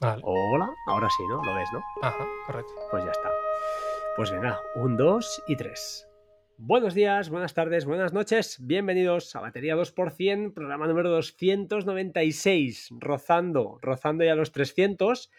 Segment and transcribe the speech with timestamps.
[0.00, 0.22] Vale.
[0.24, 1.44] Hola, ahora sí, ¿no?
[1.44, 1.82] Lo ves, ¿no?
[2.00, 2.72] Ajá, correcto.
[2.90, 3.30] Pues ya está.
[4.16, 6.08] Pues venga, un, dos y tres.
[6.56, 8.56] Buenos días, buenas tardes, buenas noches.
[8.62, 15.30] Bienvenidos a Batería 2%, programa número 296, rozando, rozando ya los 300.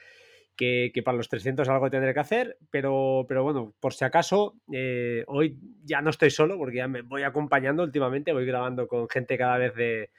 [0.56, 4.58] Que, que para los 300 algo tendré que hacer, pero, pero bueno, por si acaso,
[4.72, 9.10] eh, hoy ya no estoy solo porque ya me voy acompañando últimamente, voy grabando con
[9.10, 10.12] gente cada vez de...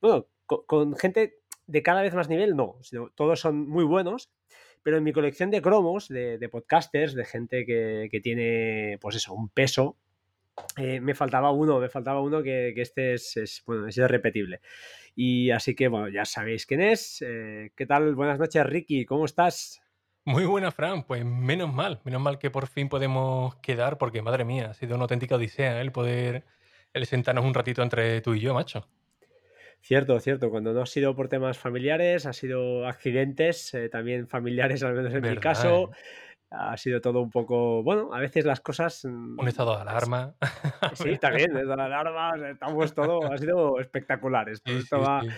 [0.00, 1.39] Bueno, con, con gente
[1.70, 2.78] de cada vez más nivel, no,
[3.14, 4.30] todos son muy buenos,
[4.82, 9.34] pero en mi colección de cromos, de, podcasters, de gente que, que, tiene, pues eso,
[9.34, 9.96] un peso,
[10.76, 14.60] eh, me faltaba uno, me faltaba uno que, este es, es, bueno, es irrepetible.
[15.14, 17.22] Y así que, bueno, ya sabéis quién es.
[17.22, 18.14] Eh, ¿Qué tal?
[18.14, 19.80] Buenas noches, Ricky, ¿cómo estás?
[20.24, 21.04] Muy buena, Fran.
[21.04, 24.94] Pues menos mal, menos mal que por fin podemos quedar, porque madre mía, ha sido
[24.94, 26.44] una auténtica odisea el poder
[26.92, 28.88] el sentarnos un ratito entre tú y yo, macho.
[29.82, 30.50] Cierto, cierto.
[30.50, 35.12] Cuando no ha sido por temas familiares, ha sido accidentes, eh, también familiares, al menos
[35.14, 35.90] en ¿Verdad, mi caso.
[35.92, 35.96] eh?
[36.52, 39.04] Ha sido todo un poco, bueno, a veces las cosas...
[39.04, 40.34] mm, Un estado de alarma.
[40.94, 44.70] Sí, también, desde la alarma, estamos todo, ha sido espectacular esto.
[44.70, 45.22] Sí, esto sí, va...
[45.22, 45.28] sí.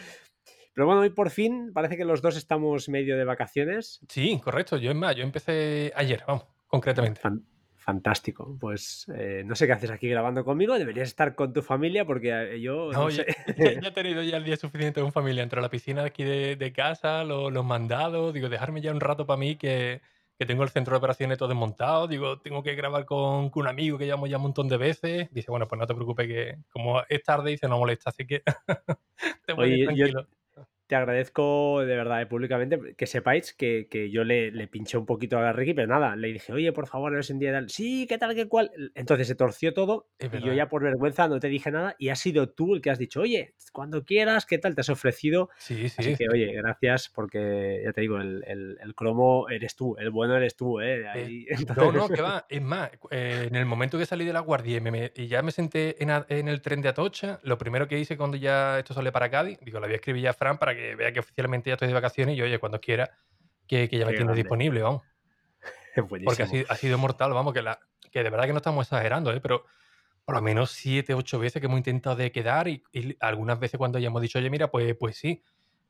[0.75, 4.01] Pero bueno, hoy por fin parece que los dos estamos medio de vacaciones.
[4.09, 4.79] Sí, correcto.
[4.79, 7.21] Yo es más, yo empecé ayer, vamos, concretamente.
[7.21, 7.45] Fan-
[7.83, 8.57] fantástico.
[8.61, 10.79] Pues eh, no sé qué haces aquí grabando conmigo.
[10.79, 13.27] Deberías estar con tu familia porque eh, yo no, No, sé.
[13.57, 16.25] ya, ya he tenido ya el día suficiente con familia entre la piscina de aquí
[16.25, 18.33] de, de casa, lo- los mandados.
[18.33, 20.01] Digo, dejarme ya un rato para mí que,
[20.39, 22.09] que tengo el centro de operaciones todo desmontado.
[22.09, 25.29] Digo, tengo que grabar con, con un amigo que llamo ya un montón de veces.
[25.33, 28.43] Dice, bueno, pues no te preocupes que como es tarde, dice, no molesta, así que
[29.47, 30.29] te ir Oye, yo tranquilo.
[30.93, 35.07] Te agradezco de verdad, eh, públicamente, que sepáis que, que yo le, le pinché un
[35.07, 37.71] poquito a Ricky, pero nada, le dije, oye, por favor, no es en día tal.
[37.71, 38.71] Sí, ¿qué tal, qué cual?
[38.95, 42.11] Entonces se torció todo Es y yo ya por vergüenza no te dije nada y
[42.11, 44.75] has sido tú el que has dicho, oye, cuando quieras, ¿qué tal?
[44.75, 45.49] Te has ofrecido.
[45.57, 45.95] Sí, sí.
[45.99, 50.11] Así que, oye, gracias porque ya te digo, el, el, el cromo eres tú, el
[50.11, 51.09] bueno eres tú, ¿eh?
[51.09, 52.45] Ahí, No, entonces- no, que va.
[52.51, 55.27] Es más, eh, en el momento que salí de la guardia y, me- me- y
[55.29, 58.37] ya me senté en, a- en el tren de Atocha, lo primero que hice cuando
[58.37, 60.82] ya esto sale para Cádiz, digo, le voy a escribir ya a Fran para que
[60.97, 63.11] vea que oficialmente ya estoy de vacaciones y oye, cuando quiera,
[63.67, 64.43] que, que ya me Qué tiene grande.
[64.43, 65.03] disponible, vamos.
[66.09, 66.25] Buenísimo.
[66.25, 67.79] Porque ha sido, ha sido mortal, vamos, que, la,
[68.11, 69.41] que de verdad que no estamos exagerando, ¿eh?
[69.41, 69.65] pero
[70.25, 73.79] por lo menos siete, ocho veces que hemos intentado de quedar y, y algunas veces
[73.79, 75.43] cuando ya hemos dicho, oye, mira, pues, pues sí.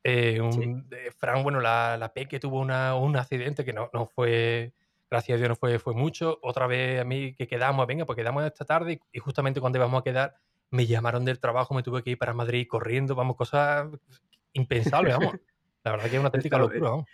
[0.03, 0.75] Eh, un, Sí.
[0.91, 4.73] eh, Fran, bueno, la, la Peque tuvo una, un accidente que no, no fue,
[5.09, 6.39] gracias a Dios no fue, fue mucho.
[6.41, 9.77] Otra vez a mí que quedamos, venga, pues quedamos esta tarde y, y justamente cuando
[9.77, 10.35] íbamos a quedar
[10.71, 13.87] me llamaron del trabajo, me tuve que ir para Madrid corriendo, vamos, cosas
[14.53, 15.35] impensables, vamos.
[15.83, 17.05] La verdad que es una auténtica locura, vamos.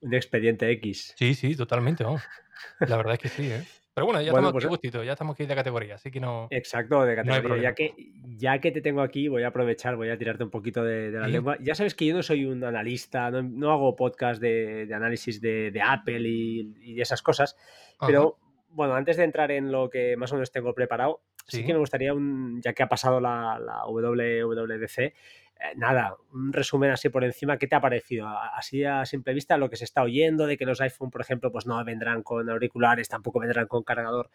[0.00, 1.14] Un expediente X.
[1.16, 2.22] Sí, sí, totalmente, vamos.
[2.80, 3.64] La verdad es que sí, ¿eh?
[3.94, 6.20] Pero bueno, ya Bueno, estamos pues- aquí gustito, ya estamos aquí de categoría, así que
[6.20, 6.46] no...
[6.50, 7.42] Exacto, de No categoría.
[7.42, 7.62] problema.
[7.70, 7.94] ya, que,
[8.36, 11.18] ya que te tengo aquí, voy a aprovechar, voy a tirarte un poquito de, de
[11.18, 11.32] la Sí.
[11.32, 11.56] lengua.
[11.60, 15.40] Ya sabes que yo no soy un analista, no, no hago podcast de, de análisis
[15.40, 17.56] de, de Apple y, y esas cosas,
[18.06, 18.38] pero
[18.70, 21.66] bueno, antes de entrar en lo que más o menos tengo preparado, sí, Sí.
[21.66, 25.12] que me gustaría, un, ya que ha pasado la, la WWDC,
[25.60, 28.28] eh, nada, un resumen así por encima, ¿qué te ha parecido?
[28.28, 31.52] Así a simple vista, lo que se está oyendo, de que los iPhone, por ejemplo,
[31.52, 34.30] pues no vendrán con auriculares, tampoco vendrán con cargador.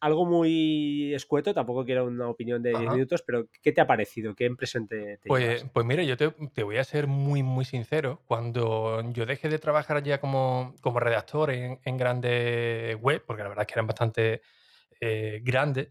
[0.00, 2.92] Algo muy escueto, tampoco quiero una opinión de 10 Ajá.
[2.92, 4.34] minutos, pero ¿qué te ha parecido?
[4.34, 5.68] ¿Qué impresión te, te Pues, llevas?
[5.72, 8.22] pues mira, yo te, te voy a ser muy, muy sincero.
[8.26, 13.48] Cuando yo dejé de trabajar ya como, como redactor en, en grandes web, porque la
[13.48, 14.42] verdad es que eran bastante
[15.00, 15.90] eh, grandes,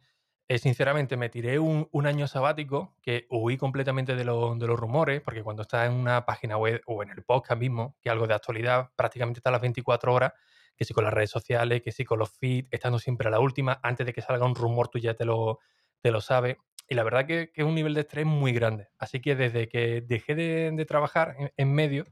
[0.50, 5.22] eh, sinceramente me tiré un, año sabático que huí completamente de, lo- de los rumores,
[5.22, 8.34] porque cuando estás en una página web o en el podcast mismo, que algo de
[8.34, 10.34] actualidad prácticamente está a las 24 horas,
[10.76, 13.40] que si con las redes sociales, que si con los feeds, estando siempre a la
[13.40, 15.60] última, antes de que salga un rumor tú ya te lo,
[16.02, 16.58] te lo sabes.
[16.88, 18.88] Y la verdad que, que es un nivel de estrés muy grande.
[18.98, 22.06] Así que desde que dejé de, de trabajar en, en medio,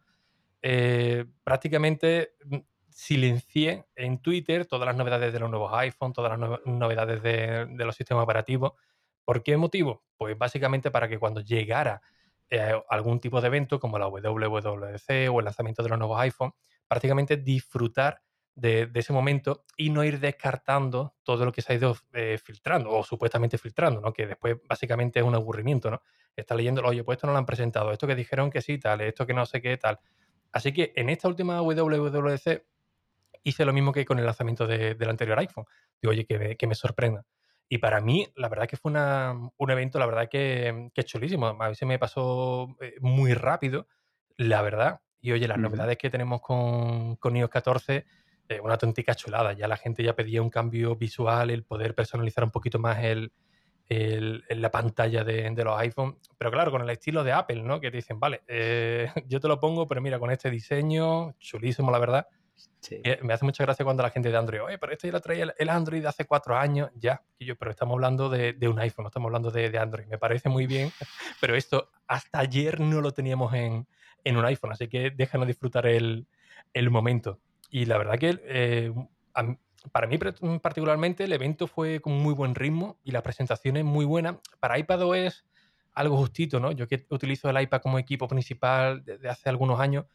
[0.61, 2.57] eh, prácticamente mm,
[2.97, 7.67] silencié en Twitter todas las novedades de los nuevos iPhone, todas las no- novedades de,
[7.85, 8.71] los sistemas operativos.
[9.23, 10.03] ¿Por qué motivo?
[10.17, 12.01] Pues básicamente para que cuando llegara
[12.49, 16.53] eh, algún tipo de evento como la WWDC o el lanzamiento de los nuevos iPhone,
[16.87, 18.23] prácticamente disfrutar
[18.55, 22.39] de, de ese momento y no ir descartando todo lo que se ha ido eh,
[22.43, 24.11] filtrando o supuestamente filtrando, ¿no?
[24.11, 25.91] que después básicamente es un aburrimiento.
[25.91, 26.01] ¿no?
[26.35, 29.01] Está leyendo, oye, pues esto no lo han presentado, esto que dijeron que sí, tal,
[29.01, 29.99] esto que no sé qué, tal.
[30.51, 32.65] Así que en esta última WWDC
[33.47, 35.65] hice lo mismo que con el lanzamiento de- del anterior iPhone.
[36.01, 37.25] Digo, oye, que me, que me sorprenda.
[37.69, 41.47] Y para mí, la verdad que fue una- un evento, la verdad que, que chulísimo.
[41.47, 43.87] A veces me pasó eh, muy rápido,
[44.37, 45.01] la verdad.
[45.19, 48.05] Y oye, las novedades que tenemos con, con iOS 14,
[48.49, 49.53] eh, una auténtica chulada.
[49.53, 53.31] Ya la gente ya pedía un cambio visual, el poder personalizar un poquito más el,
[53.89, 56.17] en la pantalla de, los iPhone.
[56.37, 57.79] Pero claro, con el estilo de Apple, ¿no?
[57.79, 61.91] Que te dicen, vale, eh, yo te lo pongo, pero mira, con este diseño, chulísimo,
[61.91, 62.27] la verdad.
[63.21, 65.53] Me hace mucha gracia cuando la gente de Android, oye, pero esto ya lo traía
[65.57, 67.21] el Android de hace cuatro años, ya.
[67.37, 70.07] Y yo, pero estamos hablando de, un iPhone, no estamos hablando de, Android.
[70.07, 70.91] Me parece muy bien,
[71.41, 73.87] pero esto hasta ayer no lo teníamos en,
[74.25, 76.27] un iPhone, así que déjanos disfrutar el,
[76.89, 77.39] momento.
[77.69, 78.93] Y la verdad que eh,
[79.91, 84.05] para mí particularmente el evento fue con muy buen ritmo y la presentación es muy
[84.05, 84.39] buena.
[84.59, 85.45] Para iPad es
[85.93, 86.71] algo justito, ¿no?
[86.71, 90.11] Yo que utilizo el iPad como equipo principal desde hace algunos años, eh,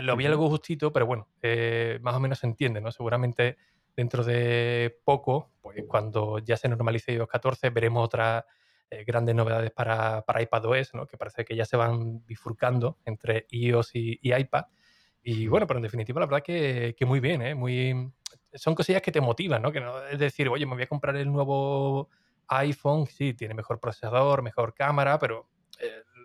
[0.00, 2.90] lo vi algo justito, pero bueno, eh, más o menos se entiende, ¿no?
[2.90, 3.58] Seguramente
[3.94, 8.44] dentro de poco, pues cuando ya se normalice iOS 14, veremos otras
[8.90, 11.06] eh, grandes novedades para, para iPadOS, ¿no?
[11.06, 14.64] Que parece que ya se van bifurcando entre iOS y, iPad.
[15.22, 17.54] Y bueno, pero en definitiva, la verdad que, que muy bien, ¿eh?
[17.54, 18.10] Muy,
[18.54, 19.72] son cosillas que te motivan, ¿no?
[19.72, 22.08] Que no es decir, oye, me voy a comprar el nuevo
[22.48, 25.48] iPhone, sí, tiene mejor procesador, mejor cámara, pero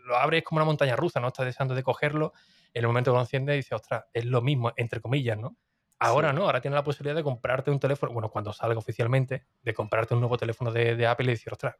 [0.05, 1.27] lo abres como una montaña rusa, ¿no?
[1.27, 2.33] Estás deseando de cogerlo
[2.77, 5.57] en el momento que lo enciende dice, ostras, es lo mismo, entre comillas, ¿no?
[5.99, 9.73] Ahora no, ahora tienes la posibilidad de comprarte un teléfono, bueno, cuando salga oficialmente, de
[9.73, 11.75] comprarte un nuevo teléfono de, Apple y decir, ostras,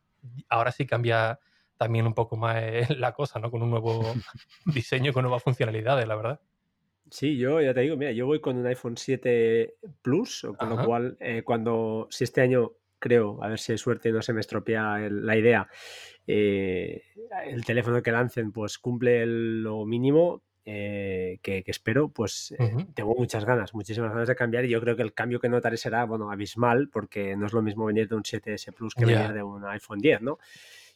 [0.50, 1.40] ahora sí cambia
[1.78, 3.52] también un poco más eh, la cosa, ¿no?
[3.52, 4.02] Con un nuevo
[4.66, 6.42] diseño, con nuevas funcionalidades, la verdad.
[7.12, 10.84] Sí, yo ya te digo, mira, yo voy con un iPhone 7 Plus, con lo
[10.84, 14.34] cual, eh, cuando, si este año creo, a ver si hay suerte y no se
[14.34, 15.70] me estropea la idea,
[16.26, 17.04] eh,
[17.46, 23.46] el teléfono que lancen pues cumple lo mínimo, eh, que, espero, pues eh, tengo muchas
[23.46, 26.30] ganas, muchísimas ganas de cambiar y yo creo que el cambio que notaré será, bueno,
[26.30, 29.64] abismal, porque no es lo mismo venir de un 7S Plus que venir de un
[29.64, 30.40] iPhone 10, ¿no?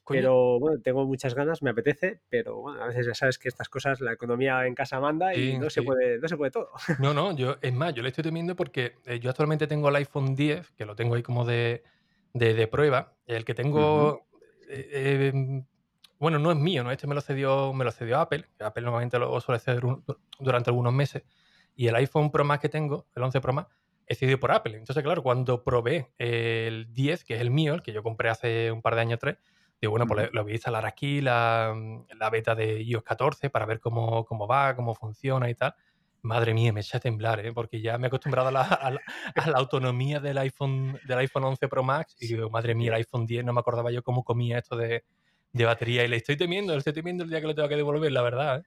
[0.06, 3.69] Pero bueno, tengo muchas ganas, me apetece, pero bueno, a veces ya sabes que estas
[3.69, 6.69] cosas, la economía en casa manda y no, se puede, no se puede todo.
[7.00, 9.95] No, no, yo, es más, yo le estoy temiendo porque eh, yo actualmente tengo el
[9.95, 11.81] iPhone 10, que lo tengo ahí como de,
[12.33, 14.25] de, prueba, el que tengo
[16.21, 16.91] bueno, no es mío, ¿no?
[16.91, 19.81] Este me lo cedió, me lo cedió Apple, que Apple normalmente lo suele ceder
[20.39, 21.23] durante algunos meses.
[21.75, 23.75] Y el iPhone Pro Max que tengo, el 11 Pro Max,
[24.06, 24.77] es cedido por Apple.
[24.77, 28.71] Entonces, claro, cuando probé el 10, que es el mío, el que yo compré hace
[28.71, 29.38] un par de años, tres,
[29.81, 31.73] digo, bueno, pues lo voy a instalar aquí, la,
[32.31, 35.73] beta de iOS 14, para ver cómo, cómo va, cómo funciona y tal.
[36.21, 37.51] Madre mía, me echa a temblar, ¿eh?
[37.51, 39.01] porque ya me he acostumbrado a la,
[39.56, 43.44] autonomía del iPhone, del iPhone 11 Pro Max y digo, madre mía, el iPhone 10,
[43.44, 45.03] no me acordaba yo cómo comía esto de,
[45.53, 47.75] de batería y le estoy temiendo, le estoy temiendo el día que lo tengo que
[47.75, 48.59] devolver, la verdad.
[48.59, 48.63] ¿eh?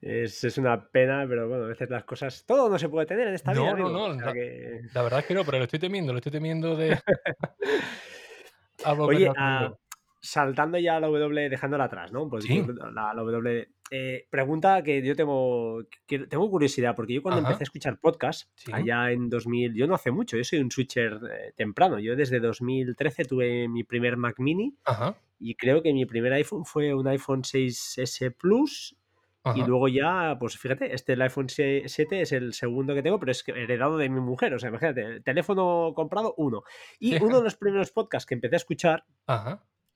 [0.00, 2.44] Es, es, una pena, pero bueno, a veces las cosas.
[2.46, 3.74] Todo no se puede tener en esta vida.
[3.74, 4.22] No, no, no.
[4.22, 6.98] La, verdad es que no, pero lo estoy temiendo, lo estoy temiendo de.
[8.98, 9.72] Oye, ah,
[10.20, 12.28] saltando ya a la W, dejándola atrás, ¿no?
[12.28, 13.68] Pues la, W.
[13.90, 19.10] Eh, pregunta que yo tengo, tengo curiosidad, porque yo cuando empecé a escuchar podcast, allá
[19.12, 23.24] en 2000, yo no hace mucho, yo soy un switcher eh, temprano, yo desde 2013
[23.24, 25.16] tuve mi primer Mac mini Ajá.
[25.40, 28.96] Y creo que mi primer iPhone fue un iPhone 6S Plus.
[29.54, 31.86] Y luego ya, pues fíjate, este el iPhone 7
[32.20, 34.52] es el segundo que tengo, pero es heredado de mi mujer.
[34.52, 36.64] O sea, imagínate, teléfono comprado, uno.
[36.98, 39.04] Y uno de los primeros podcasts que empecé a escuchar,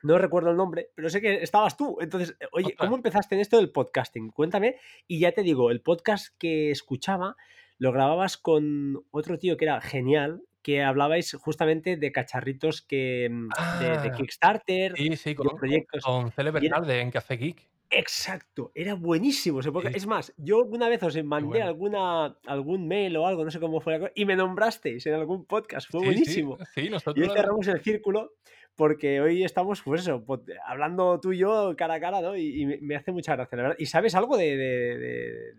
[0.02, 1.99] no recuerdo el nombre, pero sé que estabas tú.
[2.00, 4.31] Entonces, oye, ¿cómo empezaste en esto del podcasting?
[4.31, 4.76] Cuéntame.
[5.06, 7.37] Y ya te digo, el podcast que escuchaba
[7.78, 13.49] lo grababas con otro tío que era genial, que hablabais justamente de cacharritos que mm,
[13.81, 16.04] de, ah, Kickstarter, sí, sí, con, proyectos.
[16.04, 16.52] Con Cele
[17.00, 17.72] en Café Geek.
[17.94, 19.60] Exacto, era buenísimo.
[19.60, 23.82] Es más, yo una vez os mandé alguna, algún mail o algo, no sé cómo
[23.82, 26.56] fue la cosa, y me nombrasteis en algún podcast, fue buenísimo.
[26.75, 27.26] Sí, nosotros.
[27.26, 28.32] Y cerramos el círculo
[28.76, 30.25] porque hoy estamos, pues eso,
[30.67, 32.37] hablando tú y yo cara a cara, ¿no?
[32.37, 33.76] Y, me hace mucha gracia, la verdad.
[33.79, 35.55] ¿Y sabes algo de,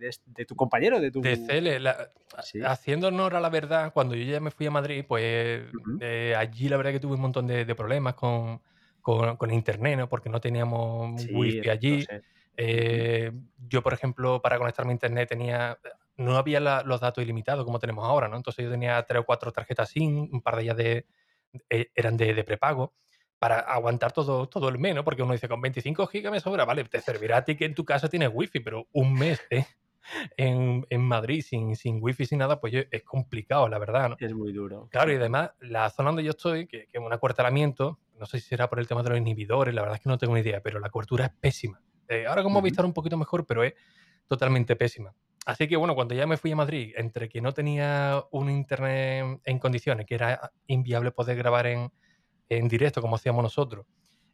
[0.47, 0.99] tu compañero?
[0.99, 1.21] De, tu...
[1.21, 1.79] de Cele,
[2.65, 5.63] haciendo honor a la verdad, cuando yo ya me fui a Madrid, pues
[5.99, 8.61] eh, allí la verdad que tuve un montón de, problemas con,
[9.01, 10.09] con, internet, ¿no?
[10.09, 12.05] Porque no teníamos wifi allí.
[12.57, 13.31] Eh,
[13.67, 15.77] yo, por ejemplo, para conectarme a internet tenía
[16.15, 18.37] no había los datos ilimitados como tenemos ahora, ¿no?
[18.37, 21.05] Entonces yo tenía tres o cuatro tarjetas SIM, un par de ellas de,
[21.69, 22.93] eran de, prepago
[23.39, 25.03] para aguantar todo, todo el mes, ¿no?
[25.03, 27.75] Porque uno dice, con 25 gigas me sobra, vale, te servirá a ti que en
[27.75, 29.65] tu casa tienes wifi, pero un mes ¿eh?
[30.37, 34.15] en, Madrid sin, sin wifi, sin nada, pues es complicado, la verdad, ¿no?
[34.19, 34.87] Es muy duro.
[34.89, 38.47] Claro, y además, la zona donde yo estoy, que, es un acuartelamiento, no sé si
[38.47, 40.61] será por el tema de los inhibidores, la verdad es que no tengo ni idea,
[40.61, 41.81] pero la cobertura es pésima.
[42.07, 43.73] Eh, ahora como uh estar un poquito mejor, pero es
[44.27, 45.13] totalmente pésima.
[45.45, 49.41] Así que bueno, cuando ya me fui a Madrid, entre que no tenía un internet
[49.43, 51.91] en condiciones, que era inviable poder grabar en,
[52.67, 53.85] directo como hacíamos nosotros,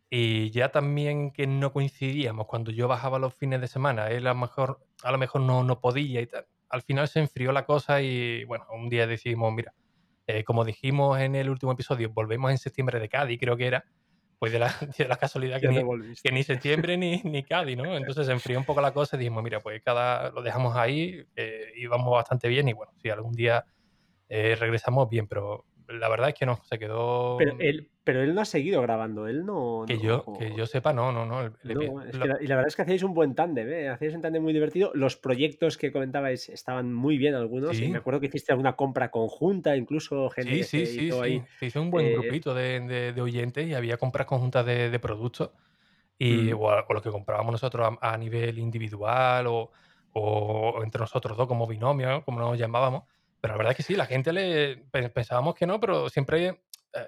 [0.10, 4.34] y ya también que no coincidíamos cuando yo bajaba los fines de semana, él a
[4.34, 6.48] lo mejor, a lo mejor no, no podía y tal.
[6.70, 9.74] Al final se enfrió la cosa y bueno, un día decidimos, mira,
[10.28, 13.86] eh, como dijimos en el último episodio, volvemos en septiembre de Cádiz, creo que era,
[14.40, 15.84] pues de la, de la casualidad que ni,
[16.16, 17.96] que septiembre ni, ni Cádiz, ¿no?
[17.96, 21.26] Entonces se enfrió un poco la cosa y dijimos, mira, pues cada lo dejamos ahí,
[21.36, 23.66] eh, íbamos bastante bien y bueno, si algún día
[24.30, 27.58] eh, regresamos bien, pero la verdad es que no, se quedó Pero
[28.12, 29.84] pero él no ha seguido grabando, él no.
[29.86, 31.42] que no- yo, que yo sepa, no, no, no.
[31.42, 33.36] el- el- no, es lo- que la- y la verdad es que hacíais un buen
[33.36, 33.90] tándem, ¿eh?
[33.90, 34.90] Hacíais un tándem muy divertido.
[34.96, 37.78] Los proyectos que comentabais estaban muy bien algunos.
[37.78, 37.86] Sí.
[37.86, 41.44] Y me acuerdo que hiciste alguna compra conjunta, incluso gente Sí, sí, sí, ahí.
[41.60, 44.90] Se hizo un buen eh, grupito de, de- de oyentes y había compras conjuntas de,
[44.90, 45.52] de productos
[46.18, 46.58] y, Mm.
[46.60, 49.72] o, lo que comprábamos nosotros a, a nivel individual o,
[50.14, 52.24] o- entre nosotros dos como binomio, ¿no?
[52.26, 53.04] como nos llamábamos.
[53.42, 56.60] Pero la verdad es que sí, la gente le pe- pensábamos que no, pero siempre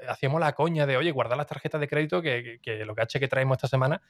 [0.08, 3.20] hacíamos la coña de, oye, guardar las tarjetas de crédito que, que, que los gaches
[3.20, 4.02] que traemos esta semana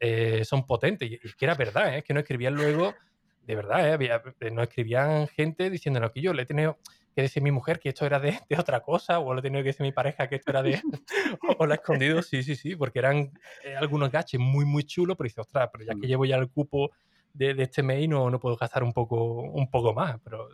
[0.00, 1.10] eh, son potentes.
[1.10, 1.98] Y, y que era verdad, ¿eh?
[1.98, 2.94] es que nos escribían luego,
[3.42, 3.92] de verdad, ¿eh?
[3.92, 6.78] Había- eh, nos escribían gente diciéndonos que yo le he tenido
[7.14, 9.42] que decir a mi mujer que esto era de, de otra cosa, o le he
[9.42, 10.80] tenido que decir a mi pareja que esto era de.
[11.58, 13.32] o, la he escondido, sí, sí, sí, porque eran
[13.64, 16.10] eh, algunos gaches muy, muy chulos, pero dice, ostras, pero ya que Mm.
[16.10, 16.90] llevo ya el cupo
[17.34, 20.18] de, de este mes no, no puedo gastar un poco, un poco más.
[20.22, 20.48] Pero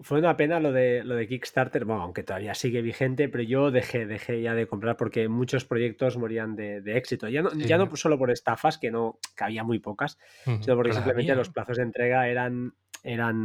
[0.00, 3.70] Fue una pena lo de, lo de Kickstarter, bueno, aunque todavía sigue vigente, pero yo
[3.70, 7.28] dejé, dejé ya de comprar porque muchos proyectos morían de, de éxito.
[7.28, 10.92] Ya no, ya no solo por estafas, que no que había muy pocas, sino porque
[10.94, 12.72] simplemente los plazos de entrega eran,
[13.02, 13.36] eran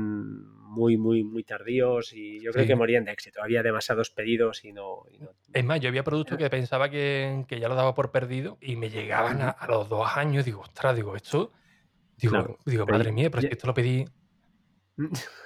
[0.70, 2.68] muy, muy, muy tardíos y yo creo Sí.
[2.70, 3.42] que morían de éxito.
[3.44, 5.04] Había demasiados pedidos y no.
[5.12, 8.12] y no- Es más, yo había productos que pensaba que, que ya lo daba por
[8.12, 10.46] perdido y me llegaban a, a los dos años.
[10.46, 11.52] Digo, ostras, digo, esto.
[12.18, 14.06] Digo, Claro, digo madre mía, pero si ya- esto lo pedí.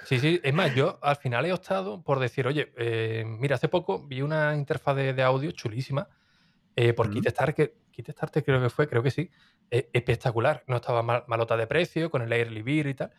[0.03, 3.69] Sí, sí, es más, yo al final he optado por decir, oye, eh, mira, hace
[3.69, 6.09] poco vi una interfaz de, de audio chulísima
[6.75, 7.11] eh, por Mm.
[7.11, 9.29] Kickstarter, Kickstarter creo que fue, creo que sí,
[9.71, 13.11] eh, espectacular, no estaba mal- malota de precio, con el Early Bird y tal,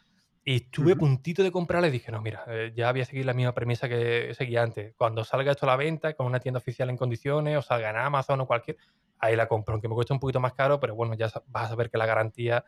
[0.45, 3.35] y estuve a puntito de comprarla y dije, no, mira, ya voy a seguir la
[3.35, 6.91] misma premisa que seguía antes, cuando salga esto a la venta con una tienda oficial
[6.91, 8.77] en condiciones, o salga en Amazon o cualquier,
[9.19, 11.69] ahí la compro, aunque me cueste un poquito más caro, pero bueno, ya vas a
[11.69, 12.65] saber que la garantía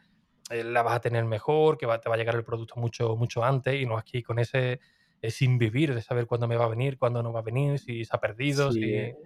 [0.50, 3.44] la vas a tener mejor, que va- te va a llegar el producto mucho, mucho
[3.44, 4.80] antes y no aquí con ese
[5.22, 7.78] eh, sin vivir de saber cuándo me va a venir, cuándo no va a venir,
[7.78, 8.92] si se ha perdido, Sí, si...
[8.94, 9.16] eh,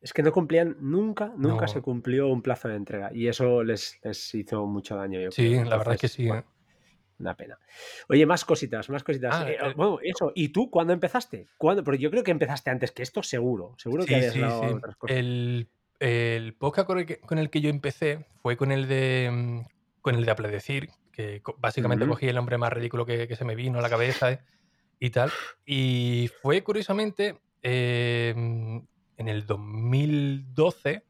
[0.00, 1.68] es que no cumplían nunca, nunca No.
[1.68, 5.20] se cumplió un plazo de entrega y eso les, les hizo mucho daño.
[5.20, 5.64] Yo Sí, creo.
[5.64, 6.26] la verdad es que sí.
[6.26, 6.52] bueno, ¿eh?
[7.18, 7.58] Una pena.
[8.10, 9.34] Oye, más cositas, más cositas.
[9.34, 10.32] Ah, Eh, eh, bueno, eso.
[10.34, 11.46] ¿Y tú cuándo empezaste?
[11.56, 11.82] ¿Cuándo?
[11.82, 13.74] Porque yo creo que empezaste antes que esto, seguro.
[13.78, 15.16] Seguro que habías sí, otras cosas.
[15.16, 15.68] El,
[15.98, 19.60] el podcast con el, que, con el que yo empecé fue con el de mm,
[20.06, 23.56] con el de Apledecir, que básicamente cogí el nombre más ridículo que, que se me
[23.56, 24.38] vino a la cabeza eh,
[25.00, 25.32] y tal.
[25.64, 28.32] Y fue curiosamente eh,
[29.16, 31.02] en el 2012.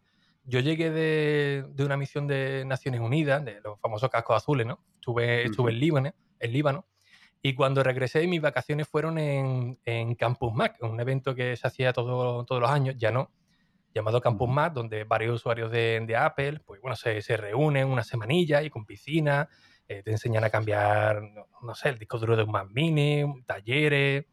[0.44, 4.78] Yo llegué de, de una misión de Naciones Unidas, de los famosos cascos azules, ¿no?
[4.94, 5.80] Estuve, estuve en.
[5.80, 6.86] Líbano, en Líbano.
[7.42, 11.92] Y cuando regresé, mis vacaciones fueron en, en Campus Mac, un evento que se hacía
[11.92, 13.30] todo- todos los años, ya no,
[13.96, 14.48] llamado Campus.
[14.48, 18.70] Mac, donde varios usuarios de, de Apple, pues bueno, se, se reúnen una semanilla y
[18.70, 19.48] con piscina,
[19.88, 23.24] eh, te enseñan a cambiar, no, no sé, el disco duro de un Mac Mini,
[23.44, 24.26] talleres,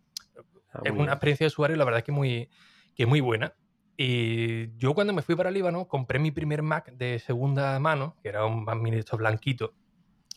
[0.74, 2.50] Ah, es una experiencia de usuario, la verdad es que muy,
[2.96, 3.53] que muy buena.
[3.96, 8.29] Y yo cuando me fui para Líbano, compré mi primer Mac de segunda mano, que
[8.29, 9.72] era un Mac Mini de estos blanquitos.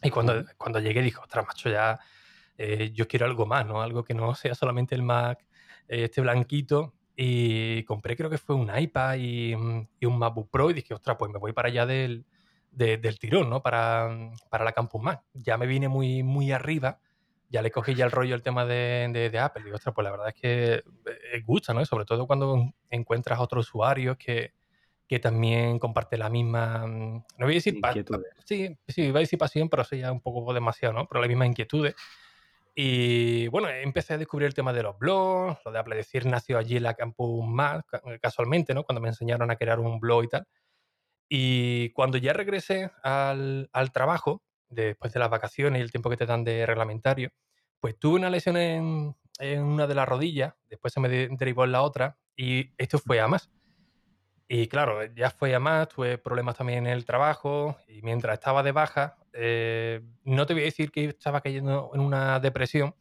[0.02, 1.98] Y cuando, cuando llegué dije, ostras, macho, ya
[2.58, 3.80] eh, yo quiero algo más, ¿no?
[3.80, 5.46] Algo que no sea solamente el Mac,
[5.88, 6.94] eh, este blanquito.
[7.16, 10.92] Y compré, creo que fue un iPad y, mm, y un MacBook Pro y dije,
[10.94, 12.26] ostras, pues me voy para allá del,
[12.70, 13.62] de- del tirón, ¿no?
[13.62, 15.22] Para, mm, para la Campus Mac.
[15.32, 17.00] Ya me vine muy, muy arriba,
[17.48, 19.64] ya le cogí ya el rollo el tema de, de- de Apple.
[19.64, 21.84] Digo, ostras, pues la verdad es que eh, gusta, ¿no?
[21.86, 24.52] Sobre todo cuando encuentras otros usuarios que,
[25.08, 28.26] que también comparten la misma, mm, no voy a decir, Inquietudes.
[28.44, 31.06] sí, sí, iba a decir pasión, pero eso ya un poco demasiado, ¿no?
[31.08, 31.94] Pero las mismas inquietudes.
[32.78, 36.58] Y bueno, empecé a descubrir el tema de los blogs, lo de Apple decir nació
[36.58, 38.84] allí en la Campus Mac, ca- casualmente, ¿no?
[38.84, 40.46] Cuando me enseñaron a crear un blog y tal.
[41.28, 46.16] Y cuando ya regresé al, al trabajo, después de las vacaciones y el tiempo que
[46.16, 47.30] te dan de reglamentario,
[47.80, 51.64] pues tuve una lesión en, en una de las rodillas, después se me de- derivó
[51.64, 53.50] en la otra, y esto fue a más.
[54.48, 58.62] Y claro, ya fue a más, tuve problemas también en el trabajo, y mientras estaba
[58.62, 62.94] de baja, eh, no te voy a decir que estaba cayendo en una depresión,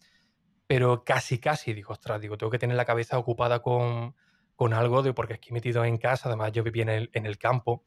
[0.67, 4.15] pero casi, casi, digo, ostras, digo, tengo que tener la cabeza ocupada con,
[4.55, 7.37] con algo, de, porque estoy metido en casa, además yo vivía en el, en el
[7.37, 7.85] campo,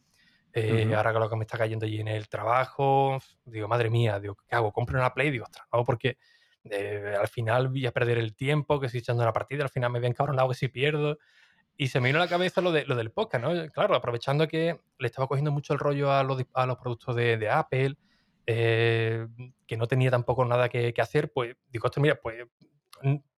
[0.52, 0.94] eh, Ujú.
[0.94, 4.36] ahora que lo que me está cayendo allí en el trabajo, digo, madre mía, digo,
[4.48, 4.72] ¿qué hago?
[4.72, 5.30] ¿Compro una Play?
[5.30, 6.18] Digo, ostras, no, porque
[6.64, 9.90] eh, al final voy a perder el tiempo, que si echando una partida, al final
[9.92, 11.18] me ven cabronado que si pierdo.
[11.80, 13.70] Y se me vino a la cabeza lo, de, lo del podcast, ¿no?
[13.70, 17.48] Claro, aprovechando que le estaba cogiendo mucho el rollo a los, a los productos de,
[17.48, 17.96] Apple,
[18.46, 19.28] eh,
[19.64, 22.44] que no tenía tampoco nada que, hacer, pues digo, esto, mira, pues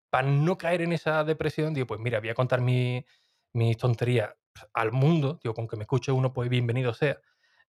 [0.10, 3.05] para no caer en esa depresión, digo, pues mira, voy a contar mi-
[3.51, 4.29] mis tonterías
[4.74, 7.19] al mundo, digo, con que me escuche uno, pues bienvenido sea.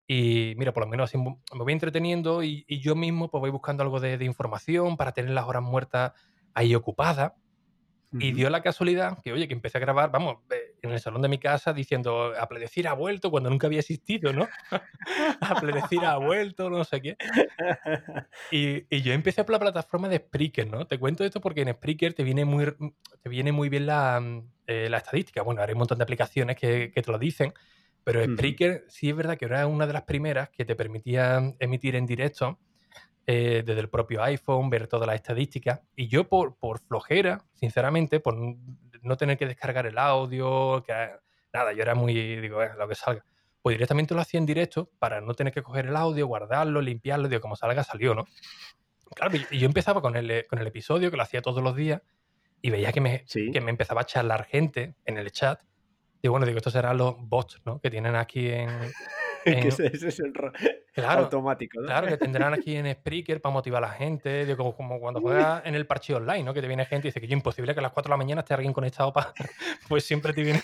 [0.06, 3.82] Y mira, por lo menos así me voy entreteniendo y, yo mismo pues voy buscando
[3.82, 6.12] algo de, de, información para tener las horas muertas
[6.54, 7.32] ahí ocupadas.
[8.12, 10.38] Y dio la casualidad que, oye, que empecé a grabar, vamos,
[10.82, 14.48] en el salón de mi casa diciendo, Apledecir ha vuelto cuando nunca había existido, ¿no?
[15.40, 17.16] Apledecir ha vuelto, no sé qué.
[18.50, 20.86] Y, y, yo empecé por la plataforma de Spreaker, ¿no?
[20.86, 22.66] Te cuento esto porque en Spreaker te viene muy,
[23.22, 24.20] te viene muy bien la,
[24.66, 25.42] eh, la estadística.
[25.42, 27.54] Bueno, hay un montón de aplicaciones que, que te lo dicen,
[28.02, 31.94] pero Spreaker sí es verdad que era una de las primeras que te permitía emitir
[31.94, 32.58] en directo
[33.32, 35.80] eh, desde el propio iPhone, ver todas las estadísticas.
[35.94, 40.92] Y yo por, por flojera, sinceramente, por no tener que descargar el audio, que
[41.52, 43.24] nada, yo era muy, digo, lo que salga.
[43.62, 47.28] Pues directamente lo hacía en directo para no tener que coger el audio, guardarlo, limpiarlo,
[47.28, 48.24] digo, como salga, salió, ¿no?
[49.14, 52.02] Claro, y yo empezaba con el, con el episodio, que lo hacía todos los días,
[52.60, 55.62] y veía que me, que me empezaba a charlar gente en el chat.
[56.20, 57.80] Y bueno, digo, estos serán los bots, ¿no?
[57.80, 58.70] Que tienen aquí en,
[59.44, 60.32] que ese, es el
[60.92, 61.80] claro, automático.
[61.82, 65.62] Claro, que tendrán aquí en Spreaker para motivar a la gente, como, como, cuando juegas
[65.64, 66.54] en el parche online, ¿no?
[66.54, 68.16] Que te viene gente y dice que es imposible que a las 4 de la
[68.16, 69.32] mañana esté alguien conectado para.
[69.88, 70.62] pues siempre te viene,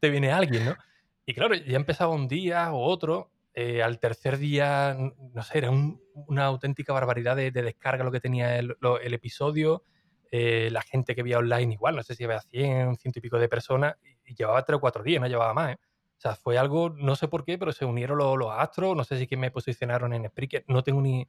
[0.00, 0.76] te viene alguien, ¿no?
[1.24, 3.30] Y claro, ya empezaba un día o otro.
[3.58, 4.96] Eh, al tercer día,
[5.32, 8.76] no sé, era una auténtica barbaridad de, descarga lo que tenía el,
[9.14, 9.82] episodio.
[10.30, 13.38] Eh, la gente que veía online igual, no sé si había 100, ciento y pico
[13.38, 13.96] de personas,
[14.26, 15.78] y, llevaba 3 o 4 días, no llevaba más, ¿eh?
[16.16, 19.18] O sea, fue algo, no sé por qué, pero se unieron los, astros, no sé
[19.18, 21.28] si que me posicionaron en Spreaker, no tengo ni,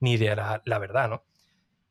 [0.00, 1.24] ni idea, la, verdad, ¿no?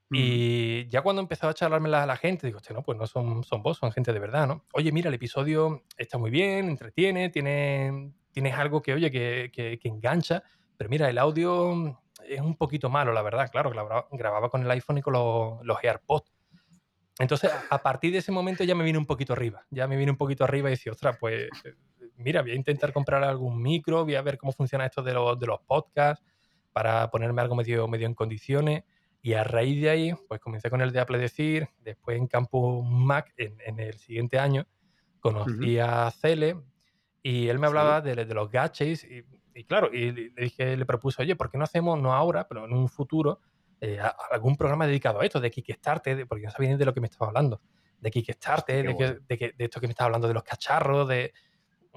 [0.09, 0.15] Mm.
[0.15, 3.63] Y ya cuando empezó a charlarme la, la gente, digo, no, pues no son, son
[3.63, 4.63] vos, son gente de verdad, ¿no?
[4.73, 9.87] Oye, mira, el episodio está muy bien, entretiene, tiene, tienes algo que, oye, que, que,
[9.87, 10.43] engancha,
[10.77, 14.69] pero mira, el audio es un poquito malo, la verdad, claro, que grababa con el
[14.69, 16.31] iPhone y con los, los AirPods.
[17.17, 20.11] Entonces, a partir de ese momento ya me vine un poquito arriba, ya me vine
[20.11, 21.49] un poquito arriba y decía, ostras, pues
[22.17, 25.39] mira, voy a intentar comprar algún micro, voy a ver cómo funciona esto de los,
[25.39, 26.23] de los podcasts
[26.71, 28.83] para ponerme algo medio, medio en condiciones.
[29.21, 32.85] Y a raíz de ahí, pues comencé con el de Apple Decir, después en Campus
[32.85, 34.67] Mac, en, el siguiente año,
[35.19, 36.57] conocí a Cele
[37.23, 41.35] y él me hablaba de, los gadgets y, claro, y le, dije, le propuse, oye,
[41.35, 43.39] ¿por qué no hacemos, no ahora, pero en un futuro,
[43.81, 47.07] eh, algún programa dedicado a esto, de Kickstarter, porque no sabía de lo que me
[47.07, 47.61] estaba hablando,
[47.99, 51.33] de Kickstarter, de, de, de, esto que me estaba hablando de los cacharros, de,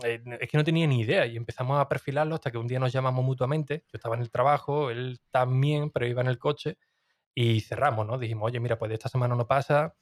[0.02, 2.78] eh, es que no tenía ni idea y empezamos a perfilarlo hasta que un día
[2.78, 3.84] nos llamamos mutuamente.
[3.92, 6.78] Yo estaba en el trabajo, él también, pero iba en el coche
[7.34, 8.18] y cerramos, ¿no?
[8.18, 9.94] Dijimos, oye, mira, pues esta semana no pasa,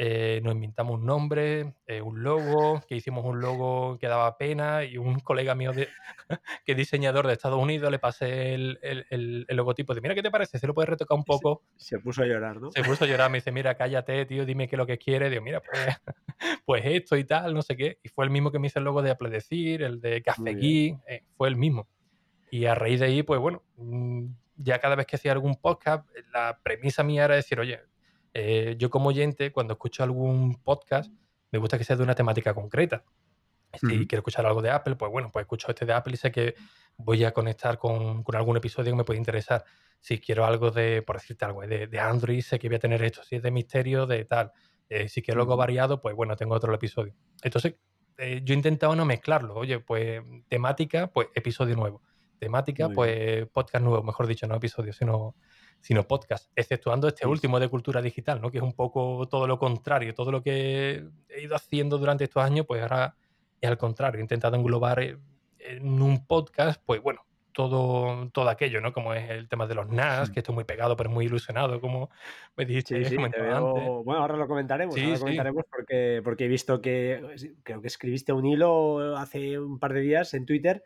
[0.00, 4.84] eh, nos inventamos un nombre, eh, un logo, que hicimos un logo que daba pena
[4.84, 5.88] y un colega mío de,
[6.64, 10.22] que es diseñador de Estados Unidos le pasé el, el, el, logotipo de, mira, ¿qué
[10.22, 10.60] te parece?
[10.60, 11.64] ¿Se lo puedes retocar un poco?
[11.76, 12.70] Se, puso a llorar, ¿no?
[12.70, 15.30] Se puso a llorar, me dice, mira, cállate, tío, dime qué es lo que quieres.
[15.30, 15.80] Digo, mira, pues,
[16.64, 17.98] pues esto y tal, no sé qué.
[18.04, 20.54] Y fue el mismo que me hizo el logo de Apple Decir, el de Café
[20.54, 21.88] Gui, eh, fue el mismo.
[22.52, 24.26] Y a raíz de ahí, pues bueno, mm,
[24.58, 27.80] ya cada vez que hacía algún podcast, la premisa mía era decir, oye,
[28.40, 31.12] eh, yo como oyente, cuando escucho algún podcast,
[31.50, 33.04] me gusta que sea de una temática concreta.
[33.74, 36.30] Si quiero escuchar algo de Apple, pues bueno, pues escucho este de Apple y sé
[36.30, 36.54] que
[36.96, 39.64] voy a conectar con, con algún episodio que me puede interesar.
[40.00, 43.02] Si quiero algo de, por decirte algo, de, de Android, sé que voy a tener
[43.02, 43.22] esto.
[43.24, 44.52] Si es de misterio, de tal.
[44.88, 47.14] Eh, si quiero algo variado, pues bueno, tengo otro episodio.
[47.42, 47.74] Entonces,
[48.18, 49.54] eh, yo he intentado no mezclarlo.
[49.56, 52.02] Oye, pues temática, pues episodio nuevo.
[52.38, 55.34] Temática, pues podcast nuevo, mejor dicho, no episodio, sino
[55.80, 58.50] sino podcast, exceptuando este último de cultura digital, ¿no?
[58.50, 60.14] que es un poco todo lo contrario.
[60.14, 63.14] Todo lo que he ido haciendo durante estos años, pues ahora
[63.60, 64.18] es al contrario.
[64.18, 67.22] He intentado englobar en un podcast, pues bueno,
[67.58, 68.92] todo, todo aquello, ¿no?
[68.92, 72.08] Como es el tema de los NAS, que estoy muy pegado, pero muy ilusionado, como
[72.56, 73.04] me dijiste.
[73.04, 73.16] Sí,
[74.04, 77.20] Bueno, ahora lo comentaremos, ahora lo comentaremos porque, porque he visto que
[77.64, 80.84] creo que escribiste un hilo hace un par de días en Twitter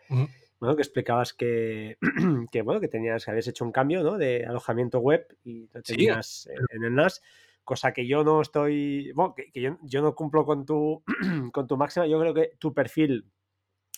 [0.62, 1.98] bueno, que explicabas que,
[2.52, 4.16] que, bueno, que tenías, que habías hecho un cambio ¿no?
[4.16, 7.20] de alojamiento web y lo tenías en el NAS,
[7.64, 11.02] cosa que yo no estoy, bueno, que, yo, yo, no cumplo con tu,
[11.52, 12.06] con tu máxima.
[12.06, 13.26] Yo creo que tu perfil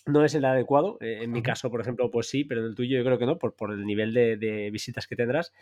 [0.06, 0.96] no es el adecuado.
[1.02, 3.26] Eh, en mi caso, por ejemplo, pues sí, pero en el tuyo yo creo que
[3.26, 5.52] no, por, por el nivel de, visitas que tendrás.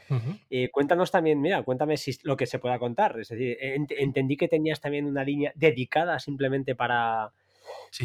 [0.51, 3.19] Eh, cuéntanos también, mira, cuéntame si lo que se pueda contar.
[3.19, 7.33] Es decir, entendí que tenías también una línea dedicada simplemente para,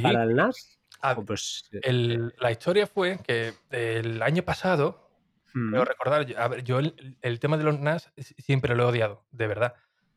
[0.01, 0.79] para el NAS.
[1.01, 5.09] Ah, pues, eh, la historia fue que el año pasado,
[5.53, 5.75] mm.
[5.75, 9.75] recordar, a ver, yo el, tema de los NAS siempre lo he odiado, de verdad.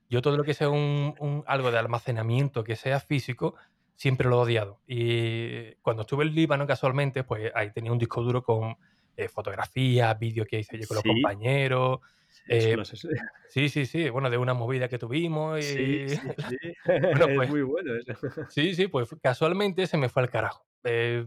[0.09, 3.55] Yo todo lo que sea un, algo de almacenamiento que sea físico,
[3.95, 4.81] siempre lo he odiado.
[4.87, 8.77] Y cuando estuve en Líbano casualmente, pues ahí tenía un disco duro con
[9.17, 12.01] eh, fotografías, vídeos que hice yo con los compañeros,
[12.49, 12.77] Eh,
[13.49, 15.59] sí, sí, sí, bueno, de una movida que tuvimos.
[15.61, 16.09] Y...
[16.09, 16.75] Sí, sí, sí.
[16.87, 18.15] bueno, pues, es muy bueno eso.
[18.49, 20.65] Sí, sí, pues casualmente se me fue al carajo.
[20.85, 21.27] Eh,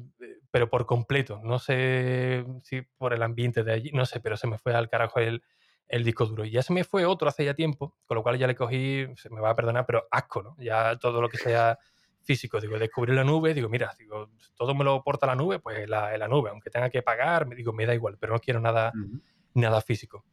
[0.52, 1.40] pero por completo.
[1.44, 4.90] No sé si por el ambiente de allí, no sé, pero se me fue al
[4.90, 5.44] carajo el,
[5.88, 6.46] el disco duro.
[6.46, 9.06] Y ya se me fue otro hace ya tiempo, con lo cual ya le cogí,
[9.16, 10.56] se me va a perdonar, pero asco, ¿no?
[10.60, 11.78] Ya todo lo que sea
[12.24, 15.88] físico, digo, descubrir la nube, digo, mira, digo, todo me lo porta la nube, pues
[15.90, 18.60] la, la nube, aunque tenga que pagar, me digo, me da igual, pero no quiero
[18.62, 18.94] nada,
[19.54, 20.26] nada físico.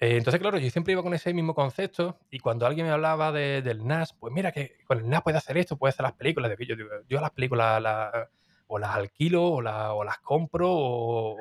[0.00, 3.32] Eh, entonces, claro, yo siempre iba con ese mismo concepto y cuando alguien me hablaba
[3.32, 6.50] del NAS, pues mira que con el NAS puede hacer esto, puede hacer las películas.
[6.56, 7.82] De yo, digo, yo las películas
[8.68, 11.36] o las alquilo o, o las compro o,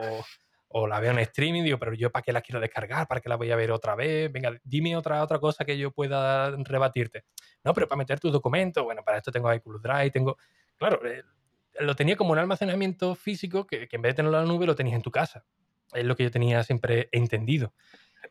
[0.69, 3.29] o, las veo en streaming, digo, pero yo para qué las quiero descargar, para qué
[3.29, 7.25] las voy a ver otra vez, venga, dime otra, otra cosa que yo pueda rebatirte.
[7.63, 10.37] No, pero para meter tus documentos, bueno, para esto tengo iCloud Drive, tengo...
[10.77, 11.23] Claro, eh,
[11.79, 14.65] lo tenía como un almacenamiento físico que, que en vez de tenerlo en la nube
[14.65, 15.45] lo tenías en tu casa.
[15.93, 17.73] Es lo que yo tenía siempre entendido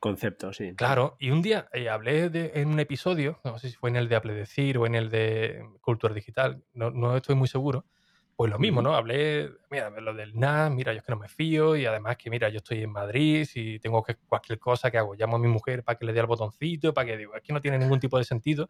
[0.00, 0.74] concepto, sí.
[0.74, 3.96] Claro, y un día eh, hablé de, en un episodio, no sé si fue en
[3.96, 7.86] el de Apple Decir o en el de Cultura Digital, no, no estoy muy seguro,
[8.36, 8.94] pues lo mismo, ¿no?
[8.94, 12.28] Hablé, mira, lo del NAS, mira, yo es que no me fío y además que,
[12.30, 15.48] mira, yo estoy en Madrid, si tengo que cualquier cosa que hago, llamo a mi
[15.48, 17.98] mujer para que le dé el botoncito, para que digo, es que no tiene ningún
[17.98, 18.68] tipo de sentido.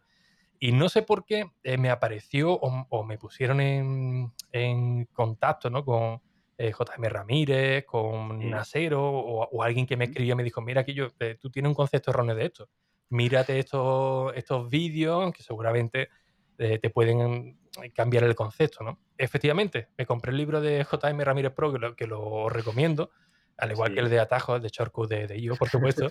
[0.59, 5.85] Y no sé por qué eh, me apareció o, me pusieron en, en contacto, ¿no?
[5.85, 6.21] Con,
[6.59, 10.93] eh, JM Ramírez, con Nasero o, alguien que me escribió y me dijo, mira, que
[10.93, 12.69] yo, eh, tú tienes un concepto erróneo de esto.
[13.09, 16.09] Mírate estos, estos vídeos que seguramente
[16.57, 17.59] eh, te pueden
[17.93, 18.99] cambiar el concepto, ¿no?
[19.17, 23.11] Efectivamente, me compré el libro de JM Ramírez Pro, que lo, recomiendo,
[23.57, 26.09] al igual que el de Atajos, de Shortcut de, de IO, por supuesto.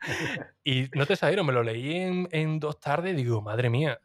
[0.64, 3.98] y no te exagero, me lo leí en, en dos tardes y digo, madre mía,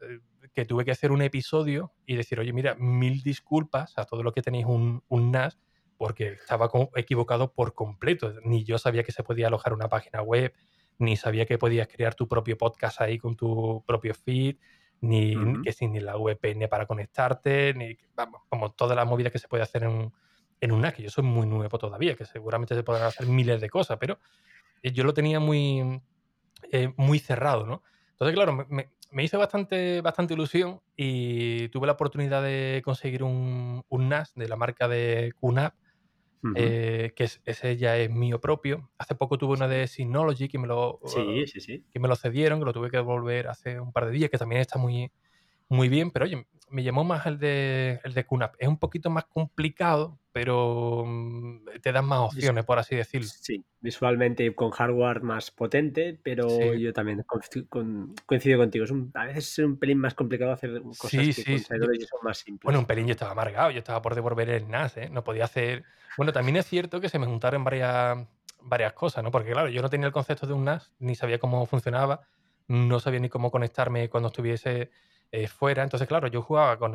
[0.54, 4.32] que tuve que hacer un episodio y decir, oye, mira, mil disculpas a todos los
[4.32, 5.58] que tenéis un, un NAS,
[5.96, 8.32] porque estaba equivocado por completo.
[8.44, 10.52] Ni yo sabía que se podía alojar una página web,
[10.98, 14.56] ni sabía que podías crear tu propio podcast ahí con tu propio feed,
[15.00, 19.38] ni que sin ni la VPN para conectarte, ni vamos, como todas las movidas que
[19.38, 20.12] se puede hacer en,
[20.60, 23.60] en un NAS, que yo soy muy nuevo todavía, que seguramente se pueden hacer miles
[23.60, 24.18] de cosas, pero
[24.82, 26.00] eh, yo lo tenía muy,
[26.72, 27.82] eh, muy cerrado, ¿no?
[28.10, 33.84] Entonces, claro, me, me, hizo bastante, bastante ilusión y tuve la oportunidad de conseguir un,
[33.88, 35.74] un NAS de la marca de QNAP,
[36.54, 38.90] eh, que ese ya es mío propio.
[38.98, 41.00] Hace poco tuve una de Synology que me lo,
[41.92, 44.38] Que me lo cedieron, que lo tuve que devolver hace un par de días, que
[44.38, 45.10] también está muy,
[45.68, 48.54] muy bien, pero oye, me llamó más el de, el de QNAP.
[48.58, 53.28] Es un poquito más complicado, pero mm, te dan más opciones, por así decirlo.
[53.28, 58.84] Sí, visualmente con hardware más potente, pero yo también coincido contigo.
[58.84, 62.64] Es a veces es un pelín más complicado hacer cosas que con son más simples.
[62.64, 65.08] Bueno, un pelín yo estaba amargado, yo estaba por devolver el NAS, ¿eh?
[65.10, 65.84] no podía hacer...
[66.16, 68.18] Bueno, también es cierto que se me juntaron varias,
[68.62, 69.30] varias cosas, ¿no?
[69.30, 72.26] Porque claro, yo no tenía el concepto de un NAS, ni sabía cómo funcionaba,
[72.66, 74.90] no sabía ni cómo conectarme cuando estuviese
[75.30, 75.82] eh, fuera.
[75.82, 76.94] Entonces, claro, yo jugaba con,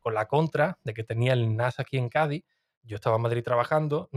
[0.00, 2.44] con la contra de que tenía el NAS aquí en Cádiz.
[2.82, 4.08] Yo estaba en Madrid trabajando,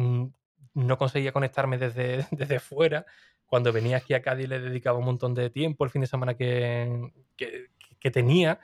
[0.74, 3.06] no conseguía conectarme desde, desde fuera.
[3.46, 6.36] Cuando venía aquí a Cádiz le dedicaba un montón de tiempo el fin de semana
[6.36, 8.60] que, que, tenía.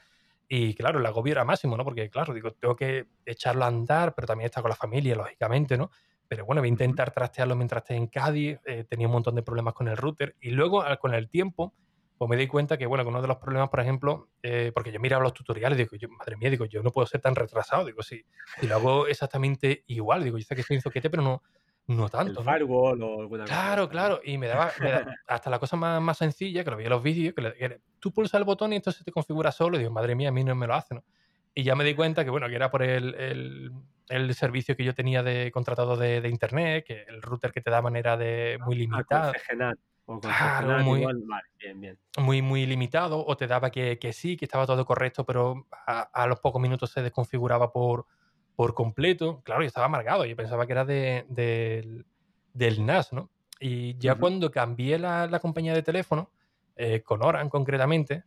[0.47, 1.83] Y claro, el agobio era máximo, ¿no?
[1.83, 5.77] Porque, claro, digo, tengo que echarlo a andar, pero también estar con la familia, lógicamente,
[5.77, 5.91] ¿no?
[6.27, 8.59] Pero bueno, voy a intentar trastearlo mientras esté en Cádiz.
[8.65, 10.35] Eh, tenía un montón de problemas con el router.
[10.39, 11.73] Y luego, con el tiempo,
[12.17, 14.91] pues me di cuenta que, bueno, que uno de los problemas, por ejemplo, eh, porque
[14.91, 17.86] yo miraba los tutoriales, digo, yo, madre mía, digo, yo no puedo ser tan retrasado,
[17.86, 18.23] digo, sí,
[18.62, 21.43] y lo hago exactamente igual, digo, yo sé que soy zoquete, pero no,
[21.88, 22.39] no tanto.
[22.39, 24.71] El firewall o alguna Claro, claro, y me daba,
[25.27, 28.39] hasta la cosa más, más, sencilla, que lo vi en los vídeos, que, tú pulsas
[28.39, 30.65] el botón y entonces te configura solo, y digo, madre mía, a mí no me
[30.65, 31.03] lo hace, ¿no?
[31.53, 33.71] Y ya me di cuenta que, bueno, que era por el, el,
[34.10, 37.71] el servicio que yo tenía de contratado de, de, internet, que el router que te
[37.71, 39.32] daban era de muy ah,
[40.83, 41.05] muy,
[42.17, 46.27] muy, muy limitado, o te daba que, que, sí, que estaba todo correcto, pero a,
[46.27, 48.05] los pocos minutos se desconfiguraba por,
[48.55, 49.41] por completo.
[49.43, 51.25] Claro, yo estaba amargado, yo pensaba que era de,
[52.53, 53.29] del NAS, ¿no?
[53.59, 56.31] Y ya cuando cambié la, la, compañía de teléfono,
[56.75, 58.23] eh, con Oran concretamente,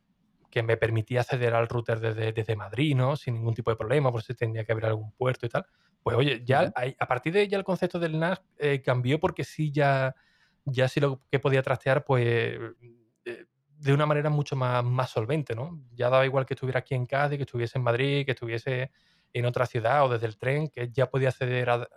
[0.51, 3.17] que me permitía acceder al router desde, desde, Madrid, ¿no?
[3.17, 5.65] Sin ningún tipo de problema, por si tenía que abrir algún puerto y tal.
[6.03, 9.71] Pues oye, ya a partir de ya el concepto del NAS eh, cambió porque sí
[9.71, 10.15] ya
[10.65, 13.47] ya sí lo que podía trastear, pues eh,
[13.81, 15.81] de una manera mucho más, más solvente, ¿no?
[15.95, 18.91] Ya daba igual que estuviera aquí en Cádiz, que estuviese en Madrid, que estuviese
[19.33, 21.89] en otra ciudad o desde el tren, que ya podía acceder a,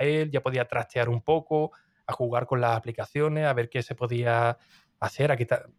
[0.00, 1.72] él, ya podía trastear un poco,
[2.06, 4.58] a jugar con las aplicaciones, a ver qué se podía
[4.98, 5.70] hacer, a quitar,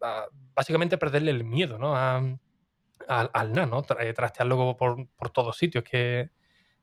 [0.54, 1.94] básicamente perderle el miedo, ¿no?
[1.96, 3.84] al NAS, ¿no?
[4.00, 6.30] Eh, trastearlo por, por todos sitios que,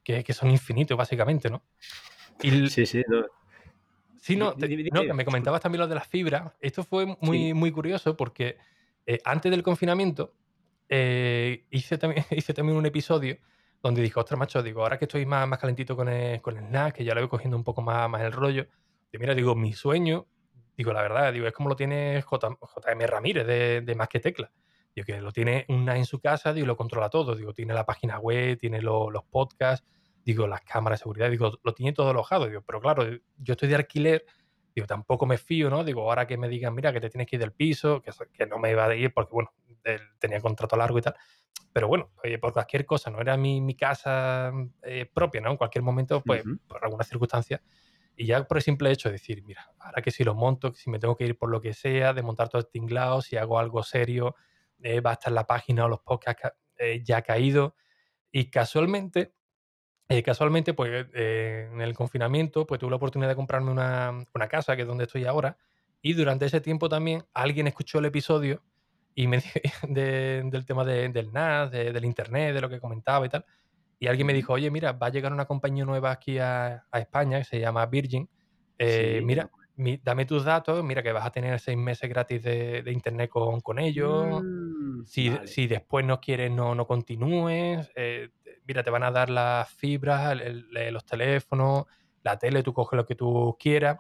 [0.03, 1.63] que, son infinitos, básicamente, ¿no?
[2.39, 3.25] Sí, sí, no.
[4.19, 6.51] Sí, no, no, que me comentabas también lo de las fibras.
[6.59, 8.57] Esto fue muy, muy curioso porque
[9.05, 10.35] eh, antes del confinamiento
[10.89, 13.37] eh, hice, también, hice también un episodio
[13.81, 16.69] donde dije, ostras, macho, digo, ahora que estoy más, más calentito con el, con el
[16.69, 18.67] NAS, que ya lo voy cogiendo un poco más, más el rollo,
[19.11, 20.27] digo, mira, digo, mi sueño,
[20.75, 24.51] digo, la verdad, digo, es como lo tiene JM Ramírez de, de Más que Tecla.
[24.93, 27.73] Digo, que lo tiene un NAS en su casa, digo, lo controla todo, digo, tiene
[27.73, 29.87] la página web, tiene los podcasts,
[30.29, 33.03] digo, las cámaras de seguridad, digo, lo tiene todo alojado, digo, pero claro,
[33.37, 34.25] yo estoy de alquiler,
[34.75, 35.83] digo, tampoco me fío, ¿no?
[35.83, 38.45] Digo, ahora que me digan, mira, que te tienes que ir del piso, que, que
[38.45, 39.51] no me iba a ir porque, bueno,
[40.19, 41.15] tenía contrato largo y tal,
[41.73, 44.51] pero bueno, por cualquier cosa, no era mi, mi casa
[44.83, 45.49] eh, propia, ¿no?
[45.49, 47.59] En cualquier momento, pues, por alguna circunstancia,
[48.15, 50.91] y ya por el simple hecho de decir, mira, ahora que si lo monto, si
[50.91, 53.57] me tengo que ir por lo que sea, de montar todo el tinglado, si hago
[53.57, 54.35] algo serio,
[54.83, 57.75] eh, va a estar la página o los podcasts eh, ya caído.
[58.31, 59.33] Y casualmente,
[60.09, 64.75] eh, casualmente, pues en el confinamiento, pues tuve la oportunidad de comprarme una, una, casa,
[64.75, 65.57] que es donde estoy ahora,
[66.01, 68.63] y durante ese tiempo también alguien escuchó el episodio
[69.15, 69.37] y me
[69.87, 73.45] de, del tema del NAS, del internet, de lo que comentaba y tal.
[73.99, 76.99] Y alguien me dijo, oye, mira, va a llegar una compañía nueva aquí a, a
[76.99, 78.29] España que se llama Virgin.
[79.23, 79.49] mira,
[80.03, 83.61] dame tus datos, mira que vas a tener seis meses gratis de, de internet con,
[83.61, 84.41] con ellos.
[84.43, 87.91] Mm, si, si, después no quieres, no, no continúes.
[88.69, 90.37] Mira, te van a dar las fibras,
[90.91, 91.85] los teléfonos,
[92.21, 93.97] la tele, tú coges lo que tú quieras.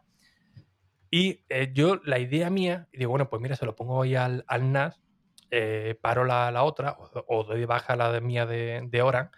[1.09, 4.45] Y eh, yo, la idea mía, digo, bueno, pues mira, se lo pongo ahí al,
[4.47, 5.01] al NAS,
[5.49, 9.31] eh, paro la, la, otra, o, doy baja la de mía de, de Oran,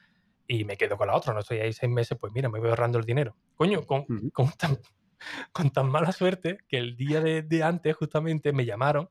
[0.48, 1.34] y me quedo con la otra.
[1.34, 3.38] No estoy ahí seis meses, pues mira, me voy ahorrando el dinero.
[3.56, 4.80] Coño, con, con, tan,
[5.54, 9.10] con tan mala suerte que el día de, antes justamente me llamaron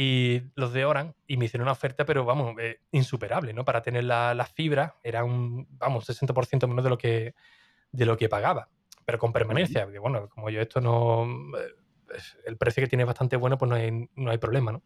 [0.00, 3.64] y los de Oran y me hicieron una oferta, pero vamos, eh, insuperable, ¿no?
[3.64, 7.34] Para tener las la fibra era un, vamos, 60% menos de lo que
[7.90, 8.68] de lo que pagaba,
[9.04, 11.26] pero con permanencia, porque bueno, como yo esto no
[11.58, 14.84] eh, el precio que tiene es bastante bueno, pues no hay, no hay problema, ¿no?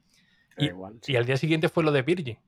[0.57, 0.70] Y,
[1.12, 2.38] y, al día siguiente fue lo de Virgin.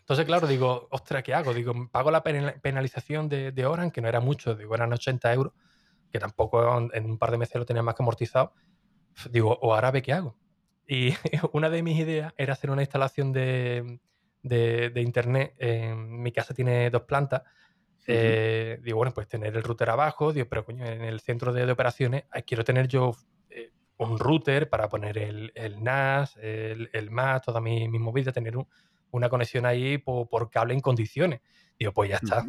[0.00, 1.54] Entonces, claro, digo, ostras, ¿qué hago?
[1.54, 5.52] Digo, pago la penalización de, de Oran, que no era mucho, digo, eran 80 euros
[6.10, 8.54] que tampoco en un par de meses lo tenía más que amortizado,
[9.30, 10.36] digo, o ahora ve qué hago.
[10.86, 11.14] Y
[11.52, 13.98] una de mis ideas era hacer una instalación de,
[14.42, 15.54] de, internet.
[15.96, 17.42] Mi casa tiene dos plantas.
[18.08, 21.68] Eh, digo, bueno, pues tener el router abajo, digo, pero coño, en el centro de,
[21.68, 23.16] operaciones quiero tener yo
[23.50, 28.30] eh, un router para poner el, el NAS, el, el MAS, toda mi, mi movida,
[28.30, 28.54] tener
[29.10, 31.40] una conexión ahí por, cable en condiciones.
[31.78, 32.46] Digo, pues ya está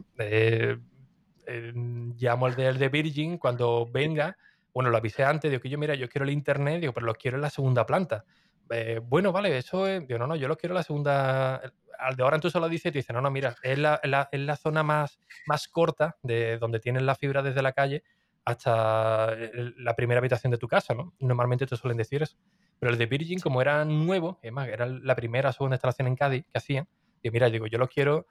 [2.17, 4.37] llamo al de, de Virgin cuando venga.
[4.77, 7.15] Bueno, lo avisé antes, digo que yo, mira, yo quiero el internet, digo, pero lo
[7.15, 8.25] quiero en la segunda planta.
[8.69, 10.07] Eh, bueno, vale, eso es.
[10.07, 11.55] Digo, no, no, yo lo quiero en la segunda.
[11.97, 14.39] Al de ahora tú solo dices, te dice, no, no, mira, es la, la, es
[14.39, 18.03] la zona más, más corta de donde tienes la fibra desde la calle
[18.45, 19.35] hasta
[19.77, 21.15] la primera habitación de tu casa, ¿no?
[21.21, 22.37] Normalmente te suelen decir eso.
[22.77, 26.07] Pero el de Virgin, como era nuevo, es más, era la primera o segunda instalación
[26.07, 26.87] en Cádiz que hacían,
[27.31, 28.27] mira, digo, yo lo quiero.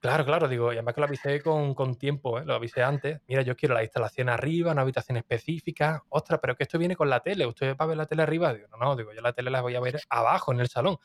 [0.00, 2.44] Claro, claro, digo, y además que lo avisé con, con tiempo, ¿eh?
[2.44, 3.20] lo avisé antes.
[3.26, 6.04] Mira, yo quiero la instalación arriba, una habitación específica.
[6.08, 7.46] Ostras, pero que esto viene con la tele.
[7.46, 8.54] ¿Usted va a ver la tele arriba?
[8.54, 10.98] Digo, no, no, digo, yo la tele la voy a ver abajo, en el salón.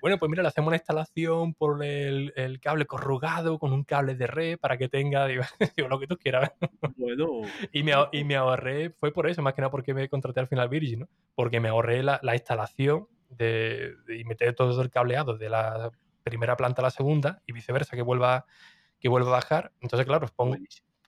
[0.00, 4.14] Bueno, pues mira, le hacemos una instalación por el, el cable corrugado con un cable
[4.14, 5.42] de red para que tenga, digo,
[5.88, 6.52] lo que tú quieras.
[6.96, 7.42] Bueno.
[7.72, 10.48] y, me, y me ahorré, fue por eso, más que nada porque me contraté al
[10.48, 11.08] final Virgin, ¿no?
[11.34, 15.92] Porque me ahorré la, la instalación de, de, y meter todo el cableado de la
[16.22, 18.46] primera planta a la segunda y viceversa, que vuelva,
[18.98, 19.72] que vuelva a bajar.
[19.80, 20.56] Entonces, claro, pongo,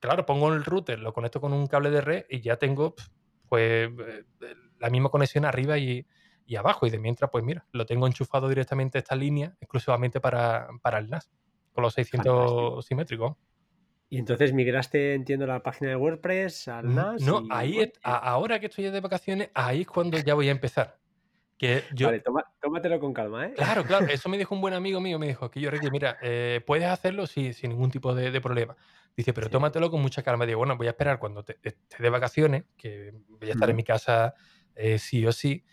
[0.00, 2.94] claro, pongo el router, lo conecto con un cable de red y ya tengo
[3.48, 4.24] pues eh,
[4.78, 6.06] la misma conexión arriba y,
[6.46, 6.86] y abajo.
[6.86, 10.98] Y de mientras, pues mira, lo tengo enchufado directamente a esta línea exclusivamente para, para
[10.98, 11.30] el NAS,
[11.72, 13.36] con los 600 simétricos.
[14.08, 17.22] Y entonces migraste, entiendo, la página de WordPress al NAS.
[17.22, 21.01] No, ahí, ahora que estoy de vacaciones, ahí es cuando ya voy a empezar.
[21.62, 22.22] Vale,
[22.60, 23.54] tómatelo con calma, ¿eh?
[23.54, 24.06] Claro, claro.
[24.10, 25.18] Eso me dijo un buen amigo mío.
[25.18, 28.76] Me dijo que yo, Ricky, mira, eh, puedes hacerlo sin ningún tipo de, problema.
[29.16, 30.44] Dice, pero tómatelo con mucha calma.
[30.44, 33.76] Digo, bueno, voy a esperar cuando te, esté de vacaciones, que voy a estar en
[33.76, 34.34] mi casa
[34.74, 35.64] eh, sí o sí,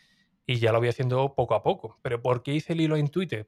[0.45, 1.97] y ya lo voy haciendo poco a poco.
[2.01, 3.47] Pero ¿por qué hice el hilo en Twitter?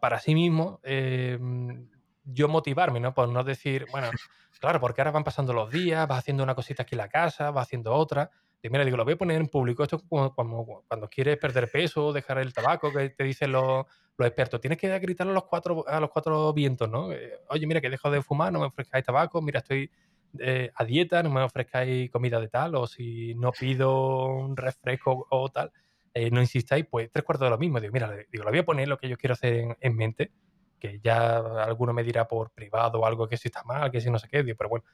[0.00, 1.88] para sí mismo, em,
[2.24, 3.14] yo motivarme, ¿no?
[3.14, 4.10] Por no decir, bueno,
[4.58, 7.52] claro, porque ahora van pasando los días, vas haciendo una cosita aquí en la casa,
[7.52, 8.32] vas haciendo otra
[8.62, 9.82] mira, digo, lo voy a poner en público.
[9.82, 13.86] Esto es como cuando, quieres perder peso, dejar el tabaco, que te dicen los,
[14.18, 14.60] expertos.
[14.60, 17.12] Tienes que gritar a los cuatro, a los cuatro vientos, ¿no?
[17.12, 19.90] Eh, Oye, mira, que dejo de fumar, no me ofrezcáis tabaco, mira, estoy
[20.38, 25.26] eh, a dieta, no me ofrezcáis comida de tal, o si no pido un refresco
[25.30, 25.70] o tal,
[26.14, 27.80] eh, no insistáis, pues tres cuartos de lo mismo.
[27.80, 30.32] Digo, mira, digo, lo voy a poner lo que yo quiero hacer en, mente,
[30.78, 34.10] que ya alguno me dirá por privado o algo que si está mal, que si
[34.10, 34.86] no sé qué, digo, pero bueno,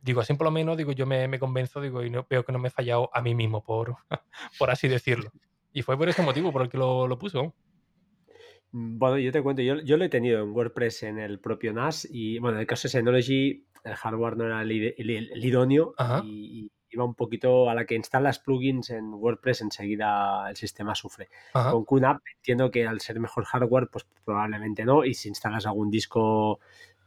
[0.00, 2.52] digo, así por lo menos, digo, yo me, me convenzo, digo, y no, veo que
[2.52, 3.96] no me he fallado a mí mismo, por,
[4.58, 5.30] por así decirlo.
[5.72, 7.18] Y fue por ese motivo por el que lo, lo.
[8.72, 11.72] Mm, Bueno, yo te cuento, yo, yo lo he tenido en WordPress en el propio
[11.72, 15.44] NAS y bueno, en el caso de Synology, el hardware no era el, el- el
[15.44, 20.56] idóneo y, y iba un poquito a la que instalas plugins en WordPress, enseguida el
[20.56, 21.28] sistema sufre.
[21.52, 21.72] Ajá.
[21.72, 25.04] Con QNAP entiendo que al ser mejor hardware, pues probablemente no.
[25.04, 26.60] Y si instalas algún disco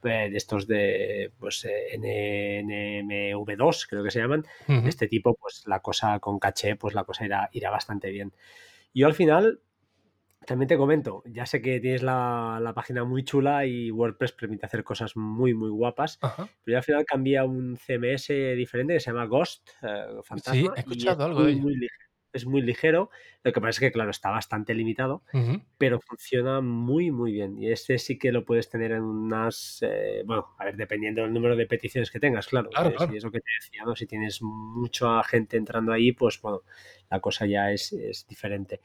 [0.04, 4.44] de estos de pues eh, N- NMV2, creo que se llaman,
[4.82, 8.34] de este tipo, pues la cosa con caché, pues la cosa irá, irá bastante bien.
[8.94, 9.62] Yo al final,
[10.46, 14.66] también te comento, ya sé que tienes la, la página muy chula y WordPress permite
[14.66, 16.48] hacer cosas muy, muy guapas, Ajá.
[16.64, 20.54] pero yo al final cambié a un CMS diferente que se llama Ghost, eh, Fantasma,
[20.54, 21.64] Sí, he y es escuchado algo de muy, ello.
[21.64, 22.07] muy ligero.
[22.38, 23.10] Es muy ligero,
[23.44, 25.24] lo que pasa es que, claro, está bastante limitado,
[25.78, 27.58] pero funciona muy, muy bien.
[27.58, 29.80] Y este sí que lo puedes tener en unas.
[29.82, 32.70] eh, bueno, a ver, dependiendo del número de peticiones que tengas, claro.
[32.70, 33.12] Claro, eh, claro.
[33.12, 33.96] Si es lo que te decía, ¿no?
[33.96, 36.62] Si tienes mucha gente entrando ahí, pues bueno,
[37.10, 38.82] la cosa ya es, es diferente.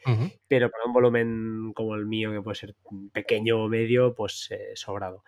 [0.49, 2.75] Pero para un volumen como el mío, que puede ser
[3.13, 5.25] pequeño o medio, pues eh, sobrado.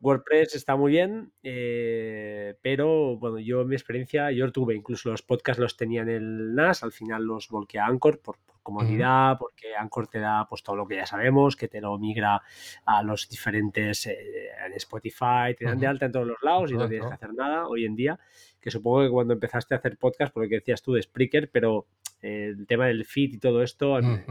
[0.00, 5.22] WordPress está muy bien, eh, pero bueno, yo en mi experiencia, yo tuve, incluso los
[5.22, 9.36] podcasts los tenía en el NAS, al final los volqué a Anchor por, por comodidad,
[9.38, 12.42] porque Anchor te da pues todo lo que ya sabemos, que te lo migra
[12.84, 16.74] a los diferentes, eh, en Spotify, te dan de alta en todos los lados y
[16.74, 18.18] no tienes que hacer nada hoy en día,
[18.60, 21.50] que supongo que cuando empezaste a hacer podcast, por lo que decías tú de Spreaker,
[21.50, 21.86] pero
[22.24, 23.98] el tema del feed y todo esto...
[23.98, 24.24] Eh,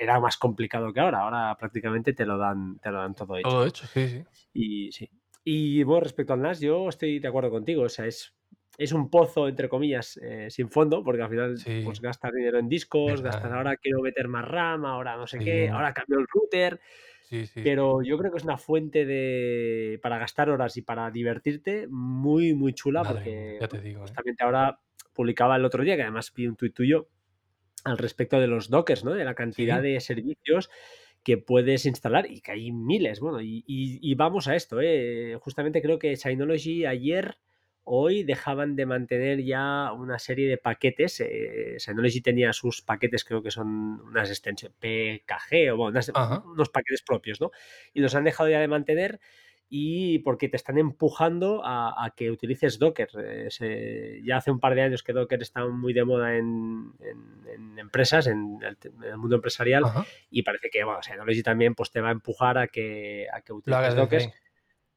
[0.00, 3.48] era más complicado que ahora, ahora prácticamente te lo dan, te lo dan todo hecho.
[3.48, 4.24] Todo hecho, sí, sí.
[4.52, 5.08] Y sí.
[5.44, 7.82] Y bueno, respecto al NAS, yo estoy de acuerdo contigo.
[7.82, 8.34] O sea, es,
[8.78, 11.82] es un pozo, entre comillas, eh, sin fondo, porque al final Sí.
[11.84, 13.34] pues gastas dinero en discos, Verdad.
[13.34, 16.80] gastas ahora quiero meter más RAM, ahora no sé qué, ahora cambio el router.
[17.22, 17.44] Sí.
[17.54, 22.54] Pero yo creo que es una fuente de para gastar horas y para divertirte muy,
[22.54, 24.02] muy chula, Madre porque ya te digo, ¿eh?
[24.02, 24.78] justamente ahora
[25.14, 27.08] publicaba el otro día, que además vi un tuit tuyo
[27.84, 29.12] al respecto de los dockers, ¿no?
[29.14, 29.88] De la cantidad Sí.
[29.88, 30.70] de servicios
[31.22, 33.20] que puedes instalar y que hay miles.
[33.20, 35.36] Bueno, y, y- y vamos a esto, ¿eh?
[35.40, 37.38] Justamente creo que Synology ayer,
[37.84, 41.20] hoy, dejaban de mantener ya una serie de paquetes.
[41.20, 46.12] eh, Synology tenía sus paquetes, creo que son unas extensiones PKG o bueno, unas-
[46.46, 47.50] unos paquetes propios, ¿no?
[47.94, 49.20] Y los han dejado ya de mantener
[49.76, 53.08] y porque te están empujando a, a que utilices Docker.
[53.18, 56.92] Eh, se- ya hace un par de años que Docker está muy de moda en,
[57.00, 60.06] en- en empresas, en el, en el mundo empresarial, Ajá.
[60.30, 63.52] y parece que, bueno, Synology también pues, te va a empujar a que, a que
[63.52, 64.22] utilices Docker.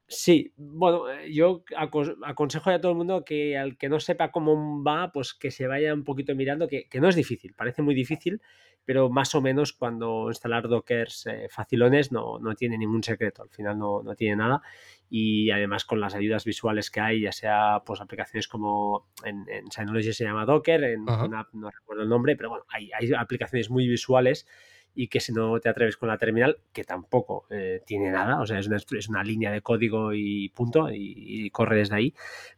[0.09, 4.31] Sí, bueno, eh, yo aco- aconsejo a todo el mundo que al que no sepa
[4.31, 7.81] cómo va, pues que se vaya un poquito mirando, que, que no es difícil, parece
[7.81, 8.41] muy difícil,
[8.87, 13.49] pero más o menos cuando instalar dockers eh, facilones no, no tiene ningún secreto, al
[13.49, 14.61] final no, no tiene nada.
[15.09, 19.69] Y además con las ayudas visuales que hay, ya sea pues aplicaciones como en, en
[19.69, 23.11] Synology se llama Docker, en una app no recuerdo el nombre, pero bueno, hay, hay
[23.11, 24.47] aplicaciones muy visuales
[24.95, 28.45] y que si no te atreves con la terminal, que tampoco eh, tiene nada, o
[28.45, 32.13] sea, es una, es una línea de código y punto, y, y corre desde ahí,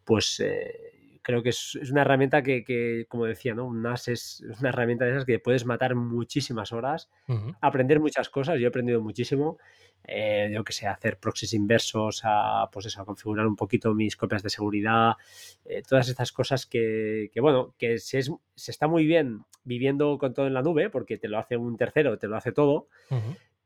[0.06, 3.66] pues eh, creo que es, es una herramienta que, que, como decía, ¿no?
[3.66, 7.10] Un NAS es, una herramienta de esas que puedes matar muchísimas horas,
[7.62, 9.58] aprender muchas cosas, yo he aprendido muchísimo,
[10.06, 14.16] eh, yo que sé, hacer proxies inversos, a, pues eso, a configurar un poquito mis
[14.16, 15.14] copias de seguridad,
[15.66, 20.18] eh, todas estas cosas que, que, bueno, que se, es, se está muy bien viviendo
[20.18, 22.88] con todo en la nube, porque te lo hace un tercero, te lo hace todo.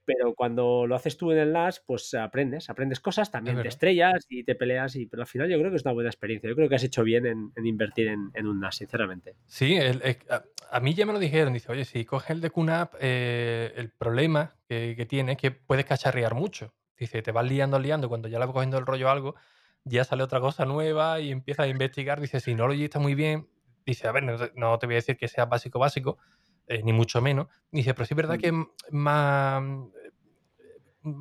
[0.06, 4.26] Pero cuando lo haces tú en el NAS, pues aprendes, aprendes cosas, también te estrellas
[4.30, 6.50] y te peleas, y, pero al final yo creo que es una buena experiencia.
[6.50, 9.36] Yo creo que has hecho bien en, en invertir en, en un NAS, sinceramente.
[9.46, 11.54] Sí, el- el- a, a mí ya me lo dijeron.
[11.54, 15.52] Dice, oye, si coges el de QNAP, eh, el problema que, que tiene es que
[15.52, 16.74] puedes cacharrear mucho.
[16.98, 19.36] Dice, te vas liando, liando, cuando ya le vas cogiendo el rollo a algo,
[19.84, 22.22] ya sale otra cosa nueva y empiezas a investigar.
[22.22, 23.48] Dice, si no lo está muy bien,
[23.86, 24.24] dice, a ver,
[24.56, 26.18] no te voy a decir que sea básico, básico,
[26.68, 27.48] eh, ni mucho menos.
[27.72, 28.40] Dice, pero sí es verdad Mm.
[28.40, 28.54] que es
[28.94, 29.62] más...
[29.64, 29.86] mm,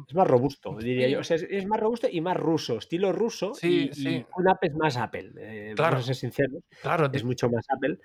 [0.09, 1.13] Es más robusto, diría Sí.
[1.15, 1.21] yo.
[1.21, 3.53] O sea, es, es más robusto y más ruso, estilo ruso.
[3.55, 4.09] Sí, y, sí.
[4.09, 5.33] y QNAP es más Apple.
[5.39, 5.93] eh, Claro.
[5.97, 6.63] Vamos a ser sinceros.
[6.83, 7.99] Claro, es mucho más Apple,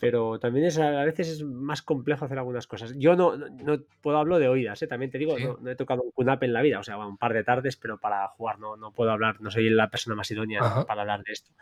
[0.00, 2.92] pero también es a, a veces es más complejo hacer algunas cosas.
[2.96, 4.88] Yo no, no, no puedo hablo de oídas, ¿eh?
[4.88, 5.44] también te digo, Sí.
[5.44, 7.44] no, no he tocado un QNAP en la vida, o sea, bueno, un par de
[7.44, 10.86] tardes, pero para jugar no, no puedo hablar, no soy la persona más idónea Ajá.
[10.86, 11.52] para hablar de esto.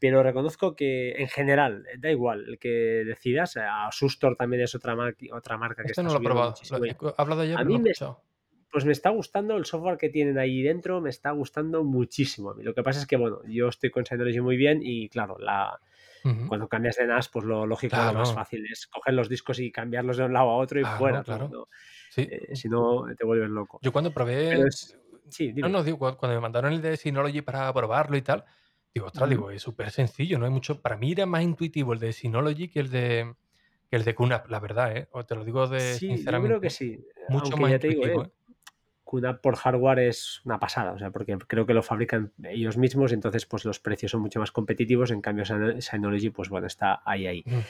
[0.00, 2.68] Pero reconozco que en general, da igual, el que
[3.06, 6.24] decidas, a Sustor también es otra, mar- otra marca que esto está no lo he
[6.24, 6.54] probado.
[6.70, 7.92] Lo- he hablado ya, A mí no me-
[8.72, 12.50] pues me está gustando el software que tienen ahí dentro, me está gustando muchísimo.
[12.50, 12.62] a mí.
[12.62, 15.78] Lo que pasa es que, bueno, yo estoy con Synology muy bien y, claro, la,
[16.24, 16.46] Ujú.
[16.46, 18.34] cuando cambias de NAS, pues lo lógico, lo más Claro.
[18.34, 21.18] fácil es coger los discos y cambiarlos de un lado a otro y Claro, fuera.
[21.18, 21.24] ¿no?
[21.24, 21.48] claro.
[21.48, 21.68] No,
[22.10, 22.28] Sí.
[22.30, 23.80] eh, si no, te vuelves loco.
[23.82, 24.50] Yo cuando probé...
[24.50, 24.96] Pero es-
[25.28, 25.68] Sí, No, dime.
[25.68, 28.44] no, digo, cu- cuando me mandaron el de Synology para probarlo y tal,
[28.94, 30.80] Digo, ostras, digo, es súper sencillo, no hay mucho.
[30.82, 33.34] Para mí era más intuitivo el de Synology que el de
[33.88, 35.08] que el de QNAP, la verdad, ¿eh?
[35.12, 36.40] O te lo digo de Sí, yo sinceramente.
[36.42, 36.98] creo que sí.
[37.26, 38.26] Mucho Aunque más ya te digo, intuitivo, ¿eh?
[38.26, 38.32] ¿eh?
[39.10, 43.12] QNAP por hardware es una pasada, o sea, porque creo que lo fabrican ellos mismos,
[43.12, 47.02] entonces pues los precios son mucho más competitivos, en cambio Syno- Synology pues bueno, está
[47.04, 47.44] ahí ahí.
[47.46, 47.62] Ujú.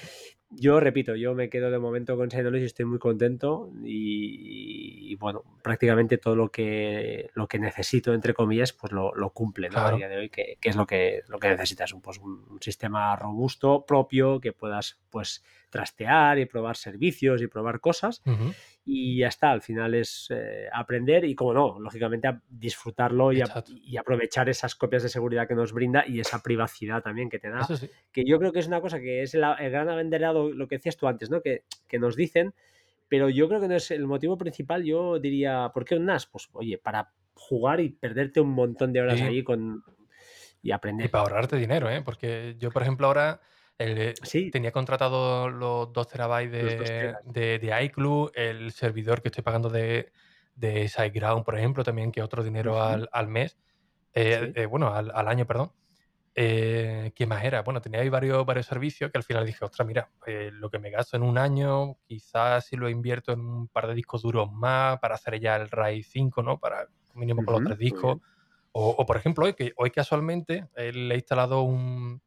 [0.52, 5.44] Yo repito, yo me quedo de momento con Synology, estoy muy contento y, y, bueno,
[5.62, 9.78] prácticamente todo lo que lo que necesito, entre comillas, pues lo, lo cumple ¿no?
[9.78, 9.96] a Claro.
[9.96, 12.60] día de hoy, que, que es lo que, lo que necesitas, un, pues, un, un
[12.60, 18.20] sistema robusto, propio, que puedas pues trastear y probar servicios y probar cosas
[18.84, 23.40] y ya está, al final es eh, aprender y como no, lógicamente a disfrutarlo y,
[23.40, 27.38] a- y aprovechar esas copias de seguridad que nos brinda y esa privacidad también que
[27.38, 27.88] te da sí.
[28.12, 30.96] que yo creo que es una cosa que es el gran abanderado, lo que decías
[30.96, 31.40] tú antes, ¿no?
[31.40, 32.52] Que, que nos dicen,
[33.08, 36.26] pero yo creo que no es el motivo principal, yo diría, ¿por qué un NAS?
[36.26, 39.24] Pues oye, para jugar y perderte un montón de horas Sí.
[39.24, 39.82] ahí con
[40.62, 41.10] y Y aprender.
[41.10, 42.02] para ahorrarte dinero, ¿eh?
[42.04, 43.40] Porque yo, por ejemplo, ahora
[43.80, 49.22] el- Sí, tenía contratado los 2 terabytes los dos de, de, de iCloud, el servidor
[49.22, 50.12] que estoy pagando de,
[50.54, 53.58] de SiteGround, por ejemplo, también, que otro dinero al, al mes,
[54.14, 54.56] eh, Sí.
[54.56, 55.72] eh, bueno, al, al año, perdón.
[56.34, 57.62] Eh, ¿Qué más era?
[57.62, 60.10] Bueno, tenía ahí varios, varios servicios que al final dije, ostras, mira,
[60.52, 63.94] lo que me gasto en un año, quizás si lo invierto en un par de
[63.94, 66.58] discos duros más para hacer ya el RAID 5, ¿no?
[66.58, 68.18] Para mínimo con los Ujú, tres discos.
[68.72, 72.22] O, o, por ejemplo, hoy, que, hoy casualmente eh, le he instalado un,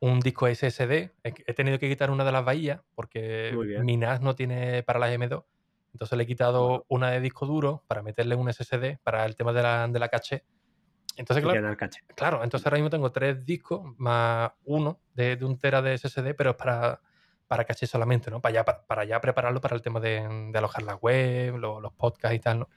[0.00, 1.12] un disco SSD.
[1.22, 5.12] He, tenido que quitar una de las bahías porque mi NAS no tiene para la
[5.12, 5.44] M2.
[5.92, 9.52] Entonces le he quitado una de disco duro para meterle un SSD para el tema
[9.52, 10.44] de la, de la caché.
[11.16, 12.02] Entonces, claro, caché.
[12.14, 16.34] claro, entonces ahora mismo tengo tres discos más uno de, de un tera de SSD,
[16.34, 17.00] pero es para,
[17.46, 18.42] para caché solamente, ¿no?
[18.42, 21.80] Para ya, para, para ya prepararlo para el tema de, de alojar la web, lo-
[21.80, 22.68] los podcasts y tal, ¿no?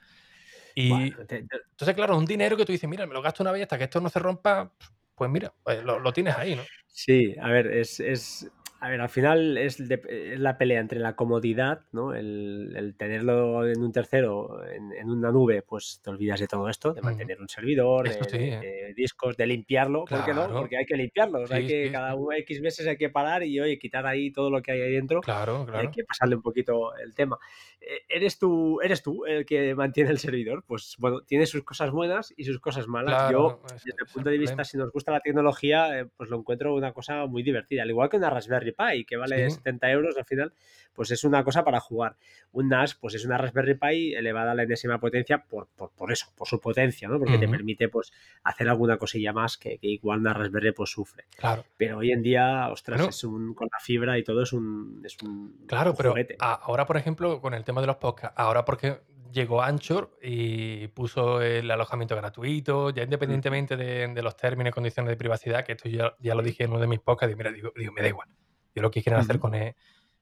[0.74, 3.42] Y Bueno, te- te- entonces, claro, un dinero que tú dices, mira, me lo gasto
[3.42, 4.72] una vez hasta que esto no se rompa,
[5.20, 6.62] pues mira, pues lo, tienes ahí, ¿no?
[6.86, 8.50] Sí, a ver, es, es-
[8.80, 10.00] a ver, al final es, de-
[10.32, 12.14] es la pelea entre la comodidad, ¿no?
[12.14, 16.68] El, el tenerlo en un tercero, en, en una nube, pues te olvidas de todo
[16.68, 18.92] esto, de mantener un servidor, de, sí, ¿eh?
[18.96, 20.44] discos, de limpiarlo, ¿por qué no?
[20.46, 20.60] Claro.
[20.60, 23.60] Porque hay que limpiarlos, hay Sí, que, sí, cada X meses hay que parar y,
[23.60, 25.90] oye, quitar ahí todo lo que hay ahí dentro Claro, y hay claro.
[25.92, 27.38] que pasarle un poquito el tema.
[27.82, 30.64] Eh, ¿Eres tú, ¿Eres tú el que mantiene el servidor?
[30.66, 33.30] Pues bueno, tiene sus cosas buenas y sus cosas malas.
[33.32, 36.36] Yo, Claro, desde el punto de vista, si nos gusta la tecnología, eh, pues lo
[36.38, 37.82] encuentro una cosa muy divertida.
[37.82, 39.56] Al igual que una Raspberry Pi, que vale Sí.
[39.56, 40.52] 70 euros al final,
[40.92, 42.16] pues es una cosa para jugar.
[42.52, 46.12] Un NAS, pues es una Raspberry Pi elevada a la enésima potencia por, por, por
[46.12, 47.18] eso, por su potencia, ¿no?
[47.18, 48.12] Porque te permite pues
[48.42, 51.24] hacer alguna cosilla más que, que igual una Raspberry pues sufre.
[51.36, 53.10] Claro, Pero hoy en día, ostras, Bueno.
[53.10, 56.86] es un, con la fibra y todo es un, es un, claro, un pero ahora,
[56.86, 58.98] por ejemplo, con el tema de los podcasts, ahora porque
[59.32, 65.08] llegó Anchor y puso el alojamiento gratuito, ya independientemente de, de los términos y condiciones
[65.10, 67.52] de privacidad, que esto ya, ya lo dije en uno de mis podcasts, y mira,
[67.52, 68.28] digo, digo, me da igual.
[68.74, 69.76] Yo lo que quieren hacer con, e-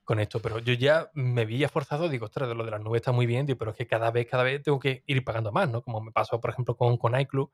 [0.05, 3.12] con esto, pero yo ya me vi forzado, digo, ostras, lo de las nubes está
[3.12, 5.68] muy bien, digo, pero es que cada vez, cada vez tengo que ir pagando más,
[5.68, 5.82] ¿no?
[5.82, 7.49] Como me pasó, por ejemplo, con, con iCloud,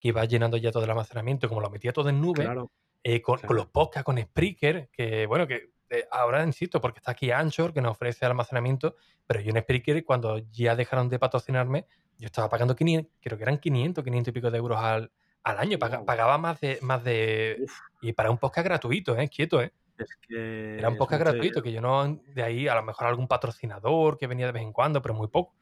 [0.00, 2.70] que iba llenando ya todo el almacenamiento, como lo metía todo en nube, Claro,
[3.02, 7.12] eh, con, con los podcasts, con Spreaker, que bueno, que eh, ahora insisto, porque está
[7.12, 8.96] aquí Anchor, que nos ofrece almacenamiento,
[9.26, 11.86] pero yo en Spreaker, cuando ya dejaron de patrocinarme,
[12.18, 15.12] yo estaba pagando 500, creo que eran 500, 500 y pico de euros al,
[15.44, 15.78] al año.
[15.78, 17.58] Pagaba más de, más de.
[17.62, 17.72] Uf,
[18.02, 19.28] Y para un podcast gratuito, ¿eh?
[19.28, 19.72] Quieto, ¿eh?
[20.04, 22.20] Es que Era un podcast gratuito, que yo no.
[22.34, 25.28] De ahí, a lo mejor algún patrocinador que venía de vez en cuando, pero muy
[25.28, 25.54] poco.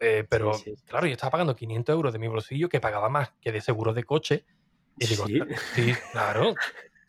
[0.00, 0.84] Eh, pero Sí, sí, sí.
[0.86, 3.94] claro, yo estaba pagando 500 euros de mi bolsillo, que pagaba más que de seguro
[3.94, 4.44] de coche.
[4.98, 5.40] Y digo, Sí.
[5.40, 6.54] "Ostras, sí, claro,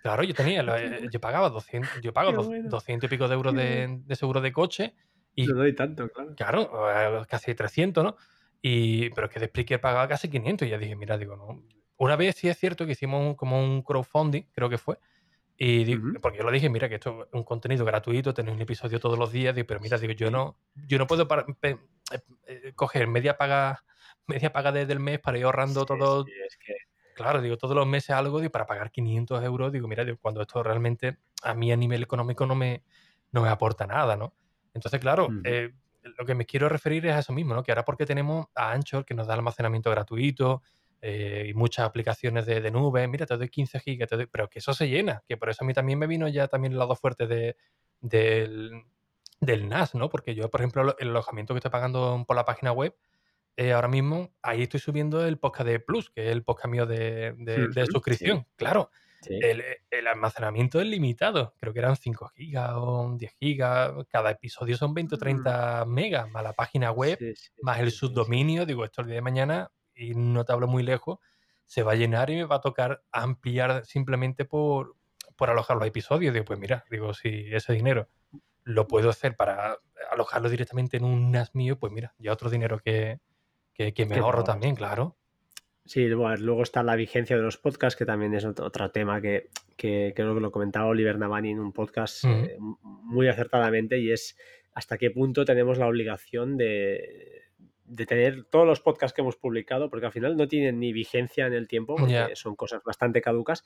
[0.01, 2.69] claro, yo tenía, eh, yo pagaba 200, yo pago bueno.
[2.69, 4.95] 200 y pico de euros de, de seguro de coche
[5.36, 6.36] y No doy tanto, claro.
[6.36, 8.15] claro, eh, casi 300, ¿no?
[8.61, 11.63] Y, pero es que de Spreaker pagaba casi 500 y ya dije, mira, digo, no.
[11.97, 14.97] Una vez sí es cierto que hicimos un- como un crowdfunding, creo que fue,
[15.57, 18.99] y porque yo lo dije, mira, que esto es un contenido gratuito, tenéis un episodio
[18.99, 21.27] todos los días, digo, pero mira, digo, yo no, yo no puedo
[21.63, 21.77] eh,
[22.45, 23.83] eh, coger media paga,
[24.27, 26.73] media paga desde el mes para ir ahorrando Sí, todo, sí, es que
[27.17, 30.39] Claro, digo, todos los meses algo digo, para pagar 500 euros, digo, mira, digo, cuando
[30.39, 32.83] esto realmente a mí a nivel económico no me,
[33.31, 34.35] no me aporta nada, ¿no?
[34.75, 37.63] Entonces, claro, eh, lo que me quiero referir es a eso mismo, ¿no?
[37.63, 40.61] Que ahora porque tenemos a Anchor, que nos da almacenamiento gratuito
[41.09, 44.49] eh, y muchas aplicaciones de, de nube, mira, te doy 15 gigas, te doy- pero
[44.49, 46.79] que eso se llena, que por eso a mí también me vino ya también el
[46.79, 47.55] lado fuerte de,
[48.01, 48.83] del,
[49.39, 50.09] del NAS, ¿no?
[50.09, 52.95] Porque yo, por ejemplo, el alojamiento que estoy pagando por la página web,
[53.55, 56.85] eh, ahora mismo ahí estoy subiendo el podcast de Plus, que es el podcast mío
[56.85, 58.45] de, de- de Ujú, suscripción.
[58.55, 58.91] Claro,
[59.21, 59.39] sí.
[59.41, 61.55] el, el almacenamiento es limitado.
[61.59, 63.93] Creo que eran 5 gigas o 10 gigas.
[64.09, 67.83] Cada episodio son 20 o 30 megas, más la página web, Sí, sí, más sí,
[67.83, 67.99] el sí, sí.
[68.05, 68.65] subdominio.
[68.65, 71.19] Digo, esto el día de mañana, y no te hablo muy lejos,
[71.65, 74.95] se va a llenar y me va a tocar ampliar simplemente por,
[75.35, 76.33] por alojar los episodios.
[76.33, 78.07] Digo, pues mira, digo, si ese dinero
[78.63, 79.77] lo puedo hacer para
[80.11, 83.19] alojarlo directamente en un NAS mío, pues mira, ya otro dinero que,
[83.73, 85.17] que, me ahorro también, claro.
[85.85, 90.13] Sí, luego está la vigencia de los podcasts, que también es otro, tema que, creo
[90.13, 94.37] que lo comentaba Oliver Navani en un podcast eh, muy acertadamente, y es
[94.73, 97.46] hasta qué punto tenemos la obligación de,
[97.88, 101.47] de tener todos los podcasts que hemos publicado, porque al final no tienen ni vigencia
[101.47, 103.63] en el tiempo, porque son cosas bastante caducas.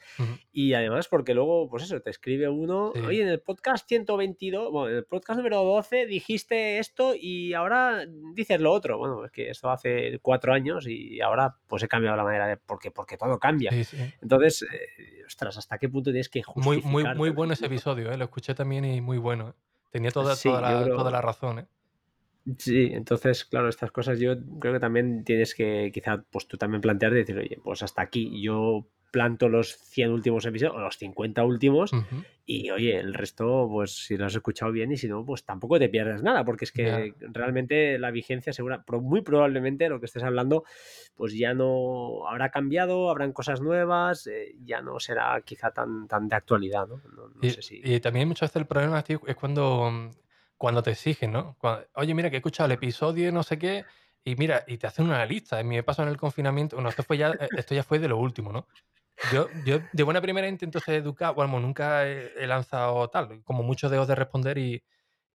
[0.51, 4.89] Y además, porque luego, pues eso, te escribe uno, oye, en el podcast 122, bueno,
[4.89, 8.05] en el podcast número 12 dijiste esto y ahora
[8.35, 8.97] dices lo otro.
[8.97, 12.57] Bueno, es que esto hace cuatro años y ahora pues he cambiado la manera de.
[12.57, 13.71] Porque, porque todo cambia.
[14.21, 16.91] Entonces, eh, ostras, ¿hasta qué punto tienes que justificar?
[16.91, 18.17] Muy, muy, muy bueno ese episodio, ¿eh?
[18.17, 19.55] lo escuché también y muy bueno.
[19.89, 21.59] Tenía toda, toda, la, toda la razón.
[21.59, 21.65] ¿eh?
[22.57, 26.81] Sí, entonces, claro, estas cosas yo creo que también tienes que, quizá, pues tú también
[26.81, 30.97] plantear y decir, oye, pues hasta aquí yo planto los 100 últimos episodios o los
[30.97, 31.91] 50 últimos
[32.45, 35.77] y oye, el resto, pues si lo has escuchado bien y si no, pues tampoco
[35.77, 40.23] te pierdes nada, porque es que realmente la vigencia segura, muy probablemente lo que estés
[40.23, 40.63] hablando,
[41.15, 46.29] pues ya no habrá cambiado, habrán cosas nuevas, eh, ya no será quizá tan, tan
[46.29, 47.01] de actualidad, ¿no?
[47.41, 47.81] y, sé si...
[47.83, 50.09] y también muchas veces el problema, tío, es cuando
[50.61, 51.57] cuando te exigen, ¿no?
[51.95, 53.83] Oye, mira, que he escuchado el episodio no sé qué,
[54.23, 55.59] y mira, y te hacen una lista.
[55.59, 58.07] En mi paso en el confinamiento, bueno, esto, fue ya, eh, esto ya fue de
[58.07, 58.67] lo último, ¿no?
[59.33, 63.89] Yo, yo de buena primera intento ser educado, bueno, nunca he, lanzado tal, como mucho
[63.89, 64.83] dejo de responder y,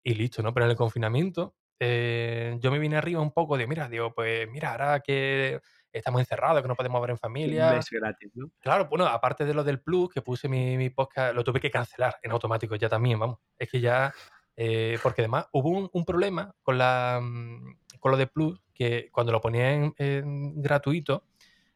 [0.04, 0.54] y, listo, ¿no?
[0.54, 4.48] Pero en el confinamiento eh, yo me vine arriba un poco de, mira, digo, pues
[4.52, 5.60] mira, ahora que
[5.92, 7.72] estamos encerrados, que no podemos ver en familia.
[7.72, 8.52] Mes gratis, ¿no?
[8.60, 11.72] Claro, bueno, aparte de lo del plus, que puse mi, mi podcast, lo tuve que
[11.72, 13.40] cancelar en automático ya también, vamos.
[13.58, 14.14] Es que ya
[14.58, 19.32] eh, porque además hubo un, problema con, la, mm, con lo de Plus, que cuando
[19.32, 21.24] lo ponía en, gratuito,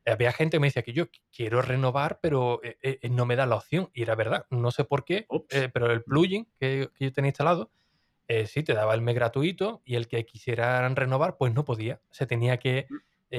[0.05, 3.45] había gente que me decía que yo quiero renovar, pero eh, eh, no me da
[3.45, 3.89] la opción.
[3.93, 5.27] Y era verdad, no sé por qué,
[5.73, 7.69] pero el plugin que, yo tenía instalado,
[8.45, 11.99] sí te daba el mes gratuito y el que quisieran renovar, pues no podía.
[12.09, 12.87] Se tenía que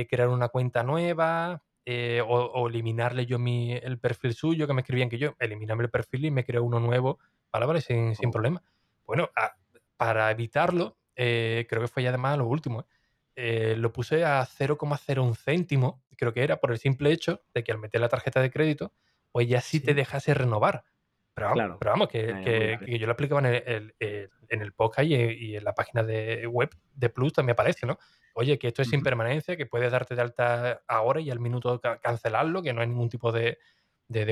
[0.09, 1.63] crear una cuenta nueva
[2.27, 6.27] o, eliminarle yo mi, el perfil suyo, que me escribían que yo, eliminarme el perfil
[6.27, 7.19] y me creo uno nuevo,
[7.53, 7.81] ¿vale?
[7.81, 8.33] Sin, sin oh.
[8.33, 8.63] problema.
[9.11, 9.29] Bueno,
[9.97, 12.87] para evitarlo, eh, creo que fue ya además lo último,
[13.35, 17.73] eh, lo puse a 0,01 céntimo, creo que era, por el simple hecho de que
[17.73, 18.93] al meter la tarjeta de crédito,
[19.33, 20.85] pues ya sí, te dejase renovar.
[21.35, 21.49] Pero,
[21.85, 26.47] vamos, que, yo lo aplicaba en el, en el podcast y, en la página de
[26.47, 27.99] web de Plus también aparece, ¿no?
[28.35, 31.81] Oye, que esto es sin permanencia, que puedes darte de alta ahora y al minuto
[32.01, 33.59] cancelarlo, que no hay ningún tipo de,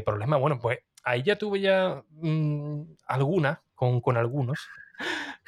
[0.05, 0.37] problema.
[0.37, 4.59] Bueno, pues ahí ya tuve ya mm, algunas con, algunos.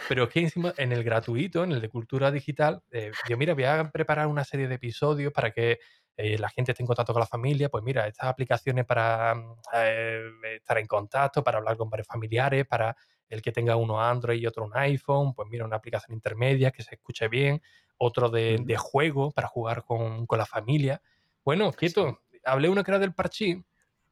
[0.08, 3.54] Pero es que encima en el gratuito, en el de cultura digital, eh, yo mira,
[3.54, 5.78] voy a preparar una serie de episodios para que
[6.16, 7.68] eh, la gente esté en contacto con la familia.
[7.68, 12.66] Pues mira, estas aplicaciones para mm, eh, estar en contacto, para hablar con varios familiares,
[12.66, 12.96] para
[13.28, 16.82] el que tenga uno Android y otro un iPhone, pues mira, una aplicación intermedia que
[16.82, 17.62] se escuche bien,
[17.96, 21.00] otro de, juego para jugar con, la familia.
[21.44, 23.64] Bueno, quieto, hablé una que era del parchí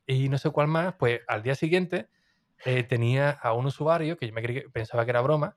[0.09, 2.09] y no sé cuál más, pues al día siguiente
[2.65, 4.43] eh, tenía a un usuario que yo me
[4.73, 5.57] pensaba que era broma,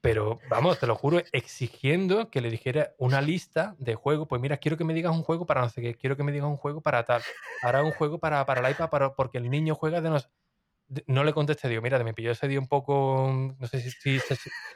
[0.00, 4.26] pero vamos, te lo juro, exigiendo que le dijera una lista de juegos.
[4.26, 6.32] Pues mira, quiero que me digas un juego para no sé qué, quiero que me
[6.32, 7.20] digas un juego para tal.
[7.62, 10.18] Ahora un juego para, para el iPad para, porque el niño juega de no
[11.06, 14.18] no le contesté, digo, mira, me pilló ese día un poco, no sé si,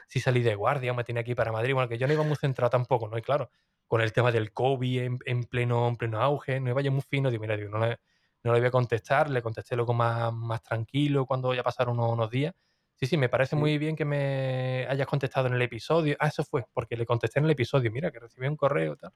[0.07, 2.23] si, salí de guardia o me tenía aquí para Madrid, bueno, que yo no iba
[2.23, 3.17] muy centrado tampoco, ¿no?
[3.17, 3.49] Y claro,
[3.85, 7.01] con el tema del COVID en, en pleno, en pleno auge, no iba yo muy
[7.01, 7.99] fino, digo, mira, digo, no le,
[8.45, 12.29] no le voy a contestar, le contesté luego más, más tranquilo cuando ya pasaron unos,
[12.29, 12.53] días.
[12.95, 16.15] Sí, sí, me parece muy bien que me hayas contestado en el episodio.
[16.19, 18.97] Ah, eso fue, porque le contesté en el episodio, mira, que recibí un correo y
[18.97, 19.11] tal.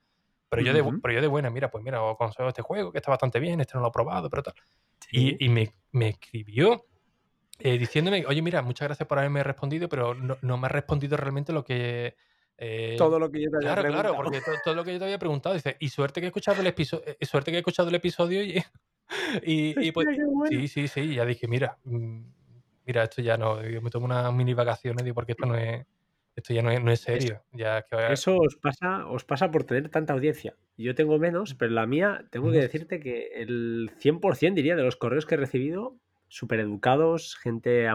[0.49, 2.97] Pero, yo de, pero yo de buena, mira, pues mira, os consejo este juego, que
[2.97, 4.55] está bastante bien, este no lo he probado, pero tal.
[5.11, 6.85] Y, me, me, escribió
[7.59, 11.53] eh, diciéndome, oye, mira, muchas gracias por haberme respondido, pero no, me has respondido realmente
[11.53, 12.15] lo que...
[12.57, 14.15] Eh, todo lo que yo te había claro, preguntado.
[14.15, 16.59] Claro, porque todo, lo que yo te había preguntado, dice, y suerte que he escuchado
[16.61, 18.63] el episodio, eh, suerte que he escuchado el episodio y,
[19.43, 20.07] y, pues,
[20.49, 22.21] sí, sí, sí, ya dije, mira, mm,
[22.85, 25.85] mira, esto ya no, yo me tomo unas mini vacaciones digo, porque esto no es,
[26.35, 27.43] esto ya no es, no es serio.
[27.51, 30.55] Ya Eso os pasa, os pasa por tener tanta audiencia.
[30.77, 34.95] Yo tengo menos, pero la mía, tengo que decirte que el 100% diría de los
[34.95, 35.97] correos que he recibido
[36.29, 37.87] súper educados, gente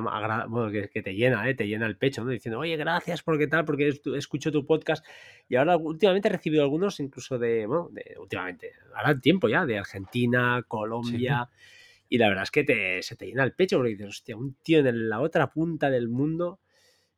[0.48, 1.54] bueno, que, te llena, ¿eh?
[1.54, 2.30] te llena el pecho, ¿no?
[2.30, 5.06] diciendo, oye, gracias porque tal, porque escucho tu podcast.
[5.48, 9.78] Y ahora últimamente he recibido algunos incluso de, bueno, de, últimamente, ahora tiempo ya, de
[9.78, 11.48] Argentina, Colombia.
[12.08, 14.56] Y la verdad es que te, se te llena el pecho porque dices, hostia, un
[14.62, 16.60] tío en la otra punta del mundo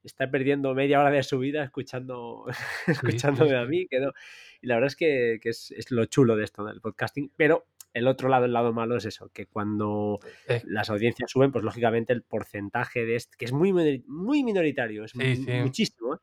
[0.05, 2.45] está perdiendo media hora de su vida escuchando,
[2.87, 3.87] escuchándome a mí.
[3.89, 4.13] Que no.
[4.61, 7.33] Y la verdad es que, que es, es, lo chulo de esto del podcasting.
[7.37, 7.67] Pero
[7.97, 10.19] el otro lado, el lado malo es eso, que cuando
[10.65, 13.73] las audiencias suben, pues lógicamente el porcentaje de este, que es muy,
[14.07, 15.51] muy minoritario, es Sí, mu- sí.
[15.63, 16.19] muchísimo, ¿eh?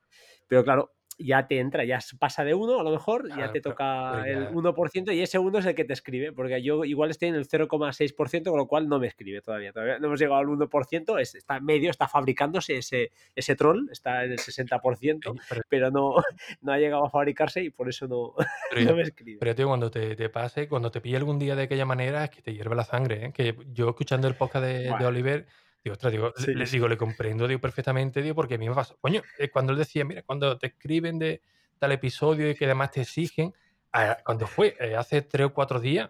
[0.48, 4.24] pero claro, ya te entra, ya pasa de uno a lo mejor, ya te toca
[4.28, 7.30] el ya- 1% y ese uno es el que te escribe, porque yo igual estoy
[7.30, 10.48] en el 0,6%, con lo cual no me escribe todavía, todavía no hemos llegado al
[10.48, 15.62] 1%, es- está medio, está fabricándose ese, ese troll, está en el 60%, Ey, pero,
[15.70, 16.16] pero no,
[16.62, 18.34] no ha llegado a fabricarse y por eso no,
[18.72, 19.38] pero no me escribe.
[19.40, 22.30] pero, tío, cuando te, te pase, cuando te pille algún día de aquella manera, es
[22.32, 23.32] que te hierve la sangre, ¿eh?
[23.34, 24.92] Que yo escuchando el podcast de.
[25.04, 25.46] Oliver,
[25.84, 26.78] digo, ostras, digo, Sí, le sí.
[26.78, 28.96] digo, le comprendo, digo, perfectamente, digo, porque a mí me pasa.
[29.02, 29.22] Coño,
[29.52, 31.42] cuando él decía, mira, cuando te escriben de
[31.80, 33.54] tal episodio y que además te exigen,
[33.92, 36.10] ah, cuando fue, Eh, hace tres o cuatro días,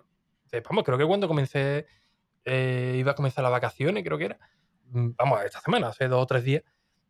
[0.52, 1.88] eh, vamos, creo que cuando comencé,
[2.46, 4.40] eh, iba a comenzar las vacaciones, creo que era,
[4.86, 6.64] mm, vamos, esta semana, hace dos o tres días,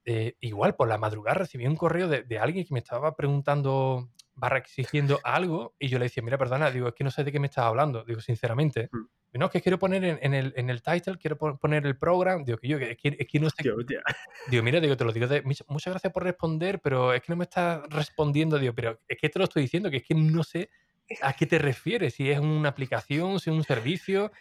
[0.06, 4.10] eh, igual por la madrugada recibí un correo de, de alguien que me estaba preguntando,
[4.36, 7.32] barra exigiendo algo, y yo le decía, mira, perdona, digo, es que no sé de
[7.32, 8.92] qué me estás hablando, digo, sinceramente.
[8.92, 9.06] Mm.
[9.40, 11.98] No, es que quiero poner en, en el, en el title, quiero pon- poner el
[11.98, 13.64] program, digo, que yo, que es que, es que no sé,
[14.52, 17.38] digo, mira, digo, te lo digo, de, muchas gracias por responder, pero es que no
[17.38, 20.44] me estás respondiendo, digo, pero es que te lo estoy diciendo, que es que no
[20.44, 20.70] sé
[21.22, 24.32] a qué te refieres, si es una aplicación, si es un servicio,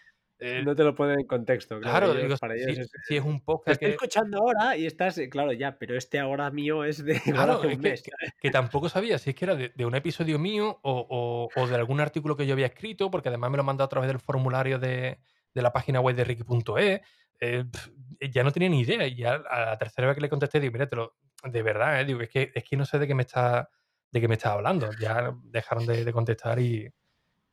[0.43, 1.79] eh, No te lo ponen en contexto.
[1.81, 3.93] Claro, claro, ellos- digo, para si, es, si es un te podcast estoy que...
[3.95, 7.15] escuchando ahora y estás, eh, claro, ya, pero este ahora mío es de
[7.57, 8.03] Claro, es que, mes.
[8.03, 11.61] que- que tampoco sabía si es que era de, de un episodio mío o, o-
[11.61, 14.09] o de algún artículo que yo había escrito, porque además me lo mandó a través
[14.09, 15.19] del formulario de,
[15.55, 17.03] de la página web de Ricky.e.
[17.41, 17.91] Eh, pf,
[18.31, 19.07] ya no tenía ni idea.
[19.07, 22.01] Y ya a la tercera vez que le contesté, digo, mira, te lo- de verdad,
[22.01, 23.69] eh, digo, es que, es que no sé de qué me está,
[24.13, 24.91] de qué me estás hablando.
[25.01, 26.89] Ya dejaron de, de contestar y,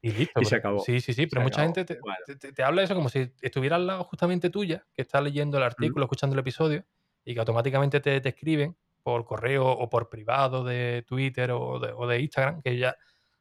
[0.02, 0.42] y listo.
[0.42, 1.76] Y se acabó, Sí, sí, sí, pero se mucha acabó.
[1.76, 2.18] gente te, Bueno.
[2.26, 5.22] te- te- te habla de eso como si estuviera al lado justamente tuya, que está
[5.22, 6.86] leyendo el artículo, escuchando el episodio,
[7.26, 11.92] y que automáticamente te, te escriben por correo o por privado de Twitter o de,
[11.96, 12.96] o de Instagram, que ya,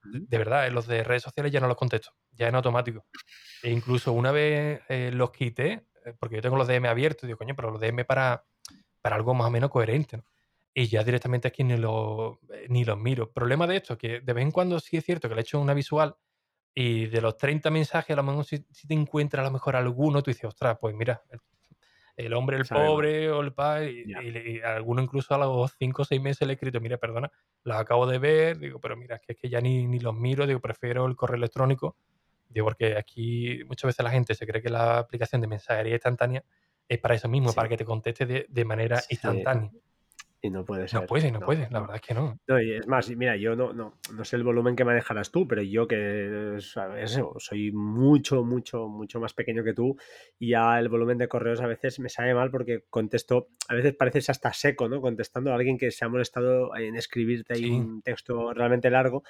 [0.04, 3.06] de, verdad, en los de redes sociales ya no los contesto, ya en automático.
[3.62, 7.38] E incluso una vez eh, los quité, eh, porque yo tengo los DM abiertos, digo,
[7.38, 8.44] coño, pero los DM para,
[9.02, 10.24] para algo más o menos coherente, ¿no?
[10.74, 13.32] Y ya directamente aquí ni, lo, eh, ni los miro.
[13.32, 15.60] Problema de esto, que de vez en cuando sí es cierto que le he hecho
[15.60, 16.16] una visual
[16.80, 19.74] y de los 30 mensajes, a lo mejor si, si te encuentras a lo mejor
[19.74, 21.40] alguno, tú dices, ostras, pues mira, el,
[22.16, 24.22] el hombre, el pobre o el padre, y, Ya.
[24.22, 26.80] y le- y a alguno incluso a los 5 o 6 meses le he escrito,
[26.80, 27.32] mira, perdona,
[27.64, 30.14] los acabo de ver, digo, pero mira, es que, es que ya ni, ni los
[30.14, 31.96] miro, digo, prefiero el correo electrónico,
[32.48, 36.44] digo, porque aquí muchas veces la gente se cree que la aplicación de mensajería instantánea
[36.88, 37.56] es para eso mismo, Sí.
[37.56, 39.14] para que te conteste de, de manera Sí.
[39.14, 39.70] instantánea.
[40.40, 41.00] Y no puede ser.
[41.00, 42.38] No puede, no, no, puede, la verdad es que no.
[42.46, 45.48] No, y es más, mira, yo no, no, no sé el volumen que manejarás tú,
[45.48, 47.20] pero yo que ¿sabes?
[47.38, 49.96] soy mucho, mucho, mucho más pequeño que tú
[50.38, 53.94] y ya el volumen de correos a veces me sabe mal porque contesto, a veces
[53.96, 55.00] pareces hasta seco, ¿no?
[55.00, 57.70] Contestando a alguien que se ha molestado en escribirte ahí Sí.
[57.70, 59.24] un texto realmente largo,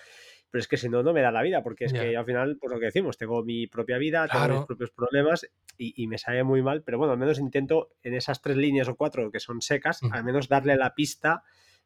[0.50, 2.56] pero es que si no, no me da la vida, porque es que al final,
[2.58, 5.46] pues lo que decimos, tengo mi propia vida, tengo mis propios problemas
[5.76, 8.88] y, y me sabe muy mal, pero bueno, al menos intento en esas tres líneas
[8.88, 11.42] o cuatro que son secas, al menos darle la pista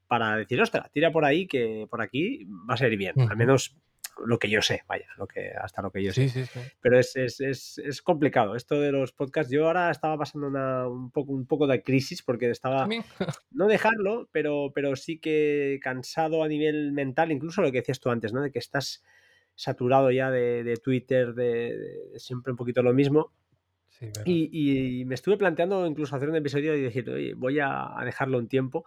[0.06, 3.14] para decir, ostras, tira por ahí que por aquí va a ser bien.
[3.28, 3.76] Al menos
[4.24, 6.28] lo que yo sé, vaya, lo que, hasta lo que yo sé.
[6.28, 6.60] Sí, sí, sí.
[6.80, 9.52] Pero es, es, es, es complicado esto de los podcasts.
[9.52, 13.04] Yo ahora estaba pasando una, un, poco, un poco de crisis porque estaba, También.
[13.50, 18.10] no dejarlo, pero, pero sí que cansado a nivel mental, incluso lo que decías tú
[18.10, 18.42] antes, ¿no?
[18.42, 19.02] De que estás
[19.54, 21.76] saturado ya de, de Twitter, de,
[22.12, 23.32] de siempre un poquito lo mismo.
[23.90, 24.10] Sí.
[24.24, 28.04] Y, y me estuve planteando incluso hacer un episodio y decir, oye, voy a, a
[28.04, 28.84] dejarlo un tiempo.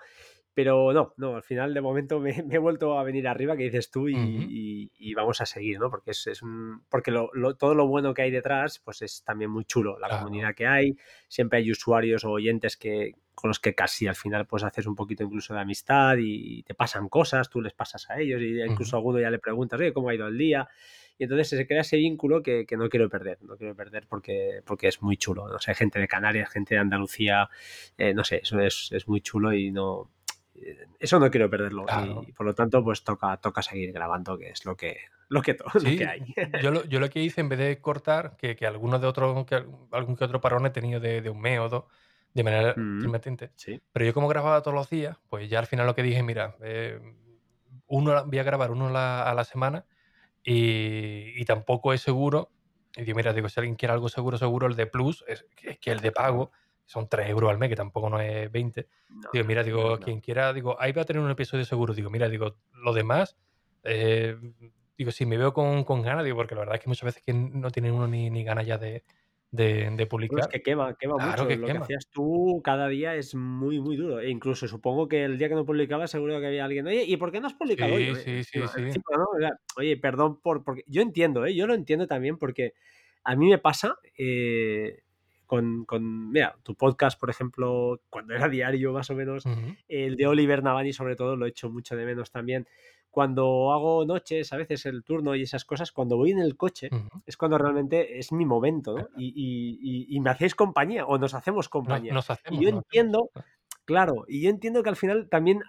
[0.56, 3.64] Pero no, no, al final de momento me, me he vuelto a venir arriba, que
[3.66, 4.44] dices tú, y, Ujú.
[4.50, 5.92] y- y vamos a seguir, ¿no?
[5.92, 6.82] Porque es, es un.
[6.90, 10.00] Porque lo, lo- todo lo bueno que hay detrás, pues es también muy chulo.
[10.00, 10.24] La Claro.
[10.24, 10.98] comunidad que hay,
[11.28, 14.96] siempre hay usuarios o oyentes que con los que casi al final pues haces un
[14.96, 18.96] poquito incluso de amistad y te pasan cosas, tú les pasas a ellos y incluso
[18.96, 20.70] a alguno ya le preguntas, oye, ¿cómo ha ido el día?
[21.18, 24.62] Y entonces se crea ese vínculo que, que no quiero perder, no quiero perder porque,
[24.66, 25.50] porque es muy chulo.
[25.50, 27.50] No sé, gente de Canarias, gente de Andalucía,
[27.98, 30.10] eh, no sé, eso es, es muy chulo y no.
[31.00, 31.86] Eso no quiero perderlo.
[31.86, 32.24] Claro.
[32.28, 34.98] Y por lo tanto, pues toca, toca seguir grabando, que es lo que,
[35.28, 36.22] lo que, to- lo Sí, que hay.
[36.62, 39.46] yo lo, yo lo que hice en vez de cortar, que, que algunos de otros,
[39.46, 39.56] que
[39.92, 41.84] algún que otro parón he tenido de, de un mes o dos,
[42.34, 42.96] de manera Mm.
[42.98, 43.52] intermitente.
[43.56, 43.82] Sí.
[43.92, 46.56] Pero yo como grababa todos los días, pues ya al final lo que dije, mira,
[46.64, 47.00] eh,
[47.88, 49.86] uno voy a grabar uno la- a la semana
[50.44, 52.50] y, y tampoco es seguro.
[52.96, 55.80] Y digo, mira, digo, si alguien quiere algo seguro, seguro, el de Plus, es, es
[55.80, 56.52] que el de pago
[56.86, 58.88] son 3 euros al mes, que tampoco no es 20.
[59.10, 61.94] No, Digo, mira, digo, no, quien quiera, digo, ahí va a tener un episodio seguro.
[61.94, 63.38] Digo, mira, digo, lo demás,
[63.84, 64.38] eh,
[64.98, 67.24] digo, si me veo con, con ganas, digo, porque la verdad es que muchas veces
[67.24, 69.04] que no tienen uno ni, ni ganas ya de,
[69.52, 70.32] de, de publicar.
[70.34, 71.48] Bueno, es que quema, quema Claro mucho.
[71.48, 71.80] que lo quema.
[71.80, 74.20] que hacías tú cada día es muy, muy duro.
[74.20, 77.18] E incluso supongo que el día que no publicabas, seguro que había alguien, oye, ¿y
[77.18, 78.06] por qué no has publicado hoy?
[78.06, 78.82] Sí, Oye, sí, sí, sí.
[78.82, 79.26] encima, ¿no?
[79.78, 80.64] Oye, perdón por.
[80.64, 80.84] Porque...
[80.88, 81.56] Yo entiendo, ¿eh?
[81.56, 82.74] Yo lo entiendo también porque
[83.24, 85.00] a mí me pasa eh,
[85.46, 89.46] con, con, mira, tu podcast, por ejemplo, cuando era diario más o menos,
[89.88, 92.68] el de Oliver Navani sobre todo, lo he hecho mucho de menos también.
[93.12, 96.90] Cuando hago noches, a veces el turno y esas cosas, cuando voy en el coche,
[97.26, 99.08] es cuando realmente es mi momento, ¿no?
[99.16, 102.14] Y, y- y- y me hacéis compañía o nos hacemos Nos, compañía.
[102.14, 102.84] nos Y hacemos, yo nos hacemos.
[102.86, 103.30] entiendo,
[103.86, 105.62] claro, y yo entiendo que al final también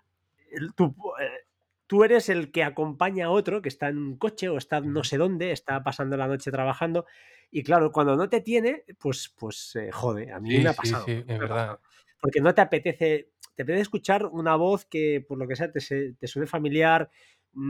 [0.51, 0.87] el- tú,
[1.21, 1.46] eh,
[1.87, 5.05] tú eres el que acompaña a otro que está en un coche o está no
[5.05, 7.07] sé dónde, está pasando la noche trabajando.
[7.51, 10.75] Y claro, cuando no te tiene, pues, pues eh, jode, a mí Sí, me ha
[10.75, 11.05] sí, pasado.
[11.05, 11.81] sí, a mí es verdad.
[12.21, 15.81] Porque no te apetece, te apetece escuchar una voz que por lo que sea te,
[16.15, 17.11] te suene familiar,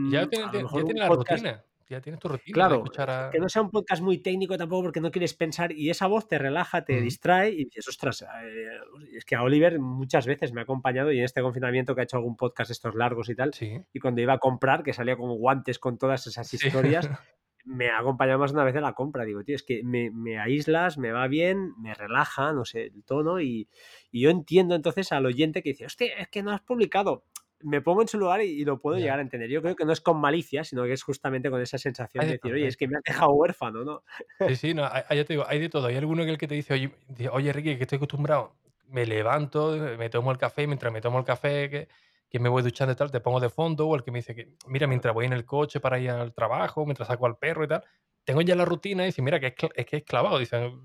[0.01, 1.63] Ya mm, ya un tienes la podcast rutina.
[1.89, 3.29] Ya tienes tu rutina Claro, a.
[3.31, 6.27] que no sea un podcast muy técnico tampoco porque no quieres pensar y esa voz
[6.27, 8.79] te relaja, te distrae y dices, ostras, eh,
[9.15, 12.03] es que a Oliver muchas veces me ha acompañado y en este confinamiento que ha
[12.03, 15.15] hecho algún podcast estos largos y tal, Sí, y cuando iba a comprar, que salía
[15.15, 16.57] con guantes con todas esas sí.
[16.57, 17.09] historias,
[17.65, 19.25] me ha acompañado más de una vez en la compra.
[19.25, 23.03] Digo, tío, es que me, me aíslas, me va bien, me relaja, no sé, el
[23.03, 23.67] tono y,
[24.11, 27.25] y yo entiendo entonces al oyente que dice, hostia, es que no has publicado.
[27.61, 29.49] Me pongo en su lugar y, y lo puedo llegar a entender.
[29.49, 32.27] Yo creo que no es con malicia, sino que es justamente con esa sensación Hay
[32.27, 34.03] de de decir, oye, es que me has dejado huérfano, ¿no?
[34.47, 35.87] Sí, sí, no, hay, ya te digo, hay de todo.
[35.87, 36.91] Hay alguno que el que te dice, oye,
[37.31, 38.55] oye, Ricky, que estoy acostumbrado,
[38.89, 41.87] me levanto, me tomo el café, y mientras me tomo el café, que,
[42.29, 44.35] que me voy duchando y tal, te pongo de fondo, o el que me dice
[44.35, 47.63] que, mira, mientras voy en el coche para ir al trabajo, mientras saco al perro
[47.63, 47.83] y tal,
[48.23, 50.37] tengo ya la rutina y dice, mira, que es, que es clavado.
[50.37, 50.79] Dicen,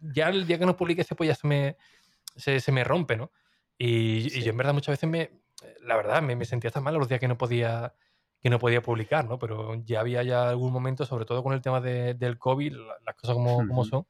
[0.00, 1.76] ya el día que no publique ese, pues ya se me,
[2.34, 3.30] se, se me rompe, ¿no?
[3.78, 5.41] Y, y yo en verdad muchas veces me,
[5.80, 7.94] la verdad, me, me sentía tan mal los días que no podía
[8.40, 9.38] que no podía publicar, ¿no?
[9.38, 12.96] Pero ya había ya algún momento, sobre todo con el tema de- del COVID, la-
[13.06, 14.04] las cosas como, como son,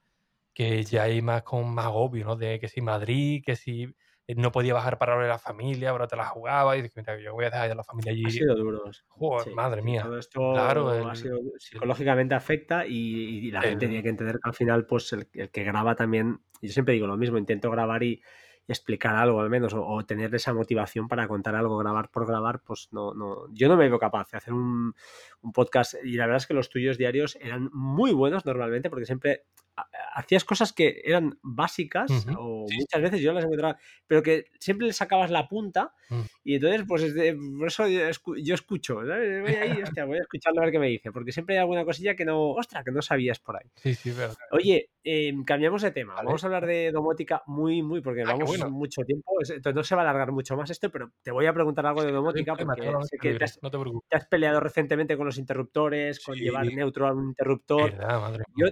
[0.54, 2.36] que ya hay más con más obvio, ¿no?
[2.36, 3.84] De que si Madrid, que si
[4.28, 7.18] eh, no podía bajar para ver a la familia, ahora te la jugaba y mira,
[7.20, 8.30] yo voy a dejar a la familia Ha allí.
[8.30, 8.90] sido duro.
[9.36, 10.02] Sí, madre mía.
[10.04, 10.18] todo
[10.50, 12.92] Claro, esto ha el, sido psicológicamente afecta y,
[13.48, 16.40] y la gente tiene que entender que al final, pues el, el que graba también,
[16.60, 18.22] yo siempre digo lo mismo, intento grabar y
[18.68, 22.88] explicar algo al menos, o, tener esa motivación para contar algo, grabar por grabar, pues
[22.92, 24.94] no, no, yo no me veo capaz de hacer un,
[25.40, 29.06] un podcast y la verdad es que los tuyos diarios eran muy buenos normalmente porque
[29.06, 29.44] siempre
[30.14, 32.34] hacías cosas que eran básicas Ujú.
[32.38, 36.20] o Sí, muchas veces yo las encontraba, pero que siempre le sacabas la punta Mm.
[36.44, 39.40] y entonces, pues es de- por eso yo, escu- yo escucho, ¿sabes?
[39.42, 41.84] Voy ahí, hostia, voy a escucharlo a ver qué me dice, porque siempre hay alguna
[41.86, 43.70] cosilla que no, ostras, que no sabías por ahí.
[43.76, 44.34] sí, sí, verdad.
[44.50, 46.26] Oye, eh, cambiamos de tema, Vale.
[46.26, 48.70] vamos a hablar de domótica muy, muy, porque Ah, vamos bueno.
[48.70, 51.46] mucho tiempo, es- entonces no se va a alargar mucho más esto, pero te voy
[51.46, 54.08] a preguntar algo de domótica porque sé que te has, no te preocupes.
[54.10, 57.90] te has peleado recientemente con los interruptores, con llevar neutro a un interruptor.
[57.92, 58.66] verdad, madre Yo.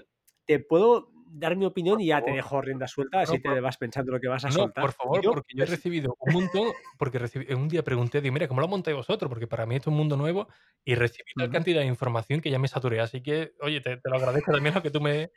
[0.47, 3.61] Te puedo dar mi opinión y ya te dejo rienda suelta, No, así por, te
[3.61, 4.85] vas pensando lo que vas a No, soltar.
[4.85, 8.21] por favor, Yo, porque yo he pers- recibido un montón, porque recibí, un día pregunté,
[8.21, 9.29] digo, mira, ¿cómo lo montáis vosotros?
[9.29, 10.49] Porque para mí esto es un mundo nuevo
[10.85, 11.53] y recibí tal Ujú.
[11.53, 13.01] cantidad de información que ya me saturé.
[13.01, 15.31] Así que, oye, te, te lo agradezco también lo que tú me...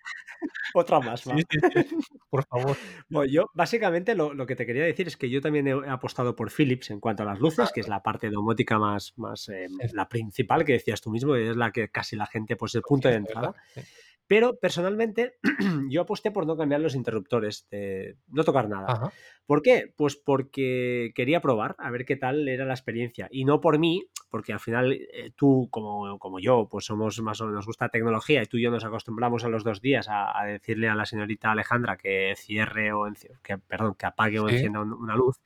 [0.74, 1.84] otra más, Sí, sí, sí,
[2.30, 2.78] por favor.
[3.10, 6.36] Bueno, yo básicamente lo, lo que te quería decir es que yo también he, apostado
[6.36, 9.68] por Philips en cuanto a las luces, que es la parte domótica más, más eh,
[9.80, 12.76] Es la principal que decías tú mismo, y es la que casi la gente, pues
[12.76, 13.54] el punto de entrada.
[13.76, 13.88] ¿verdad?
[14.28, 15.36] Pero personalmente
[15.90, 18.86] yo aposté por no cambiar los interruptores, de no tocar nada.
[18.90, 19.12] Ajá.
[19.46, 19.94] ¿Por qué?
[19.98, 23.28] Pues porque quería probar a ver qué tal era la experiencia.
[23.30, 27.42] Y no por mí, porque al final eh, tú, como, como yo, pues somos más
[27.42, 30.08] o menos, nos gusta tecnología y tú y yo nos acostumbramos a los dos días
[30.08, 33.06] a, a decirle a la señorita Alejandra que cierre o
[33.44, 35.42] que, perdón, que apague o encienda un- una luz.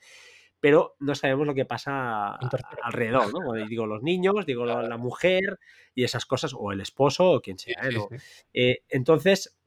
[0.60, 2.38] Pero no sabemos lo que pasa
[2.84, 3.54] alrededor, ¿no?
[3.68, 5.60] Digo los niños, digo la, mujer
[5.94, 7.94] y esas cosas, o el esposo o quien sea, ¿eh?
[7.94, 8.08] No-
[8.54, 9.58] eh, entonces,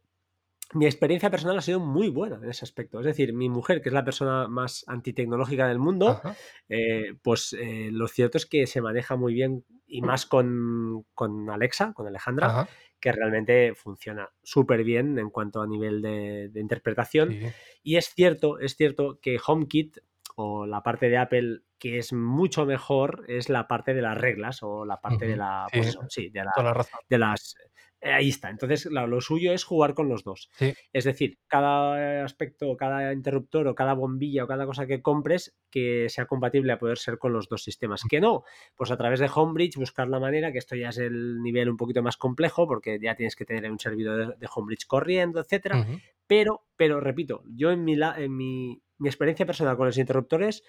[0.72, 3.00] mi experiencia personal ha sido muy buena en ese aspecto.
[3.00, 6.20] Es decir, mi mujer, que es la persona más antitecnológica del mundo,
[6.68, 11.50] eh, pues eh, lo cierto es que se maneja muy bien y más con, con
[11.50, 12.68] Alexa, con Alejandra, Ajá.
[13.00, 17.30] que realmente funciona súper bien en cuanto a nivel de, de interpretación.
[17.32, 17.46] Sí.
[17.82, 19.98] Y es cierto, es cierto que HomeKit
[20.40, 24.62] o la parte de Apple que es mucho mejor es la parte de las reglas
[24.62, 27.00] o la parte de la, Sí, pues eso, sí, de la, toda la razón.
[27.08, 27.54] de las
[28.02, 28.48] eh, ahí está.
[28.50, 30.48] Entonces, claro, lo suyo es jugar con los dos.
[30.52, 30.72] Sí.
[30.92, 36.08] Es decir, cada aspecto, cada interruptor o cada bombilla o cada cosa que compres que
[36.08, 38.02] sea compatible a poder ser con los dos sistemas.
[38.08, 41.42] Que no, pues a través de Homebridge buscar la manera, que esto ya es el
[41.42, 44.86] nivel un poquito más complejo porque ya tienes que tener un servidor de, de Homebridge
[44.86, 45.86] corriendo, etcétera.
[46.26, 50.62] Pero, pero repito, yo en mi, la- en mi, mi experiencia personal con los interruptores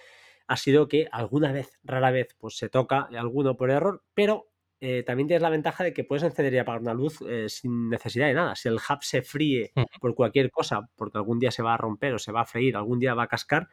[0.48, 5.04] ha sido que alguna vez, rara vez, pues se toca alguno por error, pero eh,
[5.04, 8.28] también tienes la ventaja de que puedes encender y apagar una luz eh, sin necesidad
[8.28, 8.56] de nada.
[8.56, 12.16] Si el hub se fríe por cualquier cosa, porque algún día se va a romper
[12.16, 13.70] o se va a freír, algún día va a cascar,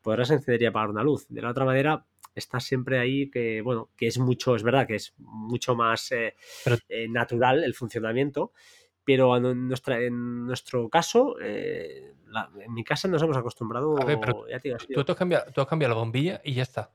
[0.00, 1.26] podrás encender y apagar una luz.
[1.28, 4.94] De la otra manera, estás siempre ahí que, bueno, que es mucho, es verdad que
[4.94, 6.34] es mucho más eh,
[6.64, 8.52] Pero- eh, natural el funcionamiento,
[9.04, 12.14] pero en, nuestra, en nuestro caso, eh,
[12.60, 14.00] en mi casa nos hemos acostumbrado.
[14.00, 16.54] A ver, pero ya te tú, tú, has cambiado, tú has cambiado la bombilla y
[16.54, 16.92] ya está.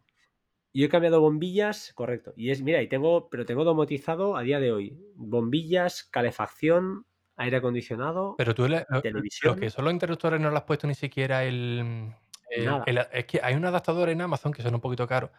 [0.73, 2.33] Yo he cambiado bombillas, correcto.
[2.35, 4.97] Y es, mira, y tengo, pero tengo domotizado a día de hoy.
[5.15, 7.05] Bombillas, calefacción,
[7.35, 8.67] aire acondicionado, pero tú
[9.01, 9.55] televisión.
[9.55, 12.13] Lo que son los interruptores no lo has puesto ni siquiera el,
[12.49, 15.31] es que hay un adaptador en Amazon que son un poquito caro,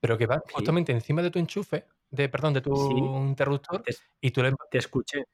[0.00, 3.82] pero que va justamente encima de tu enchufe, de, perdón, de tu interruptor,
[4.20, 4.54] y tú le...
[4.70, 5.24] Te escuché.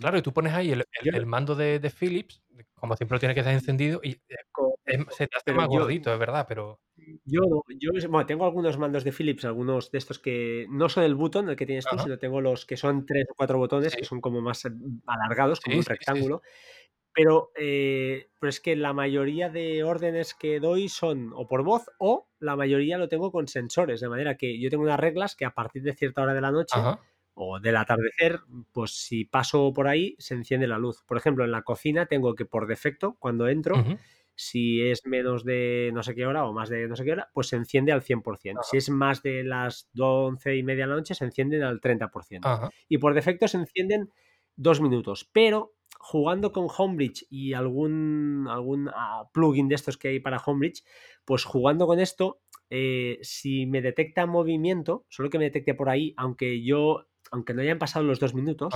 [0.00, 2.42] Claro, y tú pones ahí el, mando de, Philips,
[2.74, 6.18] como siempre lo tiene que estar encendido, y eh, se te hace más gordito, es
[6.18, 6.80] verdad, pero...
[7.24, 11.16] Yo, yo bueno, tengo algunos mandos de Philips, algunos de estos que no son el
[11.16, 14.04] botón el que tienes tú, sino tengo los que son tres o cuatro botones, que
[14.04, 14.62] son como más
[15.06, 16.42] alargados, como un rectángulo.
[17.14, 21.84] Pero, eh, pero es que la mayoría de órdenes que doy son o por voz
[21.98, 25.44] o la mayoría lo tengo con sensores, de manera que yo tengo unas reglas que
[25.44, 26.78] a partir de cierta hora de la noche
[27.34, 28.40] o del atardecer,
[28.72, 31.02] pues si paso por ahí se enciende la luz.
[31.06, 33.74] Por ejemplo, en la cocina tengo que por defecto, cuando entro,
[34.34, 37.30] si es menos de no sé qué hora o más de no sé qué hora,
[37.32, 38.58] pues se enciende al 100%.
[38.62, 42.70] Si es más de las 12 y media de la noche, se encienden al 30%.
[42.88, 44.10] Y por defecto se encienden
[44.56, 45.28] dos minutos.
[45.32, 50.82] Pero jugando con Homebridge y algún, algún ah, plugin de estos que hay para Homebridge,
[51.24, 56.12] pues jugando con esto, eh, si me detecta movimiento, solo que me detecte por ahí,
[56.16, 58.74] aunque yo, aunque no hayan pasado los dos minutos,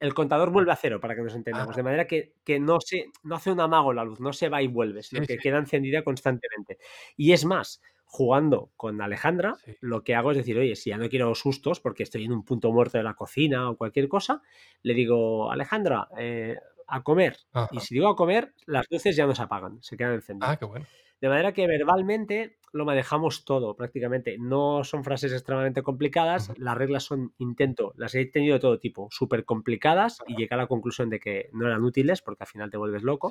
[0.00, 1.76] el contador vuelve a cero, para que nos entendamos.
[1.76, 4.66] De manera que, no, se, no hace un amago la luz, no se va y
[4.66, 6.78] vuelve, sino que queda encendida constantemente.
[7.16, 11.08] Y es más, jugando con Alejandra, lo que hago es decir, oye, si ya no
[11.08, 14.42] quiero sustos porque estoy en un punto muerto de la cocina o cualquier cosa,
[14.82, 16.56] le digo, Alejandra, eh,
[16.88, 17.36] a comer.
[17.70, 20.50] Y si digo a comer, las luces ya no se apagan, se quedan encendidas.
[20.50, 20.86] Ah, qué bueno.
[21.22, 24.38] De manera que verbalmente lo manejamos todo prácticamente.
[24.40, 29.06] No son frases extremadamente complicadas, las reglas son intento, las he tenido de todo tipo,
[29.12, 32.70] súper complicadas y llegué a la conclusión de que no eran útiles porque al final
[32.70, 33.30] te vuelves loco.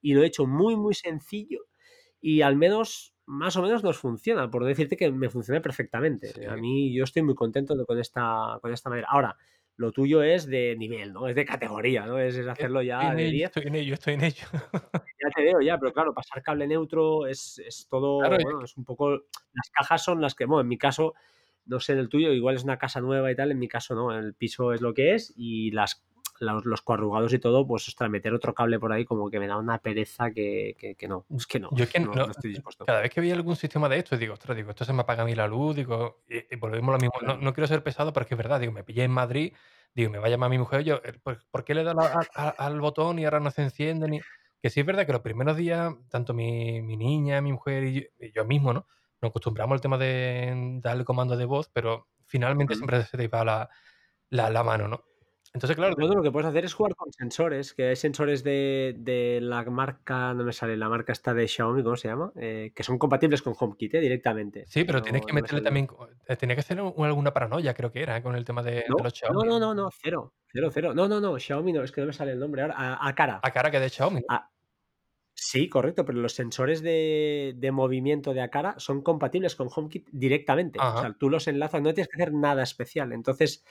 [0.00, 1.66] y lo he hecho muy, muy sencillo
[2.20, 6.46] y al menos más o menos nos funciona, por decirte que me funciona perfectamente.
[6.48, 9.08] A mí yo estoy muy contento con esta, con esta manera.
[9.10, 9.36] Ahora,
[9.76, 11.28] lo tuyo es de nivel, ¿no?
[11.28, 12.18] Es de categoría, ¿no?
[12.18, 13.44] Es, hacerlo ya de 10.
[13.46, 14.46] Estoy en ello, estoy en ello.
[15.22, 18.84] ya te veo, ya, pero claro, pasar cable neutro es, es todo, bueno, es un
[18.84, 19.10] poco...
[19.10, 21.14] Las cajas son las que, bueno, en mi caso,
[21.66, 23.94] no sé en el tuyo, igual es una casa nueva y tal, en mi caso
[23.94, 26.04] no, el piso es lo que es y las
[26.42, 29.46] los, los coarrugados y todo, pues ostras, meter otro cable por ahí como que me
[29.46, 31.24] da una pereza que, que, no.
[31.34, 31.70] Es que no.
[31.72, 32.84] Yo es que no, estoy dispuesto.
[32.84, 35.22] Cada vez que veía algún sistema de esto, digo, ostras, digo, esto se me apaga
[35.22, 37.14] a mí la luz, digo, y, volvemos a lo mismo.
[37.22, 39.54] No, no, quiero ser pesado, pero es que es verdad, digo, me pillé en Madrid,
[39.94, 41.94] digo, me va a llamar mi mujer, yo, eh, pues, ¿por qué le da
[42.34, 44.08] al botón y ahora no se enciende?
[44.08, 44.20] Ni...
[44.60, 48.32] Que sí es verdad que los primeros días, tanto mi, mi niña, mi mujer y
[48.32, 48.86] yo, mismo, ¿no?
[49.20, 53.44] Nos acostumbramos al tema de darle comando de voz, pero finalmente siempre se te va
[53.44, 53.70] la,
[54.30, 55.04] la, la mano, ¿no?
[55.54, 55.94] Entonces, claro.
[55.98, 60.32] lo que puedes hacer es jugar con sensores, que hay sensores de, de la marca,
[60.32, 62.32] no me sale, la marca está de Xiaomi, ¿cómo se llama?
[62.36, 64.00] Eh, que son compatibles con HomeKit ¿eh?
[64.00, 64.64] directamente.
[64.66, 65.88] Sí, pero tienes que meterle también.
[66.26, 69.44] Eh, tenía que hacer alguna paranoia, creo que era, con el tema de, los Xiaomi.
[69.44, 70.32] No, no, no, no, cero.
[70.50, 70.94] Cero, cero.
[70.94, 72.98] No, no, no, Xiaomi no, es que no me sale el nombre ahora.
[72.98, 73.40] A, cara.
[73.42, 74.22] A cara que de Xiaomi.
[75.34, 80.78] sí, correcto, pero los sensores de, de, movimiento de Acara son compatibles con HomeKit directamente.
[80.80, 83.12] O sea, tú los enlazas, no tienes que hacer nada especial.
[83.12, 83.62] Entonces,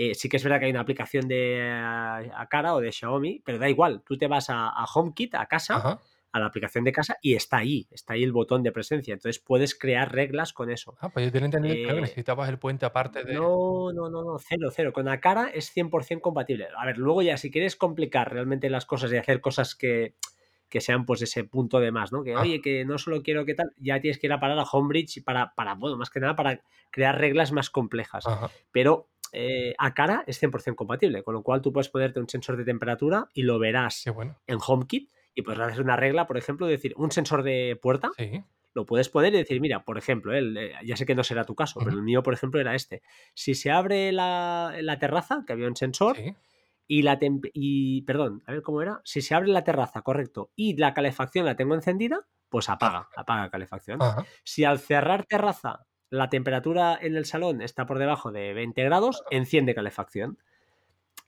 [0.00, 3.42] eh, sí que es verdad que hay una aplicación de a, cara o de Xiaomi,
[3.44, 4.02] pero da igual.
[4.06, 5.98] Tú te vas a, HomeKit, a casa,
[6.30, 9.12] a la aplicación de casa y está ahí, está ahí el botón de presencia.
[9.12, 10.96] Entonces puedes crear reglas con eso.
[11.00, 13.34] Ah, pues yo tenía entendido que eh, necesitabas el puente aparte de.
[13.34, 14.92] No, no, no, no, cero, cero.
[14.92, 16.68] Con la cara es 100% compatible.
[16.76, 20.14] A ver, luego ya si quieres complicar realmente las cosas y hacer cosas que
[20.68, 22.22] que sean pues ese punto de más, ¿no?
[22.22, 22.42] Que, ah.
[22.42, 25.24] oye, que no solo quiero que tal, ya tienes que ir a parar a Homebridge
[25.24, 28.24] para, para, bueno, más que nada para crear reglas más complejas.
[28.70, 32.56] Pero eh, a cara es 100% compatible, con lo cual tú puedes ponerte un sensor
[32.56, 36.94] de temperatura y lo verás en HomeKit y puedes hacer una regla, por ejemplo, decir
[36.96, 38.10] un sensor de puerta.
[38.74, 41.54] Lo puedes poner y decir, mira, por ejemplo, eh, ya sé que no será tu
[41.54, 43.02] caso, pero el mío, por ejemplo, era este.
[43.34, 46.16] Si se abre la, terraza, que había un sensor,
[46.86, 47.18] y la
[47.52, 49.00] y perdón, a ver cómo era.
[49.04, 53.50] Si se abre la terraza, correcto, y la calefacción la tengo encendida, pues apaga, apaga
[53.50, 53.98] calefacción.
[54.44, 59.22] Si al cerrar terraza la temperatura en el salón está por debajo de 20 grados,
[59.30, 60.38] enciende calefacción.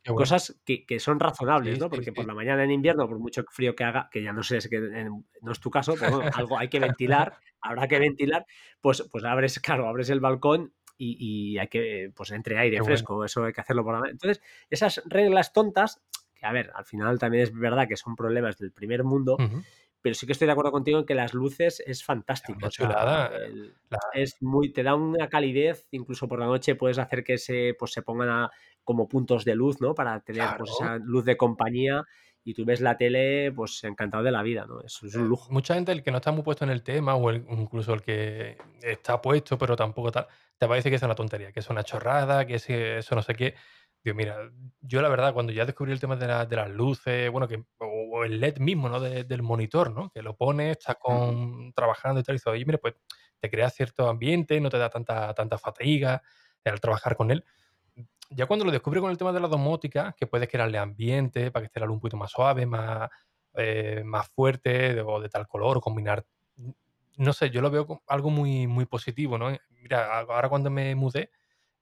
[0.06, 1.90] Cosas que, son razonables, ¿no?
[1.90, 4.56] Porque por la mañana en invierno, por mucho frío que haga, que ya no sé,
[4.56, 8.46] es que no es tu caso, pero algo hay que ventilar, habrá que ventilar,
[8.80, 13.44] pues, pues abres, claro, abres el balcón y, hay que, pues entre aire fresco, eso
[13.44, 14.12] hay que hacerlo por la mañana.
[14.12, 16.00] Entonces, esas reglas tontas,
[16.34, 19.36] que a ver, al final también es verdad que son problemas del primer mundo,
[20.02, 22.68] pero sí que estoy de acuerdo contigo en que las luces es fantástico.
[24.12, 27.92] es muy, te da una calidez, incluso por la noche puedes hacer que se, pues,
[27.92, 28.50] se pongan a
[28.84, 29.94] como puntos de luz, ¿no?
[29.94, 32.04] Para tener pues, esa luz de compañía
[32.44, 34.80] y tú ves la tele, pues encantado de la vida, ¿no?
[34.82, 35.52] Eso es un Eh, lujo.
[35.52, 38.02] mucha gente, el que no está muy puesto en el tema, o el incluso el
[38.02, 40.26] que está puesto, pero tampoco tal,
[40.56, 43.14] te va a decir que es una tontería, que es una chorrada, que si eso
[43.14, 43.54] no sé qué.
[44.04, 47.30] Digo, mira, yo la verdad, cuando ya descubrí el tema de la de las luces,
[47.30, 48.98] bueno, que o el LED mismo, ¿no?
[48.98, 50.10] De del monitor, ¿no?
[50.10, 52.94] Que lo pones, estás con trabajando y tal, y dices: "Oye, mira, pues
[53.40, 56.22] te crea cierto ambiente, no te da tanta tanta fatiga
[56.64, 57.44] al trabajar con él".
[58.30, 61.62] Ya cuando lo descubrí con el tema de la domótica, que puedes crearle ambiente para
[61.62, 63.08] que esté la luz un poquito más suave, más,
[63.54, 66.26] eh, más fuerte, de o de tal color, o combinar
[67.18, 69.50] no sé, yo lo veo como algo muy muy positivo, ¿no?
[69.70, 71.30] Mira, ahora cuando me mudé,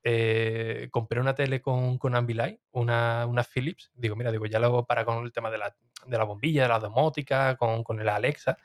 [0.04, 3.90] eh, compré una tele con con Ambilight, una una Philips.
[3.94, 5.76] Digo, mira, digo, ya lo hago para con el tema de la
[6.06, 8.56] de la bombilla, de la domótica, con con el Alexa.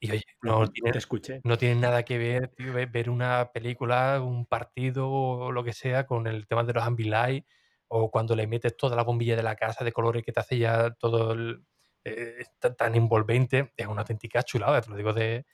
[0.00, 1.42] Y oye, no Ujú, tiene Te escuché.
[1.44, 5.72] no tiene nada que ver, tío, ve ver una película, un partido o lo que
[5.72, 7.46] sea con el tema de los Ambilight,
[7.88, 10.58] o cuando le metes toda la bombilla de la casa de colores que te hace
[10.58, 11.64] ya todo el
[12.04, 12.44] eh,
[12.76, 15.46] tan envolvente, es una auténtica chulada, te lo digo de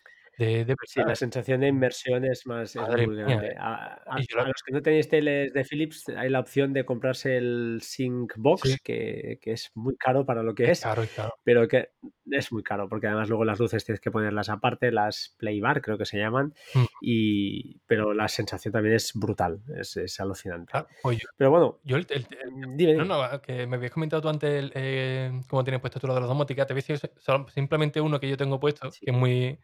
[0.47, 3.49] de de Sí, la sensación de inmersión es más es Madre muy mía, grande.
[3.49, 3.55] ¿eh?
[3.59, 4.01] A
[4.47, 8.77] los que no tenéis teles de Philips, hay la opción de comprarse el Sync sí,
[8.77, 11.33] Box, que que es muy caro para lo que es es, caro, es caro.
[11.45, 11.91] pero que
[12.31, 15.99] es muy caro, porque además luego las luces tienes que ponerlas aparte, las Playbar creo
[15.99, 20.73] que se llaman, Mm, y pero la sensación también es brutal, es es alucinante.
[20.73, 23.93] claro, pues Pero bueno, yo el el el mm, dime, no, no, que me habías
[23.93, 26.87] comentado tú antes eh, cómo tienes puesto tú lo de la domótica, te voy a
[26.87, 29.59] decir so simplemente uno que yo tengo puesto, Sí, que es muy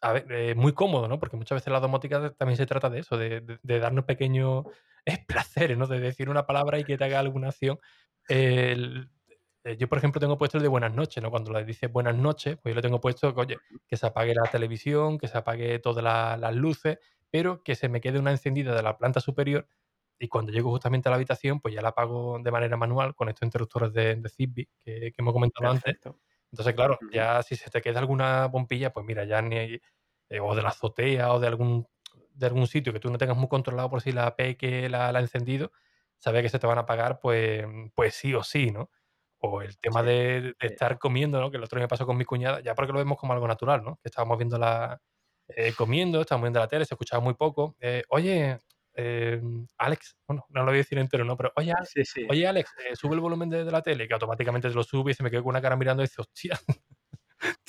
[0.00, 1.18] A ver, eh, muy cómodo, ¿no?
[1.18, 4.64] Porque muchas veces la domótica también se trata de eso, de de de darnos pequeños,
[5.06, 5.86] eh, placeres, ¿no?
[5.88, 7.78] De decir una palabra y que te haga alguna acción.
[8.28, 9.10] El
[9.64, 11.30] eh, yo, por ejemplo, tengo puesto el de buenas noches, ¿no?
[11.30, 13.56] Cuando le dices buenas noches, pues yo le tengo puesto que, oye,
[13.88, 16.98] que se apague la televisión, que se apague todas la las luces,
[17.30, 19.66] pero que se me quede una encendida de la planta superior,
[20.18, 23.28] y cuando llego justamente a la habitación, pues ya la apago de manera manual con
[23.28, 25.96] estos interruptores de de Zigbee que que hemos comentado antes.
[26.52, 29.80] Entonces, claro, ya si se te queda alguna bombilla, pues mira, ya ni hay
[30.30, 31.88] eh, o de la azotea o de algún
[32.32, 35.18] de algún sitio que tú no tengas muy controlado por si la peque la la
[35.18, 35.72] ha encendido,
[36.18, 38.90] sabes que se te van a apagar, pues pues sí o sí, ¿no?
[39.40, 41.50] O el tema Sí, de estar comiendo, ¿no?
[41.50, 43.46] Que el otro día me pasó con mi cuñada, ya porque lo vemos como algo
[43.48, 43.96] natural, ¿no?
[44.02, 45.00] Que estábamos viendo la
[45.48, 47.76] eh, comiendo, estábamos viendo la tele, se escuchaba muy poco.
[47.80, 48.58] Eh, oye,
[48.98, 51.36] em, Alex, bueno, no lo voy a decir entero, ¿no?
[51.36, 54.08] Pero oye, Al Sí, sí, oye, Alex, eh, sube el volumen de de la tele,
[54.08, 56.20] que automáticamente te lo sube y se me quedó con una cara mirando y dice:
[56.22, 56.58] "Hostia".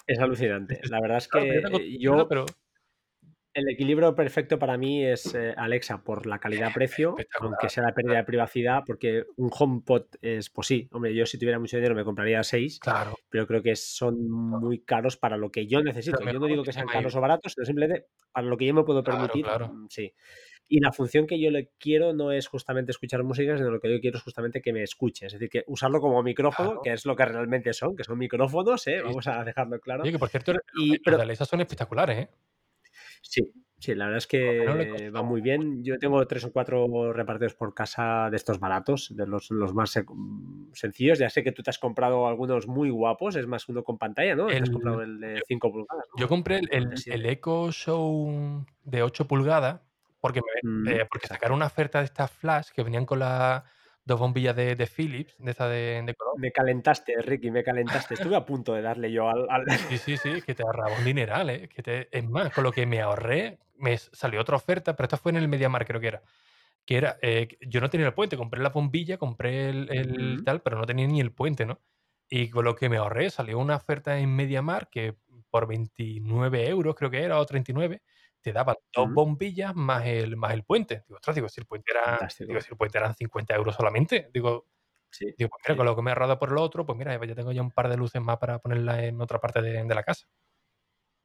[0.08, 0.82] es alucinante.
[0.88, 2.46] La verdad es claro, que eh, yo pero
[3.54, 8.18] El equilibrio perfecto para mí es, eh, Alexa por la calidad-precio, aunque sea la pérdida
[8.18, 12.04] de privacidad, porque un HomePod es, pues sí, hombre, yo si tuviera mucho dinero me
[12.06, 16.26] compraría 6, Claro, pero creo que son muy caros para lo que yo necesito.
[16.26, 18.84] Yo no digo que sean caros o baratos, sino simplemente para lo que yo me
[18.84, 20.14] puedo claro, permitir, claro, mm, sí.
[20.72, 23.92] Y la función que yo le quiero no es justamente escuchar música, sino lo que
[23.92, 25.26] yo quiero es justamente que me escuche.
[25.26, 26.82] Es decir, que usarlo como micrófono, claro.
[26.84, 29.02] que es lo que realmente son, que son micrófonos, ¿eh?
[29.04, 30.04] Vamos a dejarlo claro.
[30.04, 32.30] Oye, que por cierto, los Y, los pero Alexa son espectaculares, ¿eh?
[33.22, 35.84] Sí, sí, la verdad es que va costó muy bien.
[35.84, 39.98] Yo tengo 3 o 4 repartidos por casa de estos baratos, de los los más
[39.98, 41.20] mm, sencillos.
[41.20, 44.36] Ya sé que tú te has comprado algunos muy guapos, es más uno con pantalla,
[44.36, 44.48] ¿no?
[44.48, 46.22] Te has el comprado el de yo 5 pulgadas, ¿no?
[46.22, 47.32] yo compré el el de el el 7.
[47.32, 49.82] Echo Show de 8 pulgadas
[50.20, 53.64] porque me Mm, eh, porque sacaron una oferta de estas flash que venían con las
[54.06, 56.36] 2 bombillas de de Philips, de esas de de color.
[56.40, 58.14] Me calentaste, Ricky, me calentaste.
[58.16, 61.04] Estuve a punto de darle yo al al Sí, sí, sí, que te ahorraba un
[61.04, 61.70] dineral, ¿eh?
[61.70, 65.18] Que te es más, con lo que me ahorré, me salió otra oferta, pero esta
[65.18, 66.24] fue en el MediaMarkt, creo que era.
[66.86, 70.62] Que era, eh, yo no tenía el puente, compré la bombilla, compré el el tal,
[70.62, 71.82] pero no tenía ni el puente, ¿no?
[72.30, 75.16] Y con lo que me ahorré, salió una oferta en MediaMarkt que
[75.50, 78.02] por 29 euros creo que era, o 39,
[78.42, 81.04] te daban 2 mm, bombillas más el más el puente.
[81.08, 84.30] Digo: "Ostras", digo, si el puente era digo, si el puente eran 50 euros solamente,
[84.34, 84.68] digo
[85.12, 85.78] Sí, digo: "Pues mira, sí.
[85.78, 87.72] con lo que me he ahorrado por lo otro, pues mira, ya tengo ya un
[87.72, 90.28] par de luces más para ponerla en otra parte de de la casa".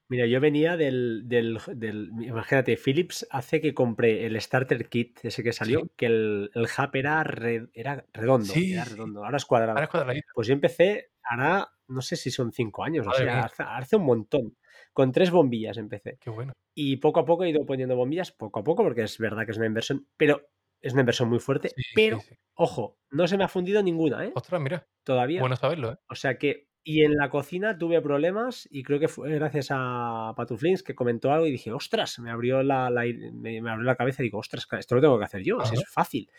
[0.08, 5.42] Mira, yo venía del del del imagínate, Philips hace que compré el starter kit ese
[5.42, 9.38] que Sí, salió, que el el hub era re era redondo, sí, era redondo, ahora
[9.38, 9.86] es ahora cuadrado.
[9.86, 10.34] es cuadradito.
[10.34, 14.04] Pues yo empecé hará, no sé si son 5 años o Madre hace hace un
[14.04, 14.56] montón.
[14.94, 16.20] Con 3 bombillas empecé.
[16.20, 16.54] qué bueno.
[16.74, 19.52] Y poco a poco he ido poniendo bombillas, poco a poco, porque es verdad que
[19.52, 20.48] es una inversión, pero
[20.82, 22.34] es una inversión muy fuerte, Sí, pero, sí.
[22.54, 24.40] ojo, no se me ha fundido ninguna, ¿eh?
[24.40, 25.42] Ostras, mira, Todavía.
[25.42, 25.98] bueno saberlo, ¿eh?
[26.08, 30.34] O sea que y en la cocina tuve problemas y creo que fue gracias a
[30.36, 34.22] Patuflins que comentó algo y dije: "Ostras", me abrió la me me abrió la cabeza
[34.22, 36.30] y digo: "Ostras, esto lo tengo que hacer yo, Ajá, es fácil".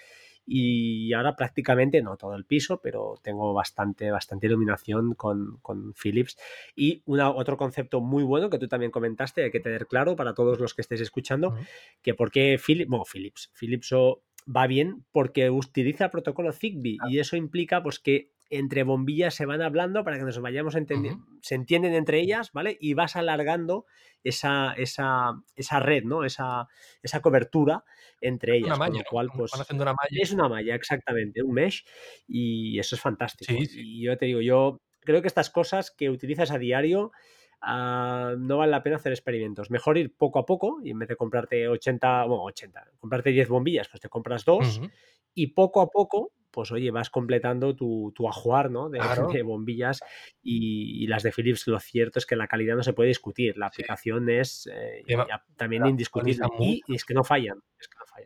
[0.45, 6.37] Y ahora prácticamente, no todo el piso, pero tengo bastante bastante iluminación con con Philips.
[6.75, 10.33] Y una otro concepto muy bueno que tú también comentaste, hay que tener claro para
[10.33, 11.55] todos los que estéis escuchando,
[12.01, 16.97] que por qué Philips bueno, Philips, Philips o va bien porque utiliza el protocolo Zigbee
[17.09, 21.25] y eso implica pues que entre bombillas se van hablando para que nos vayamos entendiendo,
[21.41, 22.77] se entienden entre ellas, ¿vale?
[22.79, 23.85] Y vas alargando
[24.23, 26.23] esa, esa, esa red, ¿no?
[26.23, 26.67] Esa,
[27.01, 27.83] esa cobertura
[28.21, 28.77] entre ellas.
[28.77, 30.09] Una malla, cual, pues, una malla.
[30.09, 31.85] Es una malla, exactamente, un mesh,
[32.27, 33.53] y eso es fantástico.
[33.53, 37.11] Y yo te digo, yo creo que estas cosas que utilizas a diario
[37.61, 39.69] ah, no vale la pena hacer experimentos.
[39.71, 43.49] Mejor ir poco a poco y en vez de comprarte 80, bueno, 80, comprarte 10
[43.49, 44.81] bombillas, pues te compras dos
[45.33, 48.89] y poco a poco pues oye, vas completando tu, tu ajuar ¿no?
[48.89, 50.01] de, bombillas
[50.41, 53.67] y, las de Philips, lo cierto es que la calidad no se puede discutir, la
[53.67, 55.03] aplicación es eh,
[55.57, 57.61] también indiscutible y, es que no fallan.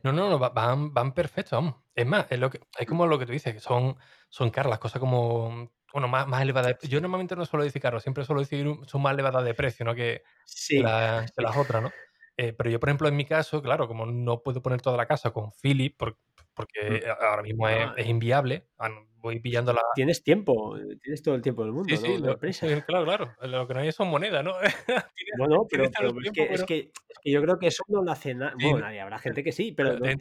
[0.04, 1.76] no, no, no, van, van perfectos, vamos.
[1.96, 3.98] Es más, es, lo que, es como lo que tú dices, que son,
[4.30, 6.78] son caras las cosas como bueno, más, más elevadas.
[6.84, 9.96] Yo normalmente no suelo decir caro, siempre suelo decir son más elevadas de precio, ¿no?
[9.96, 10.22] Que,
[10.72, 11.92] las otras, ¿no?
[12.38, 15.06] Eh, pero yo, por ejemplo, en mi caso, claro, como no puedo poner toda la
[15.06, 16.20] casa con Philips, porque
[16.60, 17.24] porque mm.
[17.24, 18.66] ahora mismo es, es inviable.
[18.78, 18.90] Ah,
[19.22, 19.82] voy pillando la.
[19.96, 21.96] Tienes tiempo, eh, tienes todo el tiempo del mundo.
[21.96, 22.38] Sí, sí, ¿no?
[22.86, 23.32] claro, claro.
[23.44, 24.54] Lo que no hay son monedas, ¿no?
[25.38, 26.92] bueno, pero, es, que, es, que,
[27.24, 28.54] yo creo que eso no lo hace nada.
[28.60, 30.18] bueno, habrá gente que sí, pero, yo he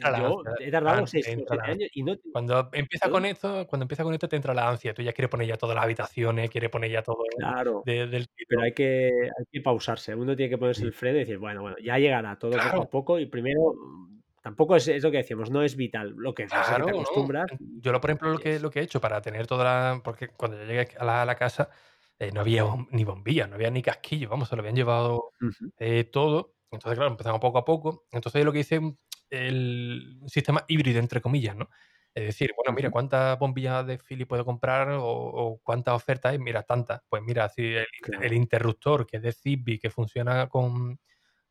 [0.71, 1.27] tardado 6
[1.63, 2.15] años y no.
[2.33, 4.95] Cuando empieza con esto, cuando empieza con esto te entra la ansia.
[4.95, 7.19] Tú ya quieres poner ya todas las habitaciones, quieres poner ya todo.
[7.37, 7.83] Claro.
[7.85, 10.15] del pero hay que, hay que pausarse.
[10.15, 12.91] Uno tiene que ponerse el freno y decir, bueno, bueno, ya llegará todo poco a
[12.91, 13.75] poco y primero
[14.49, 16.15] Tampoco es, lo que decíamos, no es vital.
[16.17, 17.51] Lo que, claro, te acostumbras.
[17.61, 20.01] Yo, lo, por ejemplo, lo que, lo que he hecho para tener toda la.
[20.03, 21.69] Porque cuando yo llegué a la, casa
[22.19, 25.33] eh, no había ni bombillas, no había ni casquillos, vamos, se lo habían llevado
[25.79, 26.55] eh, todo.
[26.71, 28.07] Entonces, claro, empezamos poco a poco.
[28.11, 28.81] Entonces, lo que hice
[29.29, 31.69] el sistema híbrido, entre comillas, ¿no?
[32.15, 36.39] Es decir, bueno, mira, ¿cuántas bombillas de Philips puedo comprar o, cuántas ofertas hay?
[36.39, 37.03] Mira, tantas.
[37.07, 37.75] Pues mira, si
[38.23, 40.99] el, interruptor que es de Zigbee, que funciona con,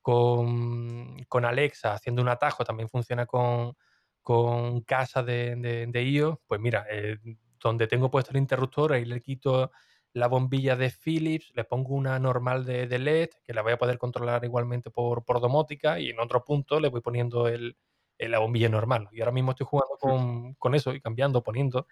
[0.08, 3.74] con, Alexa haciendo un atajo, también funciona con,
[4.22, 7.18] con casa de, de, iOS, pues mira, eh,
[7.60, 9.70] donde tengo puesto el interruptor, ahí le quito
[10.14, 13.98] la bombilla de Philips, le pongo una normal de, LED, que la voy a poder
[13.98, 17.76] controlar igualmente por, por domótica, y en otro punto le voy poniendo el,
[18.18, 19.10] la bombilla normal.
[19.12, 21.86] Y ahora mismo estoy jugando con, con eso y cambiando, poniendo.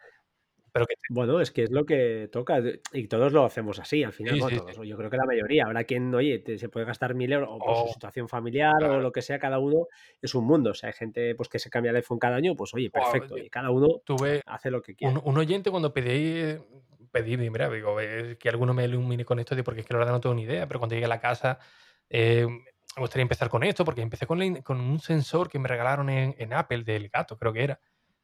[1.10, 2.62] Bueno, es que es lo que toca
[2.92, 5.66] y todos lo hacemos así, al final, todos, yo creo que la mayoría.
[5.66, 9.00] Habrá quien, oye, se puede gastar mil euros o por su oh, situación familiar o
[9.00, 9.88] lo que sea, cada uno
[10.22, 10.72] es un mundo.
[10.72, 13.38] O sea, hay gente pues, que se cambia el iPhone cada año, pues oye, perfecto,
[13.38, 14.02] y cada uno
[14.46, 15.18] hace lo que quiere.
[15.24, 16.58] Un, oyente cuando pedí,
[17.12, 17.96] pedí, mira, digo,
[18.38, 20.68] que alguno me ilumine con esto, porque es que la verdad no tengo ni idea,
[20.68, 21.60] pero cuando llegué a la casa...
[22.10, 22.48] Eh,
[22.98, 26.34] me gustaría empezar con esto, porque empecé con, con un sensor que me regalaron en,
[26.38, 27.80] en Apple del gato, creo que era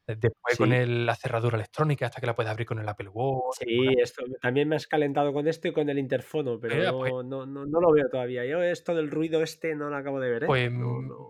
[0.06, 3.58] Después con la cerradura electrónica hasta que la puedes abrir con el Apple Watch.
[3.60, 7.46] Sí, esto también me has calentado con esto y con el interfono, pero pues no,
[7.46, 8.44] no, no, lo veo todavía.
[8.44, 10.42] Yo esto del ruido este no lo acabo de ver.
[10.44, 10.46] ¿eh?
[10.46, 10.70] Pues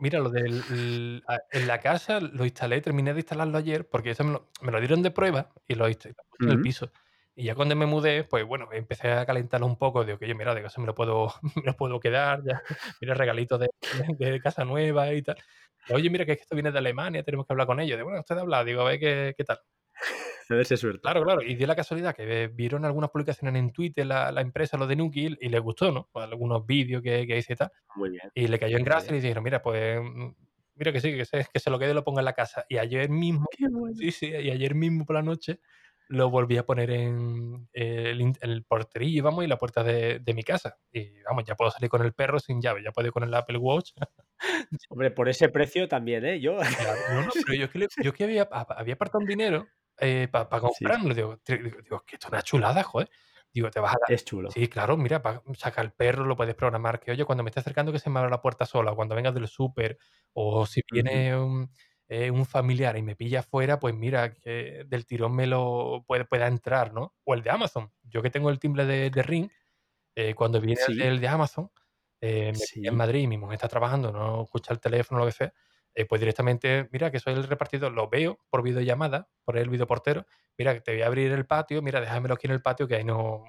[0.01, 4.73] mira, lo del en la casa lo instalé, terminé de instalarlo ayer porque eso me
[4.73, 6.91] lo, dieron de prueba y lo instalé en el piso.
[7.35, 10.05] Y ya cuando me mudé, pues bueno, empecé a calentarlo un poco.
[10.05, 12.43] Digo, que yo, mira, de eso me lo puedo, me lo puedo quedar.
[12.45, 12.63] Ya.
[13.01, 13.69] Mira, regalito de,
[14.19, 15.37] de, casa nueva y tal.
[15.91, 17.97] Oye, mira que esto viene de Alemania, tenemos que hablar con ellos.
[17.97, 19.59] De bueno, usted habla, digo, a ver qué, qué tal.
[20.51, 21.01] A ver si suerte.
[21.01, 21.41] Claro, claro.
[21.41, 24.97] Y dio la casualidad que vieron algunas publicaciones en Twitter la, la empresa, lo de
[24.97, 26.11] Nuki, y les gustó, ¿no?
[26.13, 27.71] Pues algunos vídeos que, que hice y tal.
[27.95, 28.31] Muy bien.
[28.35, 30.35] Y le cayó en gracia y dijeron, mira, pues mm,
[30.75, 32.67] mira que sí, que se, que se lo quede y lo ponga en la casa.
[32.69, 33.47] Y ayer mismo,
[33.95, 35.61] sí, sí, y ayer mismo por la noche
[36.13, 40.43] lo volví a poner en el, el porterillo, vamos, y la puerta de, de, mi
[40.43, 40.77] casa.
[40.93, 43.33] Y vamos, ya puedo salir con el perro sin llave, ya puedo ir con el
[43.33, 43.93] Apple Watch.
[44.91, 46.39] Hombre, por ese precio también, ¿eh?
[46.39, 46.53] Yo.
[46.53, 49.67] no, no, pero yo que, yo que había, había apartado un dinero
[49.99, 51.15] eh, para comprarlo.
[51.15, 53.09] Digo, digo, que esto es una chulada, joder.
[53.55, 54.51] Digo, te vas a Es chulo.
[54.51, 55.23] Sí, claro, mira,
[55.57, 57.01] sacar el perro lo puedes programar.
[57.01, 59.33] Que oye, cuando me esté acercando que se me abra la puerta sola, cuando vengas
[59.33, 59.97] del súper,
[60.35, 61.71] o si viene un
[62.09, 66.25] eh, un familiar y me pilla afuera, pues mira, que del tirón me lo puede,
[66.25, 67.15] pueda entrar, ¿no?
[67.25, 67.91] O el de Amazon.
[68.03, 69.51] Yo que tengo el timbre de, Ring,
[70.15, 71.71] eh, cuando viene el, de Amazon,
[72.21, 75.37] eh, en Madrid y mi mujer está trabajando, no escucha el teléfono o lo que
[75.37, 75.55] sea,
[76.09, 80.27] pues directamente, mira, que soy el repartidor, lo veo por videollamada, por el videoportero,
[80.57, 82.97] mira, que te voy a abrir el patio, mira, déjamelo aquí en el patio, que
[82.97, 83.45] ahí no,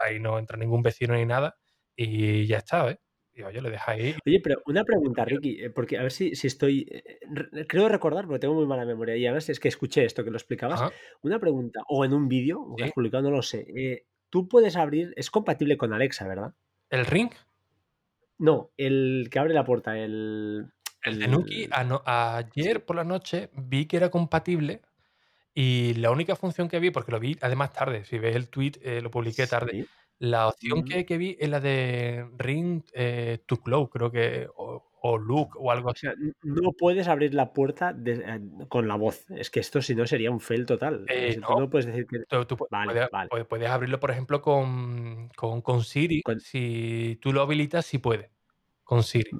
[0.00, 1.56] ahí no entra ningún vecino ni nada,
[1.96, 3.00] y ya está, ¿eh?
[3.42, 4.14] Oye, lo deja ahí.
[4.26, 6.86] Oye, pero una pregunta, Ricky, eh, porque a ver si, si estoy.
[6.90, 9.16] Eh, creo recordar, porque tengo muy mala memoria.
[9.16, 10.92] Y además es que escuché esto que lo explicabas.
[11.22, 13.66] Una pregunta, o en un vídeo, o que has publicado, no lo sé.
[13.74, 15.12] Eh, tú puedes abrir.
[15.16, 16.54] Es compatible con Alexa, ¿verdad?
[16.88, 17.30] ¿El ring?
[18.38, 20.66] No, el que abre la puerta, el.
[21.02, 21.66] El, de Nuki,
[22.04, 24.82] ayer por la noche vi que era compatible
[25.54, 28.72] y la única función que vi, porque lo vi además tarde, si ves el tweet,
[29.00, 29.86] lo publiqué tarde.
[30.20, 34.84] La opción que, que vi es la de Ring eh, to Cloud, creo que, o,
[35.00, 36.00] o Look o algo O así.
[36.06, 39.24] sea, n no puedes abrir la puerta de eh, con la voz.
[39.30, 41.04] Es que esto si no sería un fail total.
[41.04, 43.28] O Eh, sea, tú no, puedes decir que tú vale, puedes vale.
[43.48, 48.30] puedes abrirlo, por ejemplo, con con con Siri, Con si tú lo habilitas, sí puede,
[48.84, 49.30] con Siri.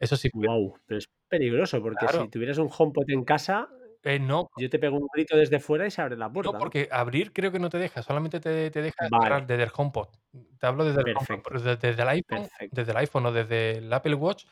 [0.00, 0.48] Eso sí puede.
[0.48, 3.68] Guau, pero es peligroso, porque si tuvieras un HomePod en casa,
[4.04, 4.50] Eh, no.
[4.56, 6.72] yo te pego un grito desde fuera y se abre la puerta, ¿no?
[6.72, 9.46] porque abrir creo que no te deja, solamente te te deja Vale.
[9.46, 10.08] desde el HomePod.
[10.58, 11.48] Te hablo desde el HomePod, Perfecto.
[11.48, 12.70] pero de desde el iPhone Perfecto.
[12.70, 14.44] desde el iPhone o desde el Apple Watch,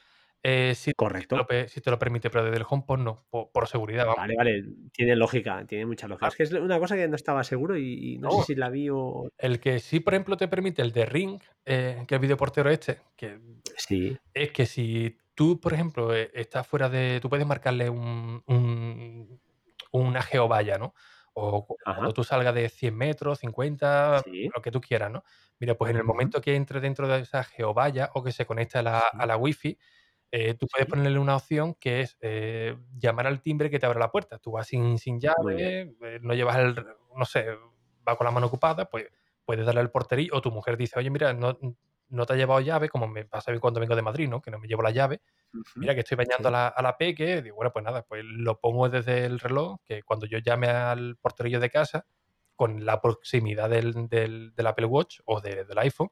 [0.42, 1.50] eh, sí sí te lo Correcto.
[1.68, 4.16] sí te lo permite, pero desde el HomePod no, po por seguridad, vamos.
[4.16, 6.28] Vale, vale, tiene lógica, tiene mucha lógica.
[6.28, 6.30] Claro.
[6.30, 8.68] Es que es una cosa que no estaba seguro y y no sé si la
[8.70, 12.18] vi o El que sí, por ejemplo, te permite el de Ring, eh, que es
[12.18, 13.40] el videoportero este, que
[13.76, 14.20] Sí.
[14.34, 19.40] es que si tú, por ejemplo, eh, estás fuera de tú puedes marcarle un un
[19.92, 20.94] una geovalla, ¿no?
[21.34, 22.10] O Ajá.
[22.10, 24.50] cuando tú salgas de 100 metros, 50, Sí.
[24.54, 25.24] lo que tú quieras, ¿no?
[25.58, 28.78] Mira, pues en el momento que entre dentro de esa geovalla o que se conecte
[28.78, 29.26] a la a Sí.
[29.26, 29.78] la wifi,
[30.32, 34.00] eh, tú puedes ponerle una opción que es, eh, llamar al timbre que te abra
[34.00, 34.38] la puerta.
[34.38, 36.76] Tú vas sin sin llave, eh, no llevas el
[37.16, 37.46] no sé,
[38.02, 39.08] vas con la mano ocupada, pues
[39.46, 41.58] puedes darle al porterillo o tu mujer dice: "Oye, mira, no
[42.10, 44.40] no te has llevado llave", como me pasa a mí cuando vengo de Madrid, ¿no?
[44.42, 45.22] Que no me llevo la llave.
[45.80, 48.60] Mira, que estoy bañando a la a la peque, digo, bueno, pues nada, pues lo
[48.60, 52.06] pongo desde el reloj, que cuando yo llame al porterillo de casa,
[52.56, 56.10] con la proximidad del del del Apple Watch o de del iPhone,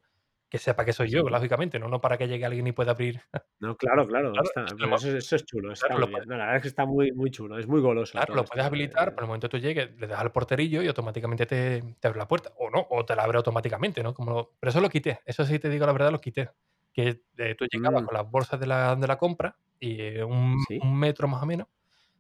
[0.51, 3.23] que sepa que soy yo, lógicamente, no no para que llegue alguien y pueda abrir.
[3.61, 6.09] No, claro, claro, Claro, está eso pero eso eso es chulo, claro, está bien.
[6.11, 8.45] puedes No, la verdad es que está muy muy chulo, es muy goloso claro, lo
[8.45, 11.83] puedes habilitar, en el momento que tú llegues, le das al porterillo y automáticamente te
[12.01, 14.15] te abre la puerta, o no, o te la abre automáticamente, ¿no?
[14.15, 16.51] Como pero eso lo quité, eso sí te digo la verdad, lo quité.
[16.93, 18.09] Que, eh, tú llegabas Mm.
[18.09, 20.83] con las bolsas de la de la compra y, eh, un Sí.
[20.83, 21.69] un metro más o menos,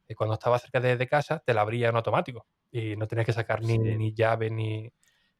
[0.09, 3.26] y cuando estabas cerca de de casa, te la abría en automático y no tenías
[3.26, 3.78] que sacar ni Sí.
[3.78, 4.92] ni llave ni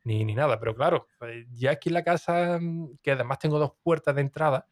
[0.09, 0.59] ni ni nada.
[0.61, 4.23] Pero claro, pues ya aquí en la casa, mm, que además tengo 2 puertas de
[4.23, 4.69] entrada,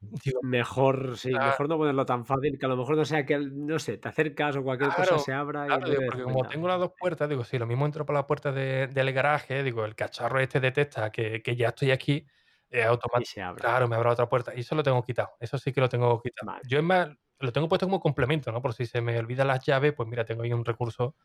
[0.00, 3.24] digo Mejor, sí, ah mejor no ponerlo tan fácil, que a lo mejor no sea
[3.24, 6.22] que no sé, te acercas o cualquier cosa se abra y claro, no digo, porque
[6.22, 9.12] como tengo las 2 puertas, digo, si lo mismo entro por la puerta de del
[9.12, 12.26] garaje, digo, el cacharro este detecta que que ya estoy aquí,
[12.70, 12.82] eh,
[13.14, 13.66] Y automáti se abre.
[13.66, 16.20] claro, me abre otra puerta, y eso lo tengo quitado, eso sí que lo tengo
[16.22, 16.46] quitado.
[16.46, 16.62] Vale.
[16.62, 17.08] Yo es más,
[17.40, 18.62] lo tengo puesto como complemento, ¿no?
[18.62, 21.16] Por si se me olvidan las llaves, pues mira, tengo ahí un recurso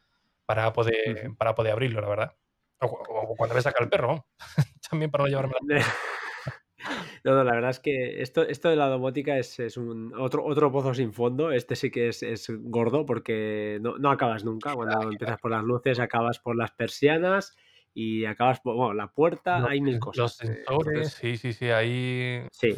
[0.45, 2.37] para poder para poder abrirlo, la verdad.
[2.81, 4.25] O o cuando me saca el perro.
[4.89, 5.85] También para no llevarme la
[7.23, 10.43] No, no, la verdad es que esto esto de la domótica es es un otro
[10.43, 11.51] otro pozo sin fondo.
[11.51, 14.73] Este sí que es es gordo porque no no acabas nunca.
[14.75, 17.55] Cuando empiezas por las luces, acabas por las persianas
[17.93, 20.41] y acabas por bueno, la puerta, hay mil sen los cosas.
[20.41, 22.77] Eh, sensores, sí, sí, sí, ahí Sí.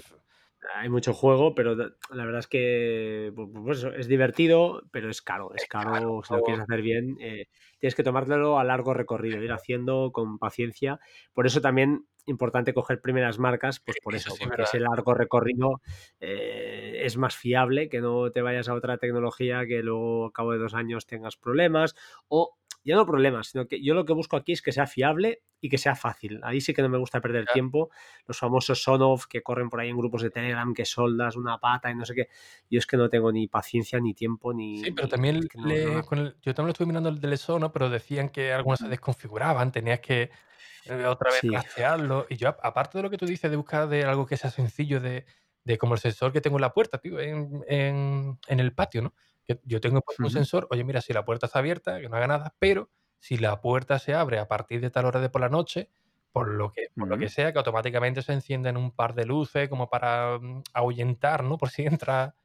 [0.76, 5.22] Hay mucho juego, pero la verdad es que, pu pu pues es divertido, pero es
[5.22, 5.53] caro.
[5.56, 7.48] Es es caro, si lo quieres hacer bien, eh,
[7.80, 10.99] tienes que tomártelo a largo recorrido, ir haciendo con paciencia.
[11.34, 14.69] Por eso también importante coger primeras marcas, pues por eso eso, sí porque verdad.
[14.69, 15.81] ese largo recorrido,
[16.22, 20.53] eh, es más fiable que no te vayas a otra tecnología que luego, a cabo
[20.53, 21.95] de 2 años, tengas problemas
[22.30, 25.41] o ya no problemas, sino que yo lo que busco aquí es que sea fiable
[25.61, 26.41] y que sea fácil.
[26.43, 27.89] Ahí sí que no me gusta perder tiempo.
[28.27, 31.89] Los famosos Sonoff que corren por ahí en grupos de Telegram, que soldas una pata
[31.89, 32.27] y no sé qué.
[32.69, 35.47] Yo es que no tengo ni paciencia, ni tiempo, ni Sí, pero ni también es
[35.47, 36.03] que no no le da.
[36.03, 38.89] con el yo también lo estuve mirando el del Sonos, pero decían que algunos se
[38.89, 40.30] desconfiguraban, tenías que,
[40.85, 41.49] eh, otra vez Sí.
[42.30, 44.99] Y yo, aparte de lo que tú dices de buscar de algo que sea sencillo
[44.99, 45.26] de
[45.65, 49.01] de como el sensor que tengo en la puerta, tío, en en en el patio,
[49.01, 49.14] ¿no?
[49.65, 52.28] Yo tengo puesto un sensor, oye, mira, si la puerta está abierta, que no haga
[52.28, 52.90] nada, pero
[53.20, 55.90] si la puerta se abre a partir de tal hora de por la noche,
[56.32, 59.70] por lo que por lo que sea, que automáticamente se encienden un par de luces
[59.70, 61.57] como para, mm, ahuyentar, ¿no?
[61.57, 62.36] Por si entra,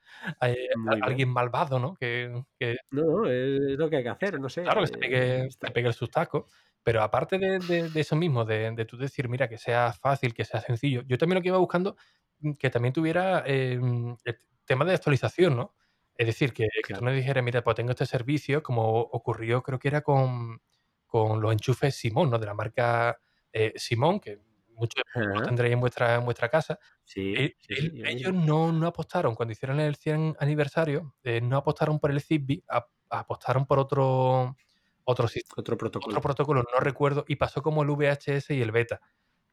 [0.43, 0.57] eh,
[1.01, 1.95] alguien malvado, ¿no?
[1.97, 4.87] Que que No, no, es lo que hay que se hacer, no sé, claro, que
[4.87, 6.49] se eh, pegue está te pegue el sustaco.
[6.83, 10.35] Pero aparte de de de eso mismo, de de tú decir, mira, que sea fácil,
[10.35, 11.97] que sea sencillo, yo también lo que iba buscando,
[12.41, 15.75] mm, que también tuviera, em, el tema de actualización, ¿no?
[16.19, 19.79] Es decir, que que tú me dijeras: "Mira, pues tengo este servicio", como ocurrió, creo
[19.79, 20.61] que era con
[21.07, 22.39] con los enchufes Simón, ¿no?
[22.41, 23.19] De la marca,
[23.53, 24.41] eh, Simón, que
[24.75, 25.49] muchos Ajá.
[25.49, 26.79] tendréis en vuestra en vuestra casa.
[27.07, 31.15] Sí, E sí, sí, el yo ellos no no apostaron, cuando hicieron el 100 aniversario,
[31.25, 34.57] eh, no apostaron por el Zigbee, ap apostaron por otro
[35.05, 36.23] otro Otro otro protocolo.
[36.23, 39.01] protocolo, no recuerdo, y pasó como el VHS y el Beta,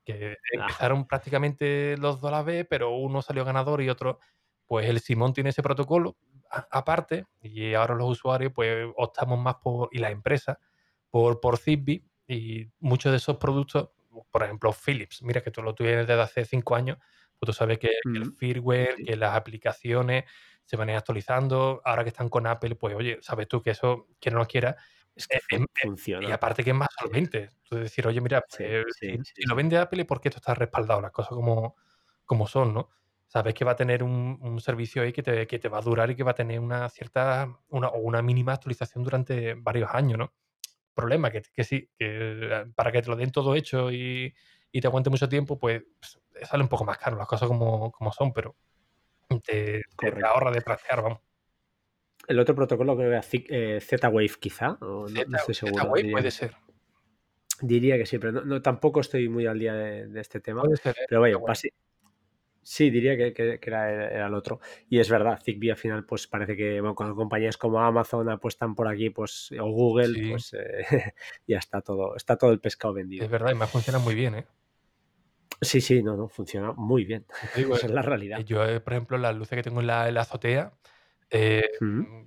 [0.05, 0.75] que Ah.
[0.75, 4.19] empezaron prácticamente los 2 a la vez, pero uno salió ganador y otro
[4.67, 6.17] pues el Simón tiene ese protocolo
[6.71, 10.57] aparte, y ahora los usuarios, pues optamos más por y las empresas,
[11.11, 13.91] por por Zigbee, y muchos de esos productos,
[14.31, 16.97] por ejemplo, Philips, mira que tú lo tienes desde hace 5 años,
[17.39, 19.05] pues tú sabes que que el firmware, Sí.
[19.05, 20.25] que las aplicaciones
[20.65, 21.81] se van a ir actualizando.
[21.85, 24.77] Ahora que están con Apple, pues oye, sabes tú que eso, quiera o no quiera,
[25.15, 25.87] Es que eh, em, eh,
[26.19, 26.33] y funciona.
[26.33, 27.51] aparte que es más solvente.
[27.63, 30.39] Tú decir: "Oye, mira, pues si sí, sí, si lo vende Apple es porque esto
[30.39, 31.75] está respaldado", las cosas como
[32.25, 32.89] como son, ¿no?
[33.27, 35.81] Sabes que va a tener un, un servicio ahí que te, que te va a
[35.81, 39.89] durar y que va a tener una cierta una, o una mínima actualización durante varios
[39.93, 40.33] años, ¿no?
[40.93, 44.33] Problema que, que sí, que para que te lo den todo hecho y,
[44.71, 45.83] y te aguante mucho tiempo, pues
[46.43, 48.55] sale un poco más caro las cosas como, como son, pero
[49.43, 51.19] te, te, ahorra de trastear, vamos.
[52.27, 55.83] El otro protocolo creo que era Z- eh, Z-Wave quizá, no, estoy seguro.
[55.83, 56.55] Z-Wave puede ser,
[57.61, 60.61] diría que sí, pero no, no, tampoco estoy muy al día de, de este tema.
[60.61, 61.05] puede ser, ¿eh?
[61.07, 61.53] Pero vaya, Z-Wave.
[61.53, 61.73] basi-
[62.65, 64.59] sí, diría que, que- que era, era el otro.
[64.89, 68.75] Y es verdad, Zigbee al final pues parece que bueno, cuando compañías como Amazon apuestan
[68.75, 70.85] por aquí pues o Google, Sí, pues eh,
[71.47, 73.29] ya está todo, está todo el pescado es vendido.
[73.29, 74.47] verdad, y me funciona muy bien, ¿eh?
[75.61, 77.25] Sí, sí, no, no, funciona muy bien.
[77.41, 78.45] Yo digo, Esa es la eh, realidad.
[78.45, 80.73] yo, eh, por ejemplo, las luces que tengo en la, en la azotea,
[81.29, 82.25] eh, Mm, mm,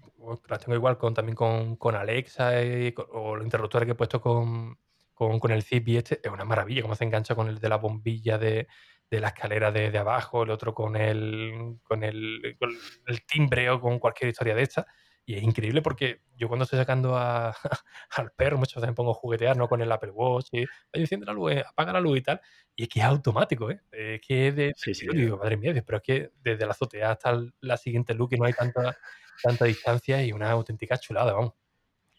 [0.49, 3.95] las tengo igual con, también con, con Alexa y con- o los interruptores que he
[3.95, 4.79] puesto con,
[5.15, 7.77] con, con el Zigbee este, es una maravilla cómo se engancha con el de la
[7.77, 8.69] bombilla de,
[9.11, 12.71] de la escalera de, de abajo, el otro con el, con el, con
[13.07, 14.87] el timbre o con cualquier historia de esta.
[15.25, 17.55] Y es increíble porque yo cuando estoy sacando a-
[18.11, 19.69] al perro muchas veces me pongo a juguetear ¿no?
[19.69, 22.41] con el Apple Watch y "Oye, enciende la luz, eh, apaga la luz y tal.
[22.75, 23.81] Y es que es automático, ¿eh?
[23.93, 25.07] Es que es de, Sí, sí.
[25.07, 28.37] yo digo, madre mía, pero es que desde la azotea hasta la siguiente luz que
[28.39, 28.97] no hay tanta,
[29.43, 31.53] tanta distancia y una auténtica chulada, vamos.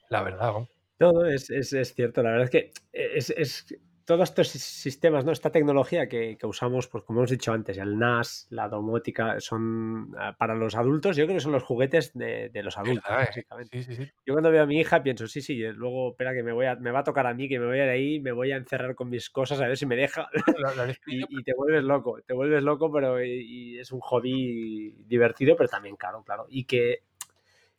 [0.09, 0.69] La verdad, vamos.
[0.99, 2.21] No, no, es, es- es cierto.
[2.21, 3.65] La verdad es que es, es-
[4.09, 5.31] todos estos sis- sistemas, ¿no?
[5.31, 10.11] Esta tecnología que, que usamos, pues como hemos dicho antes, el NAS, la domótica, son
[10.17, 13.25] ah, para los adultos, yo creo que son los juguetes de, de los adultos, ¿Verdad,
[13.27, 13.77] básicamente.
[13.77, 14.11] Sí, sí, sí.
[14.25, 16.75] Yo cuando veo a mi hija pienso, sí, sí, luego espera que me voy a,
[16.75, 18.57] me va a tocar a mí, que me voy a ir ahí, me voy a
[18.57, 20.27] encerrar con mis cosas a ver si me deja.
[21.05, 23.29] Y, y te vuelves loco, te vuelves loco, pero y,
[23.75, 26.45] y es un hobby divertido, pero también caro, claro.
[26.49, 27.03] Y que,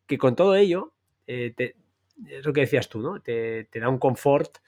[0.06, 0.92] que con todo ello,
[1.26, 1.76] eh, te-
[2.28, 3.20] es lo que decías tú, ¿no?
[3.20, 4.58] Te, te da un confort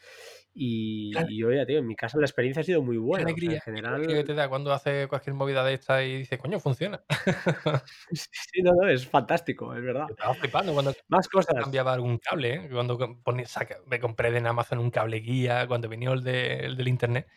[0.55, 1.29] y, Claro.
[1.31, 3.25] y yo ya, tío, en mi casa la experiencia ha sido muy Qué buena.
[3.33, 6.19] O sea, en qué general, que te da cuando hace cualquier movida de esta y
[6.19, 7.03] dices, coño, funciona.
[8.13, 10.07] sí, no, no, es fantástico, es verdad.
[10.11, 11.55] Estaba flipando cuando Más cosas.
[11.63, 12.69] cambiaba algún cable, ¿eh?
[12.71, 12.99] Cuando
[13.47, 16.89] saca- me compré de en Amazon un cable guía, cuando venía el, de, el del
[16.89, 17.29] internet,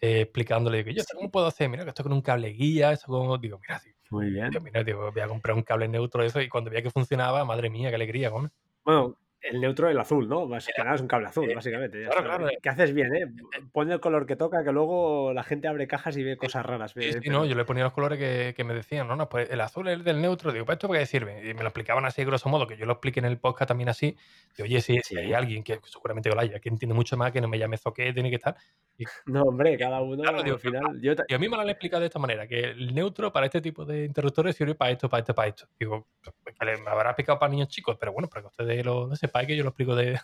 [0.00, 1.16] eh, explicándole que yo, ¿esto Sí.
[1.16, 1.68] ¿cómo puedo hacer?
[1.68, 3.40] Mira, que esto con un cable guía, esto con...
[3.40, 4.50] Digo, mira, digo, Muy bien.
[4.50, 6.90] digo, mira, digo, voy a comprar un cable neutro de eso y cuando veía que
[6.90, 8.50] funcionaba, madre mía, qué alegría, ¿no?
[8.84, 10.46] Bueno, el neutro, el azul, ¿no?
[10.46, 12.02] Básicamente es un cable azul, eh, básicamente.
[12.04, 12.58] claro, claro, eh.
[12.62, 13.26] Que haces bien, ¿eh?
[13.72, 16.92] Pon el color que toca, que luego la gente abre cajas y ve cosas raras.
[16.96, 19.50] Sí, sí, no, yo le ponía los colores que, que me decían, no, no, pues
[19.50, 21.40] el azul es el del neutro, digo, ¿para esto qué sirve?
[21.48, 23.88] Y me lo explicaban así, grosso modo, que yo lo expliqué en el podcast también
[23.88, 24.16] así,
[24.56, 25.16] de oye, si, Sí.
[25.16, 28.12] hay alguien que seguramente lo haya, que entiende mucho más, que no me llame zoque,
[28.12, 28.56] tiene que estar.
[28.98, 31.00] Y, No, hombre, cada uno Claro, digo, al final.
[31.00, 33.32] Yo ta- y a mí me lo han explicado de esta manera, que el neutro
[33.32, 35.66] para este tipo de interruptores sirve para esto, para esto, para esto.
[35.78, 36.06] Digo,
[36.44, 39.06] pues, que le- me habrá explicado para niños chicos, pero bueno, para que ustedes lo,
[39.06, 40.18] lo sepáis, que yo lo explico de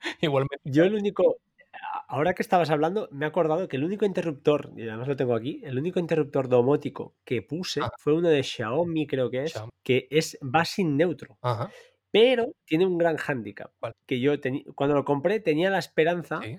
[0.20, 0.58] igualmente.
[0.64, 1.36] Yo el único,
[2.08, 5.34] ahora que estabas hablando, me he acordado que el único interruptor, y además lo tengo
[5.34, 7.92] aquí, el único interruptor domótico que puse Ajá.
[7.98, 9.70] fue uno de Xiaomi, creo que es, Xiaomi.
[9.82, 11.70] que es va sin neutro, Ajá,
[12.10, 13.72] pero tiene un gran hándicap.
[14.06, 16.58] Que yo teni- cuando lo compré tenía la esperanza sí,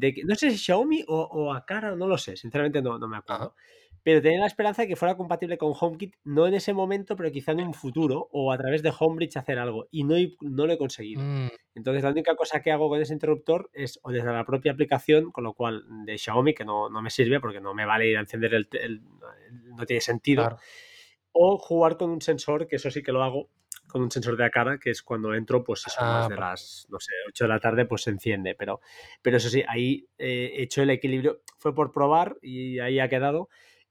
[0.00, 3.06] de que, no sé si Xiaomi o, o Akara, no lo sé, sinceramente no, no
[3.08, 3.44] me acuerdo.
[3.44, 3.54] ajá.
[4.02, 7.32] Pero tenía la esperanza de que fuera compatible con HomeKit, no en ese momento, pero
[7.32, 9.86] quizá en un futuro o a través de Homebridge hacer algo.
[9.90, 11.22] Y no, no lo he conseguido.
[11.22, 14.72] Mm, Entonces, la única cosa que hago con ese interruptor es o desde la propia
[14.72, 18.06] aplicación, con lo cual de Xiaomi, que no, no me sirve porque no me vale
[18.10, 19.00] ir a encender el-
[19.74, 20.58] no tiene sentido, claro.
[21.32, 23.48] o jugar con un sensor, que eso sí que lo hago,
[23.94, 26.50] con un sensor de cara, que es cuando entro, pues eso, Ah, más de vale.
[26.50, 28.54] las, no sé, 8 de la tarde, pues se enciende.
[28.54, 28.80] Pero,
[29.22, 33.08] pero eso sí, ahí eh, he hecho el equilibrio, fue por probar y ahí ha
[33.08, 33.48] quedado.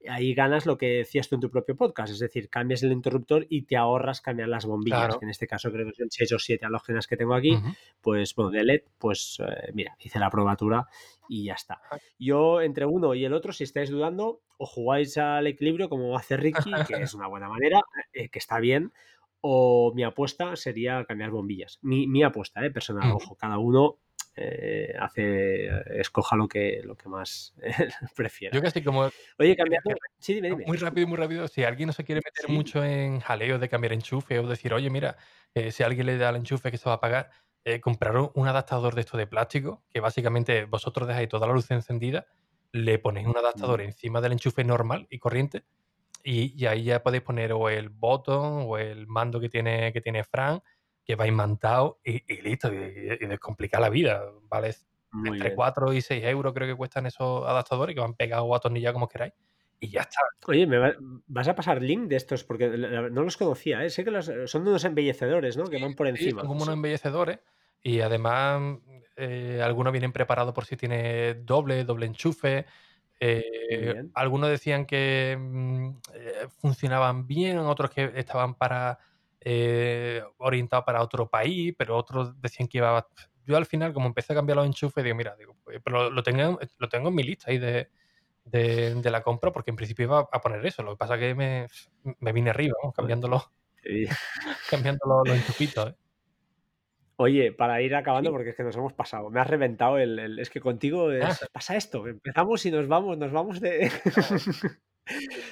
[0.09, 3.45] Ahí ganas lo que decías tú en tu propio podcast, es decir, cambias el interruptor
[3.47, 5.17] y te ahorras cambiar las bombillas, Claro.
[5.19, 7.57] que en este caso creo que son 6 o 7 halógenas que tengo aquí,
[8.01, 10.87] pues bueno, de LED, pues eh, mira, hice la probatura
[11.29, 11.75] y ya está.
[11.75, 11.99] Ajá.
[12.19, 16.35] Yo entre uno y el otro, si estáis dudando, o jugáis al equilibrio como hace
[16.35, 17.79] Ricky, que es una buena manera,
[18.11, 18.91] eh, que está bien,
[19.45, 21.77] o mi apuesta sería cambiar bombillas.
[21.81, 23.99] Mi, mi apuesta, eh, personal, ojo, cada uno
[24.35, 25.67] eh, hace,
[25.99, 27.71] escoja lo que, lo que más eh,
[28.15, 28.55] prefiera.
[28.55, 29.91] Yo casi como Oye, cambiando...
[30.17, 30.63] Sí, dime, dime.
[30.65, 32.51] muy rápido muy rápido, si alguien no se quiere meter Sí.
[32.53, 35.17] mucho en jaleos de cambiar enchufe o decir, oye, mira,
[35.53, 37.29] eh, si alguien le da el enchufe que se va a pagar,
[37.65, 41.53] eh, comprar un- un adaptador de esto de plástico, que básicamente vosotros dejáis toda la
[41.53, 42.25] luz encendida,
[42.71, 43.85] le ponéis un adaptador Mm.
[43.85, 45.63] encima del enchufe normal y corriente,
[46.23, 50.01] y, y ahí ya podéis poner o el botón o el mando que tiene, que
[50.01, 50.61] tiene Fran,
[51.05, 54.73] que va imantado y, y listo, y, y descomplicar la vida, ¿vale?
[55.11, 55.55] Muy Entre bien.
[55.55, 59.07] 4 y 6 euros creo que cuestan esos adaptadores que van pegados o atornillados como
[59.07, 59.33] queráis.
[59.79, 60.19] Y ya está.
[60.47, 60.95] Oye, ¿me va-
[61.27, 62.43] vas a pasar link de estos?
[62.45, 63.89] Porque no los conocía, ¿eh?
[63.89, 65.65] Sé que los- son unos embellecedores, ¿no?
[65.65, 66.41] Que van por Sí, encima.
[66.41, 67.39] son como unos embellecedores
[67.81, 68.79] y además
[69.17, 72.65] eh, algunos vienen preparados por si tiene doble, doble enchufe.
[73.25, 78.99] Eh, algunos decían que mm, eh, funcionaban bien, otros que estaban para
[79.39, 83.07] eh, orientados para otro país, pero otros decían que iba...
[83.45, 86.21] Yo al final, como empecé a cambiar los enchufes, digo, mira, digo, pues, pero lo,
[86.21, 87.89] tengo, lo tengo en mi lista ahí de,
[88.43, 90.83] de, la compra, porque en principio iba a poner eso.
[90.83, 91.67] Lo que pasa es que me,
[92.19, 93.51] me vine arriba, cambiándolo,
[94.69, 95.93] cambiando los, enchufitos.
[97.23, 100.37] Oye, para ir acabando, porque es que nos hemos pasado, me has reventado el.
[100.39, 101.33] es que contigo ah.
[101.53, 102.05] pasa esto.
[102.05, 103.89] Empezamos y nos vamos, nos vamos de.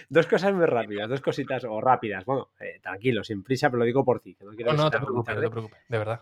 [0.09, 2.25] dos cosas muy rápidas, dos cositas, o rápidas.
[2.25, 4.35] Bueno, eh, tranquilo, sin prisa, pero lo digo por ti.
[4.41, 6.21] no, no, te preocupes, no te preocupes, de verdad.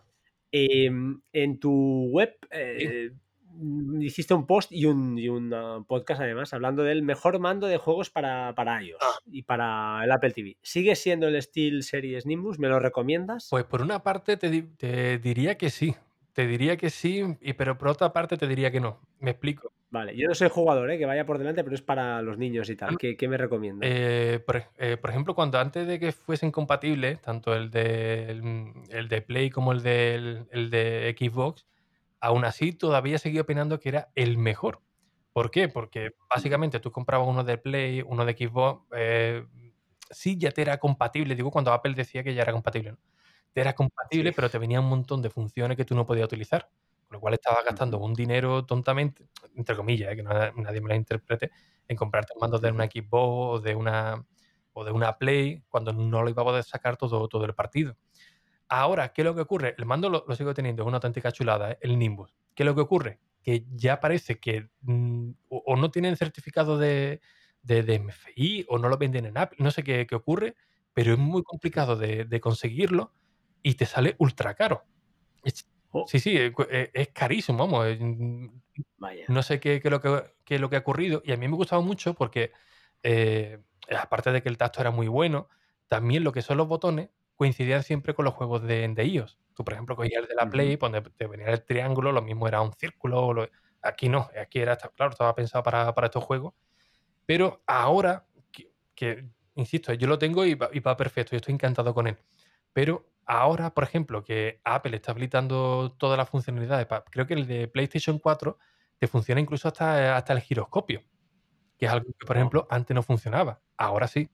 [0.51, 3.11] Em, en tu web eh,
[3.99, 8.53] hiciste un post y un, ah, podcast además hablando del mejor mando de juegos para,
[8.55, 9.19] para iOS ah.
[9.31, 10.57] y para el Apple TV.
[10.61, 12.59] ¿Sigue siendo el Steel Series Nimbus?
[12.59, 13.47] ¿Me lo recomiendas?
[13.49, 15.95] Pues por una parte te, diría que sí.
[16.33, 19.01] Te diría que sí, y, pero por otra parte te diría que no.
[19.19, 19.73] Me explico.
[19.91, 20.99] Vale, yo no soy jugador, ¿eh?
[20.99, 22.97] que vaya por delante, pero es para los niños y tal.
[22.97, 23.89] ¿Qué, me recomiendas?
[23.91, 24.41] Eh,
[24.77, 28.29] eh, por, ejemplo, cuando antes de que fuesen compatibles, tanto el de,
[28.89, 31.65] el, de Play como el de, el de Xbox,
[32.21, 34.81] aún así todavía seguía opinando que era el mejor.
[35.33, 35.69] ¿Por qué?
[35.69, 39.45] Porque básicamente tú comprabas uno de Play, uno de Xbox, eh,
[40.09, 42.97] sí ya te era compatible, digo cuando Apple decía que ya era compatible, ¿no?
[43.53, 46.69] Te era compatible, pero te venía un montón de funciones que tú no podías utilizar,
[47.07, 50.95] con lo cual estabas gastando un dinero tontamente, entre comillas, eh, que nadie me la
[50.95, 51.51] interprete,
[51.87, 54.23] en comprarte un mando de una Xbox o de una,
[54.73, 57.95] o de una Play, cuando no lo iba a poder sacar todo, todo el partido.
[58.69, 59.73] Ahora, ¿qué es lo que ocurre?
[59.79, 61.77] El mando lo, sigo teniendo, es una auténtica chulada, ¿eh?
[61.81, 62.35] el Nimbus.
[62.53, 63.19] ¿Qué es lo que ocurre?
[63.43, 67.19] Que ya parece que mm, o, no tienen certificado de,
[67.63, 70.55] de, MFI o no lo venden en Apple, no sé qué, ocurre,
[70.93, 73.11] pero es muy complicado de, conseguirlo
[73.63, 74.83] y te sale ultra caro.
[75.91, 76.05] Oh.
[76.07, 77.87] Sí, sí, es, carísimo, vamos.
[77.99, 78.49] Mm,
[79.29, 81.81] no sé qué, es lo que, lo que ha ocurrido y a mí me gustaba
[81.81, 82.51] mucho porque,
[83.01, 83.57] eh,
[83.97, 85.49] aparte de que el tacto era muy bueno,
[85.87, 87.09] también lo que son los botones
[87.39, 89.39] coincidían siempre con los juegos de, de iOS.
[89.53, 92.49] Tú, por ejemplo, cogías el de la Play, donde te venía el triángulo, lo mismo
[92.49, 93.47] era un círculo.
[93.81, 96.53] aquí no, aquí era, claro, estaba pensado para, estos juegos.
[97.25, 98.25] Pero ahora,
[98.93, 99.25] que,
[99.55, 102.17] insisto, yo lo tengo y va, perfecto, yo estoy encantado con él.
[102.73, 107.69] Pero ahora, por ejemplo, que Apple está habilitando todas las funcionalidades, creo que el de
[107.69, 108.57] PlayStation 4
[108.97, 111.03] te funciona incluso hasta, hasta el giroscopio,
[111.77, 113.61] que es algo que, por ejemplo, antes no funcionaba.
[113.77, 114.29] Ahora sí.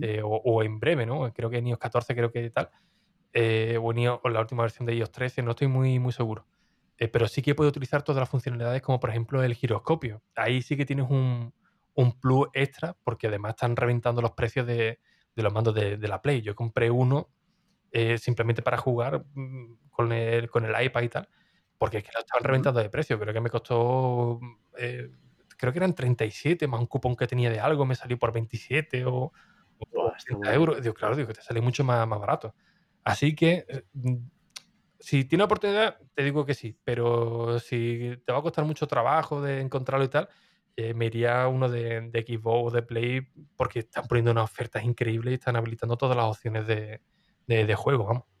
[0.00, 1.32] Eh, o, en breve, ¿no?
[1.32, 2.70] Creo que en iOS 14, creo que tal.
[3.32, 6.46] Eh, o, en la última versión de iOS 13, no estoy muy, muy seguro.
[6.98, 10.22] Eh, pero sí que puede utilizar todas las funcionalidades, como por ejemplo el giroscopio.
[10.34, 11.52] Ahí sí que tienes un,
[11.94, 14.98] un plus extra, porque además están reventando los precios de,
[15.34, 16.40] de los mandos de, de, la Play.
[16.40, 17.28] Yo compré uno
[18.18, 21.28] simplemente para jugar mm, con el, con el iPad y tal,
[21.78, 23.18] porque es que lo estaban reventando de precio.
[23.18, 24.40] Creo que me costó
[25.56, 29.06] creo que eran 37 más un cupón que tenía de algo, me salió por 27
[29.06, 29.32] o,
[30.52, 30.82] euros.
[30.82, 32.54] Digo, claro, digo que te sale mucho más, más barato.
[33.04, 34.16] Así que, eh, mm,
[34.98, 39.40] si tiene oportunidad, te digo que sí, pero si te va a costar mucho trabajo
[39.40, 40.28] de encontrarlo y tal,
[40.76, 43.20] eh, me iría uno de, de, Xbox o de Play
[43.56, 47.00] porque están poniendo unas ofertas increíbles y están habilitando todas las opciones de,
[47.46, 48.35] de juego, vamos.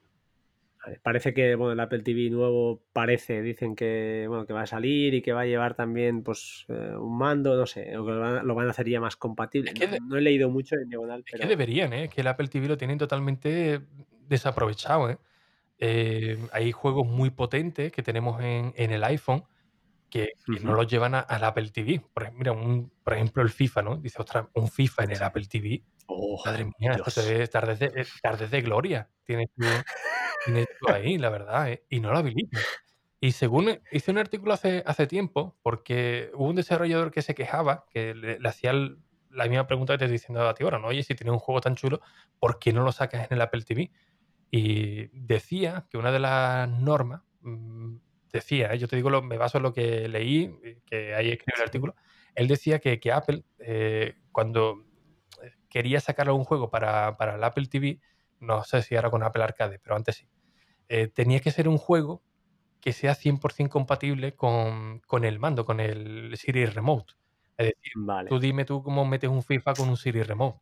[1.02, 5.14] Parece que bueno, el Apple TV nuevo parece, dicen que bueno, que va a salir
[5.14, 8.54] y que va a llevar también pues eh, un mando, no sé, o que lo
[8.54, 9.72] van, a hacer ya más compatible.
[10.02, 11.24] no, he leído mucho en diagonal.
[11.26, 12.08] Es que deberían, ¿eh?
[12.08, 13.80] que el Apple TV lo tienen totalmente
[14.28, 15.10] desaprovechado.
[15.10, 15.18] ¿eh?
[15.78, 19.44] eh hay juegos muy potentes que tenemos en, el iPhone
[20.08, 20.30] que,
[20.62, 22.00] no los llevan al Apple TV.
[22.14, 23.96] Por, mira, un, por ejemplo, el FIFA, ¿no?
[23.96, 25.82] Dice, ostras, un FIFA en el Apple TV.
[26.06, 29.10] Oh, Madre mía, esto debe tarde de, de gloria.
[29.24, 29.48] Tienes
[30.46, 31.84] tiene ahí, la verdad, ¿eh?
[31.90, 32.58] y no lo habilita.
[33.20, 37.86] Y según hice un artículo hace, hace tiempo, porque hubo un desarrollador que se quejaba,
[37.90, 40.88] que le, hacía la misma pregunta que te estoy diciendo a ti ahora, ¿no?
[40.88, 42.00] Oye, si tienes un juego tan chulo,
[42.38, 43.90] ¿por qué no lo sacas en el Apple TV?
[44.50, 47.96] Y decía que una de las normas, mm,
[48.32, 48.78] decía, ¿eh?
[48.78, 50.54] yo te digo, lo, me baso en lo que leí,
[50.86, 51.94] que ahí escribió el artículo,
[52.34, 54.84] él decía que, que Apple, eh, cuando
[55.68, 58.00] quería sacar algún juego para, para el Apple TV,
[58.40, 60.28] no sé si ahora con Apple Arcade, pero antes sí,
[60.88, 62.22] eh, tenía que ser un juego
[62.80, 67.14] que sea 100% compatible con, el mando, con el Siri Remote.
[67.56, 67.92] Es decir,
[68.28, 70.60] tú dime tú cómo metes un FIFA con un Siri Remote.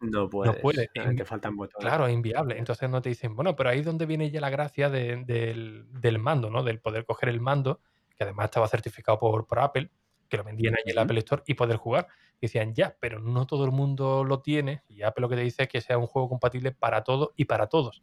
[0.00, 0.54] No puedes.
[0.54, 0.88] No puede.
[0.88, 1.86] Te faltan botones.
[1.86, 2.58] Claro, es inviable.
[2.58, 5.86] Entonces no te dicen, bueno, pero ahí es donde viene ya la gracia del,
[6.20, 6.62] mando, ¿no?
[6.62, 7.80] Del poder coger el mando,
[8.16, 9.90] que además estaba certificado por, por Apple,
[10.28, 12.08] que lo vendían ahí en el Apple Store y poder jugar.
[12.40, 14.82] Y decían, ya, pero no todo el mundo lo tiene.
[14.88, 17.46] Y Apple lo que te dice es que sea un juego compatible para todo y
[17.46, 18.02] para todos.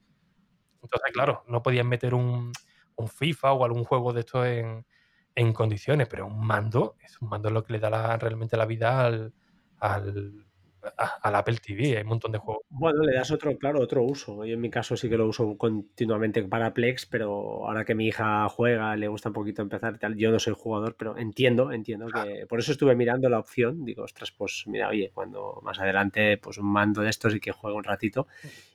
[0.92, 2.52] Entonces, claro, no podían meter un,
[3.08, 4.86] FIFA o algún juego de esto en,
[5.34, 8.68] en condiciones, pero un mando es un mando lo que le da la, realmente la
[8.68, 9.34] vida al,
[9.80, 10.46] al,
[11.22, 11.98] al Apple TV.
[11.98, 12.64] Hay un montón de juegos.
[12.70, 14.46] Bueno, le das otro, claro, otro uso.
[14.46, 18.08] Yo en mi caso sí que lo uso continuamente para Plex, pero ahora que mi
[18.08, 20.16] hija juega, le gusta un poquito empezar tal.
[20.16, 22.46] Yo no soy jugador, pero entiendo, entiendo que.
[22.48, 23.84] Por eso estuve mirando la opción.
[23.86, 27.52] Digo, ostras, pues mira, oye, cuando más adelante, pues un mando de estos y que
[27.52, 28.28] juegue un ratito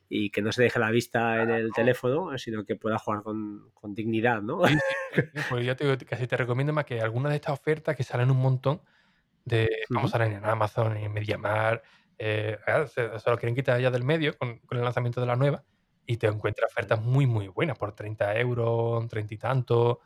[0.08, 3.70] y que no se deje la vista en el teléfono, sino que pueda jugar con,
[3.74, 4.60] con dignidad, ¿no?
[5.50, 8.38] pues yo te casi te recomiendo más que algunas de estas ofertas que salen un
[8.38, 8.80] montón
[9.44, 11.82] de, vamos a ver en Amazon, en MediaMar,
[12.18, 12.58] eh,
[12.92, 15.64] se, lo quieren quitar ya del medio con, el lanzamiento de la nueva
[16.06, 20.00] y te encuentras ofertas muy, muy buenas por 30 euros, 30 y tanto.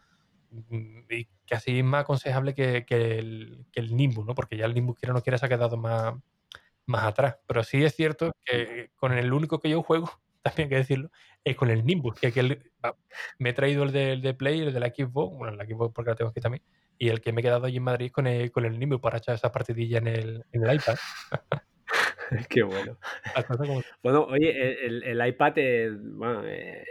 [0.50, 4.34] Mm, y casi es más aconsejable que, el, que, el, Nimbus, ¿no?
[4.34, 6.14] Porque ya el Nimbus quiera no quiera se ha quedado más,
[6.90, 7.36] más atrás.
[7.46, 10.10] Pero sí es cierto que con el único que yo juego,
[10.42, 11.10] también hay que decirlo,
[11.44, 12.18] es con el Nimbus.
[12.20, 12.62] Que,
[13.38, 15.94] me he traído el de, el de Play, el de la Xbox, bueno, la Xbox
[15.94, 16.62] porque la tengo aquí también,
[16.98, 19.18] y el que me he quedado allí en Madrid con el, con el Nimbus para
[19.18, 20.96] echar esa partidilla en el, en el iPad.
[22.48, 22.98] Qué bueno.
[24.02, 26.84] Bueno, oye, el, el iPad, eh, bueno, eh,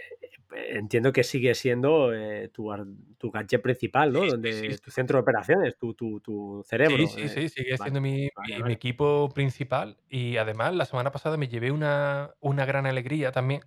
[0.52, 2.72] entiendo que sigue siendo eh, tu,
[3.18, 4.26] tu, gadget principal, ¿no?
[4.26, 6.98] Donde tu centro de operaciones, tu, tu, tu cerebro.
[7.08, 8.30] Sí, sí, sí, sigue siendo mi,
[8.64, 9.98] mi, equipo principal.
[10.10, 13.62] Y además, la semana pasada me llevé una, una gran alegría también.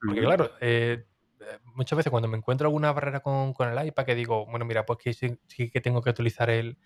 [0.00, 0.50] Porque, claro,
[1.74, 4.86] muchas veces cuando me encuentro alguna barrera con, con, el iPad, que digo, bueno, mira,
[4.86, 6.78] pues que sí, sí que tengo que utilizar el,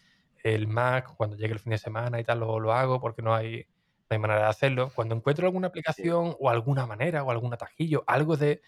[0.43, 3.35] el Mac cuando llegue el fin de semana y tal, lo, lo hago porque no
[3.35, 3.67] hay
[4.13, 4.93] hay manera de hacerlo.
[4.95, 8.61] Cuando encuentro alguna aplicación o alguna manera o algún atajillo, algo de eh,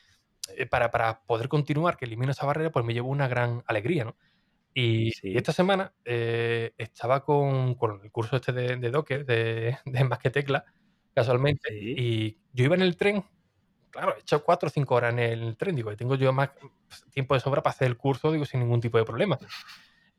[0.71, 4.17] para, para, poder continuar que elimino esa barrera, pues me llevo una gran alegría, ¿no?
[4.75, 10.05] Y, esta semana eh, estaba con, con, el curso este de, de Docker, de, de,
[10.05, 10.65] Más que Tecla,
[11.15, 13.25] casualmente, y yo iba en el tren,
[13.91, 16.51] claro, he hecho cuatro o cinco horas en el tren, digo, y tengo yo más
[17.13, 19.39] tiempo de sobra para hacer el curso, digo, sin ningún tipo de problema.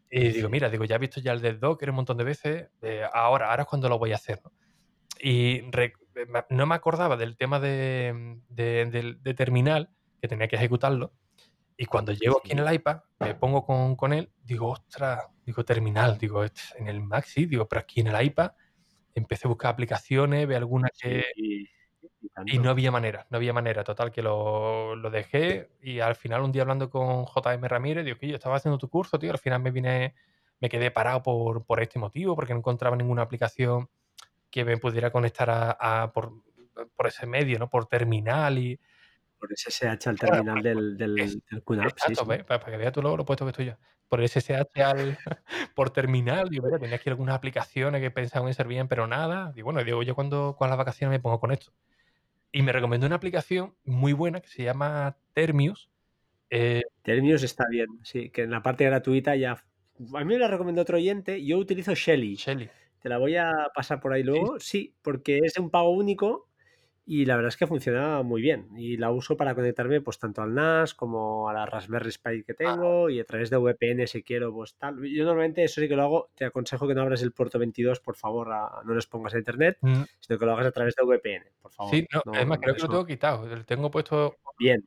[0.09, 2.69] Y digo, mira, digo, ya he visto ya el de Docker un montón de veces,
[2.81, 4.51] eh, ahora, ahora es cuando lo voy a hacer, ¿no?
[5.19, 5.63] Y
[6.49, 9.89] no me acordaba del tema de, de, terminal,
[10.25, 11.13] que tenía que ejecutarlo.
[11.77, 15.63] Y cuando llego aquí en el iPad, me pongo con, con él, digo, ostras, digo,
[15.63, 18.51] terminal, digo, en el Mac sí, digo, pero aquí en el iPad
[19.13, 21.25] empecé a buscar aplicaciones, ve algunas que...
[21.35, 21.69] y,
[22.59, 26.51] no había manera, no había manera, total, que lo, lo, dejé y al final un
[26.51, 29.61] día hablando con JM Ramírez, digo, que yo estaba haciendo tu curso, tío, al final
[29.61, 30.15] me vine,
[30.59, 33.89] me quedé parado por, por este motivo, porque no encontraba ninguna aplicación
[34.49, 36.31] que me pudiera conectar a, por,
[36.95, 37.69] por, ese medio, ¿no?
[37.69, 38.79] Por terminal y...
[39.39, 43.25] Por SSH al terminal del, del, del QNAP, Exacto, para, que veas tú luego lo
[43.25, 43.73] puesto que estoy yo.
[44.07, 45.17] Por SSH al,
[45.75, 49.53] por terminal, digo, mira, tenía aquí algunas aplicaciones que pensaban en ser bien, pero nada.
[49.55, 51.73] Y bueno, digo, yo cuando con las vacaciones me pongo con esto.
[52.51, 55.89] Y me recomendó una aplicación muy buena que se llama Termius.
[56.49, 59.63] Eh, Termius está bien, sí, que en la parte gratuita ya...
[60.13, 62.35] A mí me la recomendó otro oyente, yo utilizo Shelly.
[62.35, 62.69] Shelly.
[63.01, 64.59] Te la voy a pasar por ahí luego.
[64.59, 66.49] Sí, porque es un pago único
[67.07, 68.69] y la verdad es que funciona muy bien.
[68.75, 72.55] Y la uso para conectarme pues tanto al NAS como a la Raspberry Pi que
[72.55, 74.97] tengo y a través de VPN si quiero pues tal.
[75.03, 76.29] Yo normalmente eso sí que lo hago.
[76.35, 78.49] Te aconsejo que no abras el puerto 22, por favor,
[78.83, 80.01] no les pongas a internet, mm.
[80.19, 81.93] sino que lo hagas a través de VPN, por favor.
[81.93, 83.45] Sí, no, es más, creo que lo tengo quitado.
[83.45, 84.37] Lo tengo puesto...
[84.57, 84.83] Bien,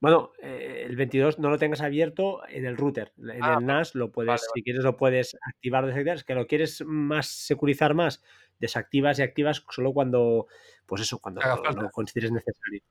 [0.00, 3.12] bueno, eh, el 22 no lo tengas abierto en el router.
[3.18, 6.16] En ah, el NAS lo puedes, si quieres, lo puedes activar desactivar.
[6.16, 8.22] Es que lo quieres más securizar más,
[8.58, 10.46] desactivas y activas solo cuando,
[10.86, 12.82] pues eso, cuando lo, consideres necesario.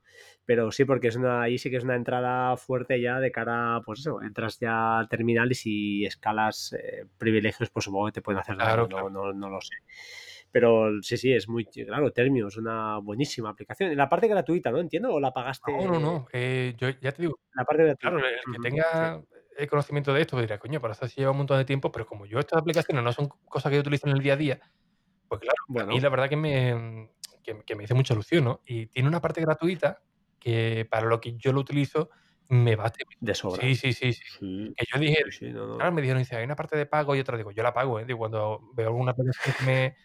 [0.44, 3.82] Pero sí, porque es una, ahí sí que es una entrada fuerte ya de cara,
[3.84, 8.22] pues eso, entras ya al terminal y si escalas eh, privilegios, pues supongo que te
[8.22, 9.76] pueden hacer claro, no, no, no lo sé.
[10.50, 12.10] Pero sí, sí, es muy claro.
[12.10, 13.94] Termio es una buenísima aplicación.
[13.94, 14.78] La parte gratuita, ¿no?
[14.78, 15.70] Entiendo, o la pagaste.
[15.70, 16.26] No, no, no.
[16.32, 17.38] Eh, yo ya te digo.
[17.54, 18.16] La parte gratuita.
[18.16, 19.22] Claro, el que tenga
[19.58, 21.90] el conocimiento de esto pues dirá, coño, para eso sí lleva un montón de tiempo,
[21.90, 24.36] pero como yo estas aplicaciones no son cosas que yo utilizo en el día a
[24.36, 24.60] día,
[25.28, 25.90] pues claro, bueno.
[25.90, 27.10] a mí la verdad que me,
[27.42, 28.60] que, me hizo mucha ilusión, ¿no?
[28.66, 30.02] Y tiene una parte gratuita
[30.38, 32.10] que para lo que yo lo utilizo
[32.48, 33.04] me bate.
[33.20, 33.60] De sobra.
[33.60, 34.12] Sí, sí, sí.
[34.12, 34.74] sí.
[34.76, 35.22] Que yo dije,
[35.76, 38.00] claro, me dijeron, dice, hay una parte de pago y otra, digo, yo la pago,
[38.00, 38.04] ¿eh?
[38.06, 39.96] Digo, cuando veo alguna aplicación que me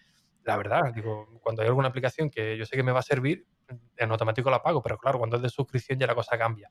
[0.45, 3.45] la verdad, digo, cuando hay alguna aplicación que yo sé que me va a servir,
[3.98, 6.70] en automático la pago, pero claro, cuando es de suscripción ya la cosa cambia.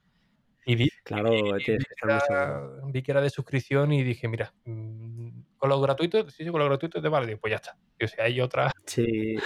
[0.65, 5.29] Y vi, claro, que, era, vi que era de suscripción y dije, mira, mm,
[5.63, 7.77] con lo gratuito, sí, sí, con lo gratuito te vale, digo, pues ya está.
[7.97, 8.69] Y, o sea, hay otra.
[8.85, 9.37] Sí,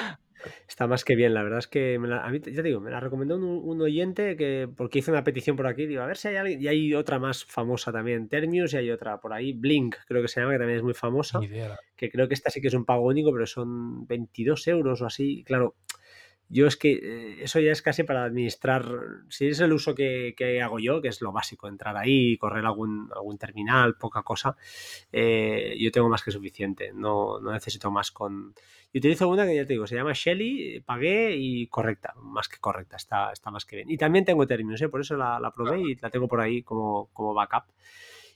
[0.67, 2.89] Está más que bien, la verdad es que me la, a mí, ya digo, me
[2.89, 6.29] la recomendó un, oyente que porque hizo una petición por aquí, digo, a ver si
[6.29, 9.95] hay alguien, y hay otra más famosa también, Termius, y hay otra por ahí, Blink,
[10.07, 11.39] creo que se llama, que también es muy famosa,
[11.95, 15.05] que creo que esta sí que es un pago único, pero son 22 euros o
[15.05, 15.75] así, claro,
[16.49, 18.85] yo es que eh, eso ya es casi para administrar,
[19.29, 22.65] si es el uso que, que, hago yo, que es lo básico, entrar ahí, correr
[22.65, 24.55] algún, algún terminal, poca cosa,
[25.11, 28.53] eh, yo tengo más que suficiente, no, no, necesito más con...
[28.93, 32.57] Yo utilizo una que ya te digo, se llama Shelly, pagué y correcta, más que
[32.59, 33.91] correcta, está, está más que bien.
[33.91, 34.87] Y también tengo términos, ¿eh?
[34.87, 37.65] por eso la, la probé y la tengo por ahí como, como backup.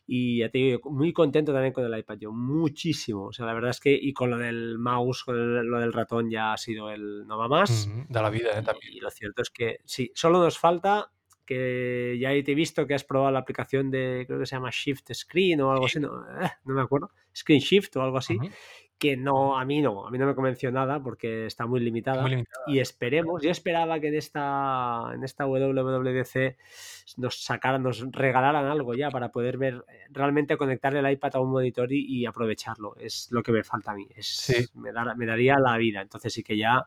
[0.06, 3.28] Y ya te digo, muy contento también con el iPad, yo muchísimo.
[3.28, 6.30] O sea, la verdad es que, y con lo del mouse, con lo del ratón,
[6.30, 7.90] ya ha sido el no va más.
[8.10, 8.64] da la vida, ¿eh?
[8.64, 8.94] También.
[8.94, 11.12] Y, lo cierto es que sí, solo nos falta
[11.52, 14.70] que ya te he visto que has probado la aplicación de, creo que se llama
[14.72, 16.10] Shift Screen o algo así, no,
[16.42, 18.52] eh, no, me acuerdo, Screen Shift o algo así, uh -huh
[19.02, 22.22] que no, a mí no, a mí no me convenció nada porque está muy limitada.
[22.22, 22.64] Muy limitada.
[22.68, 26.56] Y esperemos, yo esperaba que en esta, en esta WWDC
[27.18, 31.40] nos sacaran, nos regalaran algo ya para poder ver, eh, realmente conectar el iPad a
[31.40, 32.96] un monitor y, y aprovecharlo.
[32.98, 34.08] Es lo que me falta a mí.
[34.16, 34.68] Es, Sí.
[34.76, 36.00] me, da- me daría la vida.
[36.02, 36.86] Entonces sí que ya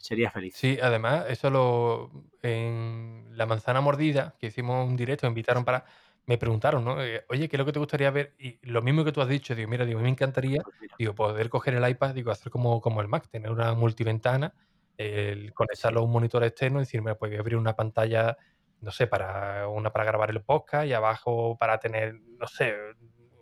[0.00, 0.56] sería feliz.
[0.56, 2.10] Sí, además, eso lo.
[2.42, 5.84] En La Manzana Mordida, que hicimos un directo, me invitaron para.
[6.26, 7.02] Me preguntaron, ¿no?
[7.02, 8.34] Eh, Oye, ¿qué es lo que te gustaría ver?
[8.38, 10.90] Y lo mismo que tú has dicho, digo, mira, digo, a mí me encantaría, Pues
[10.98, 14.54] digo, poder coger el iPad, digo, hacer como, como el Mac, tener una multiventana,
[14.96, 18.36] el conectarlo a un monitor externo y decir, mira, pues voy a abrir una pantalla,
[18.80, 22.74] no sé, para una para grabar el podcast y abajo para tener, no sé,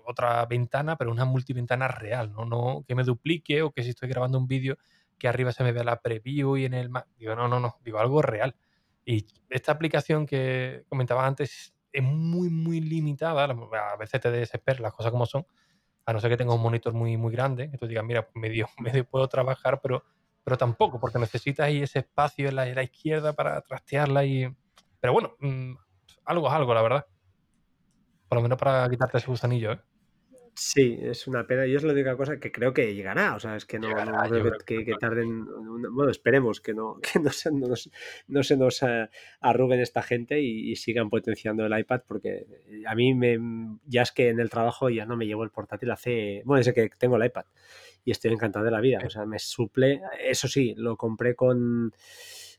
[0.05, 2.45] otra ventana, pero una multiventana real, ¿no?
[2.47, 4.79] No que me duplique o que si estoy grabando un vídeo
[5.19, 6.91] que arriba se me vea la preview y en el.
[7.19, 8.55] Digo, no, no, no, digo algo real.
[9.05, 13.45] Y esta aplicación que comentaba antes es muy, muy limitada.
[13.45, 15.47] A veces te desesperas las cosas como son.
[16.07, 18.69] A no ser que tenga un monitor muy, muy grande, que tú digas, mira, medio,
[18.79, 20.05] medio puedo trabajar, pero,
[20.45, 24.55] pero tampoco, porque necesitas ahí ese espacio en la, en la izquierda para trastearla y.
[25.01, 25.75] Pero bueno, mm,
[26.25, 27.07] algo es algo, la verdad.
[28.29, 29.81] Por lo menos para quitarte ese gusanillo, ¿eh?
[30.61, 31.67] Sí, es una pena.
[31.67, 33.37] Yo es la única cosa que creo que llegará.
[33.37, 35.47] O sea, es que no, Llegará, no yo creo que, tarden.
[35.93, 37.89] Bueno, esperemos que no, que no se nos,
[38.27, 39.09] no se nos eh,
[39.41, 42.45] arruguen esta gente y, y sigan potenciando el iPad, porque
[42.87, 43.39] a mí me,
[43.87, 46.43] ya es que en el trabajo ya no me llevo el portátil hace.
[46.45, 47.45] Bueno, desde que tengo el iPad
[48.05, 48.99] y estoy encantado de la vida.
[49.07, 50.01] O sea, me suple.
[50.21, 51.93] Eso sí, lo compré con.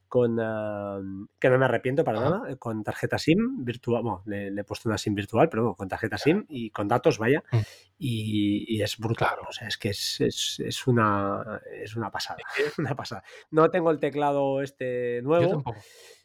[0.10, 1.00] Con, ah,
[1.40, 2.30] que no me arrepiento para Ajá.
[2.30, 5.76] nada, con tarjeta SIM virtual, bueno, le, le he puesto una SIM virtual, pero bueno,
[5.76, 7.58] con tarjeta SIM y con datos, vaya, Mm.
[8.00, 9.28] y, y es brutal.
[9.30, 9.44] Claro.
[9.48, 12.40] O sea, es que es, es, es una, es una pasada.
[12.80, 13.24] Una pasada.
[13.52, 15.48] No tengo el teclado este yo nuevo.
[15.50, 15.80] tampoco.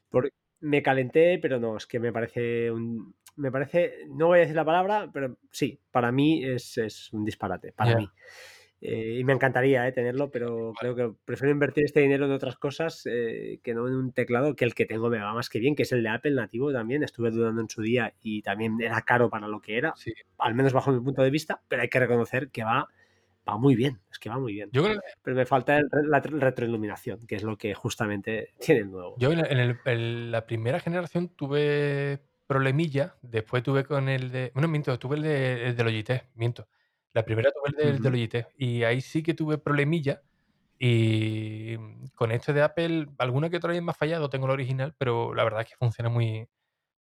[0.09, 0.31] Porque
[0.61, 3.15] me calenté, pero no, es que me parece un.
[3.37, 7.25] Me parece, no voy a decir la palabra, pero sí, para mí es, es un
[7.25, 7.97] disparate, para Ya.
[7.99, 8.09] mí.
[8.87, 12.57] Eh, y me encantaría eh, tenerlo, pero creo que prefiero invertir este dinero en otras
[12.57, 15.59] cosas eh, que no en un teclado que el que tengo me va más que
[15.59, 17.03] bien, que es el de Apple nativo también.
[17.03, 20.13] Estuve dudando en su día y también era caro para lo que era, Sí.
[20.37, 22.87] al menos bajo mi punto de vista, pero hay que reconocer que va,
[23.49, 24.69] va muy bien, es que va muy bien.
[24.71, 28.83] Yo creo que Pero me falta el- la retroiluminación, que es lo que justamente tiene
[28.83, 29.15] el nuevo.
[29.19, 34.51] Yo en, el- en la primera generación tuve problemilla, después tuve con el de...
[34.53, 36.69] Bueno, miento, tuve el, de, el del Logitech, miento.
[37.15, 38.11] La primera tuve el del, del Ujú.
[38.13, 40.23] Logitech y ahí sí que tuve problemilla
[40.79, 44.53] y mm, con este de Apple alguna que otra vez me ha fallado, tengo el
[44.53, 46.49] original, pero la verdad es que funciona muy,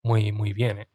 [0.03, 0.80] muy, muy bien.
[0.80, 0.88] ¿eh?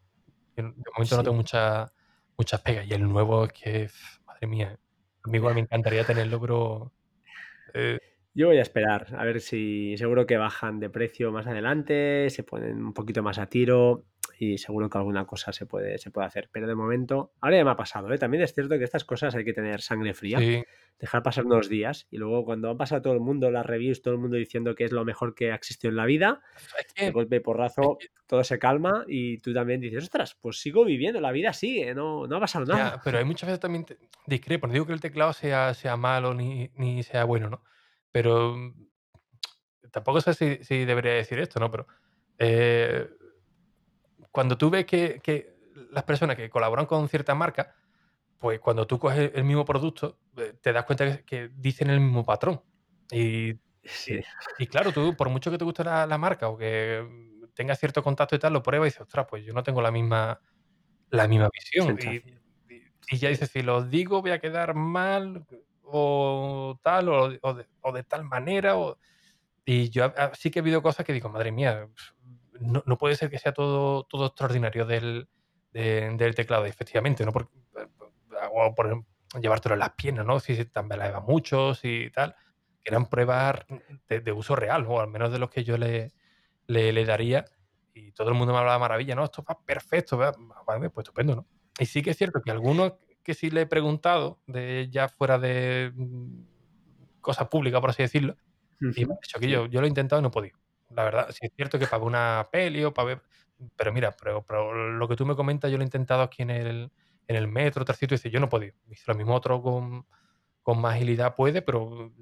[0.56, 1.92] De momento no tengo mucha-
[2.38, 3.90] muchas pegas y el nuevo es que,
[4.26, 4.78] madre mía,
[5.24, 6.92] a mí igual me encantaría tenerlo, pero...
[7.74, 7.98] eh,
[8.34, 12.44] Yo voy a esperar, a ver si seguro que bajan de precio más adelante, se
[12.44, 14.04] ponen un poquito más a tiro
[14.38, 16.48] y seguro que alguna cosa se puede, se puede hacer.
[16.52, 18.18] Pero de momento, ahora ya me ha pasado, ¿eh?
[18.18, 20.64] También es cierto que estas cosas hay que tener sangre fría, sí,
[20.98, 24.14] dejar pasar unos días y luego cuando han pasado todo el mundo, las reviews, todo
[24.14, 26.40] el mundo diciendo que es lo mejor que ha existido en la vida,
[26.96, 31.20] de golpe y porrazo, todo se calma y tú también dices, ostras, pues sigo viviendo,
[31.20, 32.92] la vida sigue, no, no ha pasado nada.
[32.96, 34.66] Ya, pero hay muchas veces también te- discrepo.
[34.66, 37.62] No digo que el teclado sea, sea malo ni, ni sea bueno, ¿no?
[38.12, 38.88] Pero mm,
[39.90, 41.70] tampoco sé si, si debería decir esto, ¿no?
[41.70, 41.86] Pero
[42.38, 43.08] eh,
[44.38, 45.56] cuando tú ves que, que
[45.90, 47.74] las personas que colaboran con cierta marca,
[48.38, 51.98] pues cuando tú coges el mismo producto, eh, te das cuenta que, que dicen el
[52.00, 52.62] mismo patrón.
[53.10, 53.54] Y,
[53.84, 54.20] Sí,
[54.58, 57.04] y claro, tú, por mucho que te guste la, la marca o que
[57.54, 59.90] tengas cierto contacto y tal, lo pruebas y dices, ostras, pues yo no tengo la
[59.90, 60.40] misma,
[61.10, 61.96] la misma visión.
[62.00, 62.42] Y, sensación.
[62.68, 65.46] y- y ya dices, si lo digo voy a quedar mal
[65.82, 68.76] o tal, o, o de, o de tal manera.
[68.78, 68.98] o-
[69.66, 71.88] y yo sí que he habido cosas que digo, madre mía,
[72.60, 75.28] no, no puede ser que sea todo, todo extraordinario del,
[75.72, 76.66] de- del teclado.
[76.66, 77.32] Y efectivamente, ¿no?
[78.52, 79.04] O por
[79.40, 80.40] llevártelo en las piernas, ¿no?
[80.40, 82.34] Si se tambaleaba mucho, si tal.
[82.82, 83.64] Que eran pruebas
[84.08, 86.12] de, de uso real, o al menos de los que yo le,
[86.66, 87.44] le, le daría.
[87.94, 89.24] Y todo el mundo me hablaba maravilla, ¿no?
[89.24, 91.48] Esto va perfecto, pues estupendo, ¿no?
[91.78, 95.38] Y sí que es cierto que algunos que sí le he preguntado, de ya fuera
[95.38, 96.42] de mm,
[97.20, 98.36] cosas públicas, por así decirlo,
[98.94, 100.58] Y me Ujú, ha dicho que yo yo lo he intentado y no he podido.
[100.90, 103.22] La verdad, sí es cierto que para ver una peli o para ver
[103.76, 106.50] pero mira, pero pero lo que tú me comentas, yo lo he intentado aquí en
[106.50, 106.92] el
[107.26, 108.74] en el metro, otro sitio, y dice: "Yo no he podido".
[108.86, 110.06] Dice: "Lo mismo otro con
[110.62, 112.12] con más agilidad puede, pero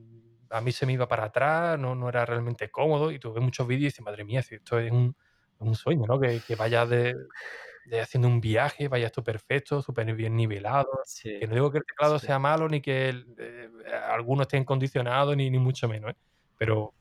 [0.51, 3.11] a mí se me iba para atrás, no no era realmente cómodo".
[3.13, 5.17] Y tú ves muchos vídeos y dices: "Madre mía, si esto es un
[5.59, 6.19] un sueño, ¿no?".
[6.21, 7.15] Que que vayas de
[7.85, 10.91] de haciendo un viaje, vaya esto perfecto, superbién nivelado.
[11.39, 12.27] Que no digo que el teclado sí.
[12.27, 13.71] sea malo, ni que el eh,
[14.11, 16.17] algunos estén condicionados, ni ni mucho menos, ¿eh?
[16.57, 16.95] Pero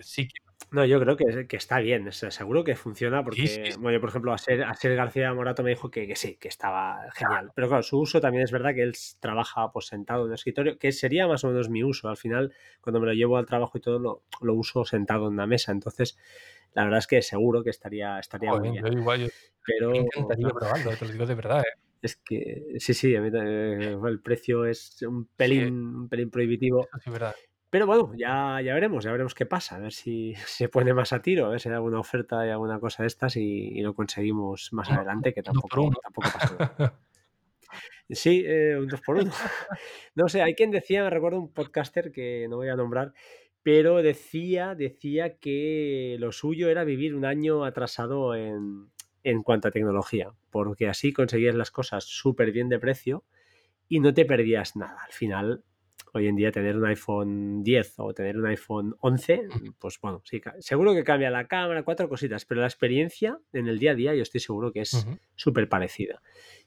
[0.00, 0.34] sí que
[0.72, 3.76] No, yo creo que que está bien, o sea, seguro que funciona sí, porque, sí.
[3.78, 7.08] bueno, yo, por ejemplo, Asier Asier García Morato me dijo que que sí, que estaba
[7.14, 7.52] genial.
[7.54, 10.76] Pero claro, su uso también es verdad que él trabaja, pues, sentado en el escritorio,
[10.78, 12.08] que sería más o menos mi uso.
[12.08, 15.34] Al final, cuando me lo llevo al trabajo y todo, lo lo uso sentado en
[15.34, 15.70] una mesa.
[15.70, 16.18] Entonces,
[16.74, 18.90] la verdad es que seguro que estaría estaría muy Joder, yo bien.
[18.92, 19.28] igual, yo
[19.92, 21.78] me Pero, encantaría claro, probarlo, eh, te lo digo de verdad, ¿eh?
[22.02, 26.30] es que sí, sí, a mí también el precio es un Sí, pelín un pelín
[26.30, 26.90] prohibitivo.
[27.02, 27.36] sí verdad.
[27.70, 31.12] Pero bueno, ya ya veremos, ya veremos qué pasa, a ver si se pone más
[31.12, 33.82] a tiro, a ver si hay alguna oferta y alguna cosa de estas y y
[33.82, 35.98] lo conseguimos más Uno uno adelante, que un 2 por tampoco 1.
[36.02, 36.76] tampoco pasa nada.
[38.08, 39.30] Sí, eh, un 2 por 1.
[40.14, 43.12] No sé, hay quien decía, recuerdo un podcaster que no voy a nombrar,
[43.62, 48.90] pero decía decía que lo suyo era vivir un año atrasado en
[49.24, 53.24] en cuanto a tecnología, porque así conseguías las cosas superbién de precio
[53.88, 54.98] y no te perdías nada.
[55.06, 55.64] Al final,
[56.16, 60.22] hoy en día tener un iPhone 10 o tener un iPhone 11, Ujú, pues bueno,
[60.24, 63.94] sí, seguro que cambia la cámara, cuatro cositas, pero la experiencia en el día a
[63.94, 65.18] día yo estoy seguro que es ujú.
[65.34, 66.22] súper parecida.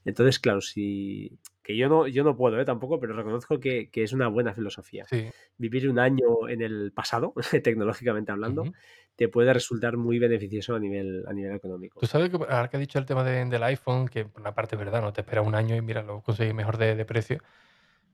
[0.05, 2.65] Entonces, claro, si que yo no, yo no puedo ¿eh?
[2.65, 5.09] tampoco, pero reconozco que, que es una buena filosofía.
[5.09, 8.73] Sí, Vivir un año en el pasado, tecnológicamente hablando, ujú.
[9.15, 12.01] te puede resultar muy beneficioso a nivel, a nivel económico.
[12.01, 14.53] Tú sabes que ahora que has dicho el tema de del iPhone, que por una
[14.55, 17.05] parte es verdad, no te espera un año y mira, lo conseguís mejor de de
[17.05, 17.39] precio.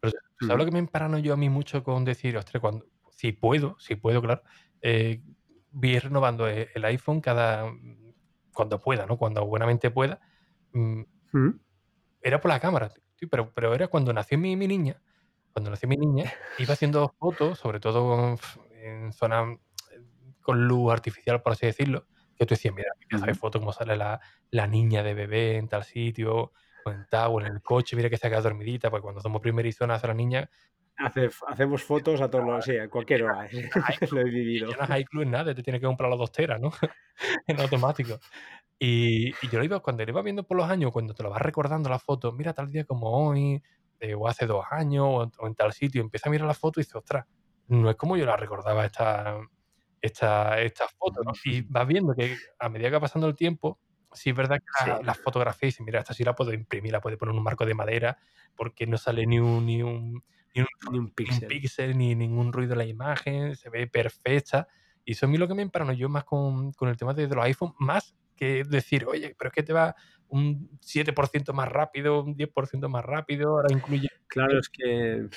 [0.06, 2.62] Pero, ¿tú sabes lo Ujú, que me emparano yo a mí mucho con decir: "Ostras,
[2.62, 4.44] cuando si puedo, si puedo, claro,
[4.82, 5.24] eh,
[5.72, 8.14] voy a renovando e el iPhone cada mm,
[8.54, 9.18] cuando pueda, ¿no?
[9.18, 10.20] Cuando buenamente pueda".
[10.74, 11.04] Mm,
[11.34, 11.60] ujú.
[12.22, 15.02] era por la cámara, sí, pero pero era cuando nació mi mi niña
[15.54, 18.38] cuando nació mi niña, iba haciendo fotos, sobre todo
[18.72, 19.58] en zonas
[19.92, 20.02] eh,
[20.42, 22.08] con luz artificial, por así decirlo,
[22.38, 23.36] que tú decías: "Mira, qué pedazo de Ujú.
[23.36, 24.22] foto, cómo sale la
[24.52, 26.54] la niña de bebé en tal sitio,
[26.86, 29.22] o en tal, o en el coche, mira que se ha quedado dormidita", porque cuando
[29.22, 30.50] somos primerizos nace la niña
[30.98, 34.74] Hace hacemos fotos a todos los sí, a cualquier hora, hay lo he vivido.
[34.80, 36.72] ya no hay iCloud en nada, te tienes que comprar las 2 teras, ¿no?
[37.48, 38.22] En automático.
[38.80, 41.30] Y y yo lo iba cuando lo iba viendo por los años, cuando te lo
[41.32, 43.62] vas recordando las fotos, mira tal día como hoy,
[44.00, 46.54] eh, o hace 2 años, o en o en tal sitio, empiezas a mirar la
[46.56, 47.26] foto y dices: "Ostras,
[47.68, 49.40] no es como yo la recordaba esta
[50.02, 51.40] esta esta foto", ¿no?
[51.44, 53.80] Y vas viendo que a medida que va pasando el tiempo,
[54.16, 56.92] sí es verdad que la Sí, las fotografías dices: "Mira, esta sí la puedo imprimir,
[56.94, 58.18] la puedo poner en un marco de madera,
[58.56, 60.24] porque no sale ni un ni un
[60.56, 61.48] ni un ni un píxel.
[61.48, 64.68] píxel, ni ningún ruido en la imagen, se ve perfecta.
[65.06, 65.62] Y eso a mí lo que me
[65.98, 69.50] yo más con con el tema de de los iPhone, más que decir: "Oye, pero
[69.50, 69.96] es que te va
[70.28, 75.30] un 7% más rápido, un 10% más rápido, ahora incluye" Claro, es que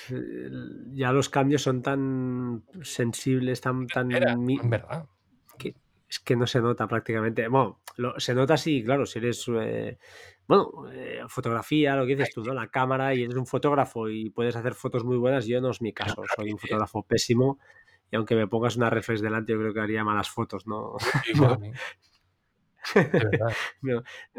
[0.95, 5.09] ya los cambios son tan sensibles, tan Era, tan mi en verdad.
[6.09, 7.49] Es que no se nota prácticamente.
[7.49, 9.99] Bueno, lo se nota sí, claro, si eres, eh,
[10.47, 12.55] bueno, eh, fotografía, lo que dices tú, ¿no?
[12.55, 15.83] La cámara y eres un fotógrafo y puedes hacer fotos muy buenas, yo no es
[15.83, 17.59] mi caso, soy un fotógrafo pésimo
[18.11, 20.97] y aunque me pongas una reflex delante, yo creo que haría malas fotos, no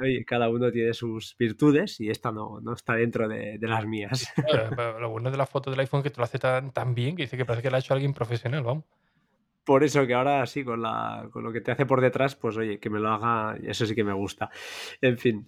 [0.02, 3.86] oye, cada uno tiene sus virtudes y esta no, no está dentro de, de las
[3.86, 4.34] mías.
[5.00, 7.16] lo bueno de la foto del iPhone es que te lo hace tan tan bien
[7.16, 8.86] que dice que parece que la ha hecho alguien profesional, vamos.
[9.70, 12.58] Por eso que ahora sí, con, la, con lo que te hace por detrás, pues
[12.58, 14.50] oye, que me lo haga, eso sí que me gusta.
[15.00, 15.48] En fin.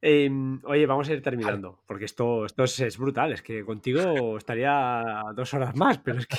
[0.00, 3.98] Em, oye, vamos a ir terminando, porque esto, esto es, es brutal, es que contigo
[4.38, 5.02] estaría
[5.34, 6.36] dos horas más, pero es que...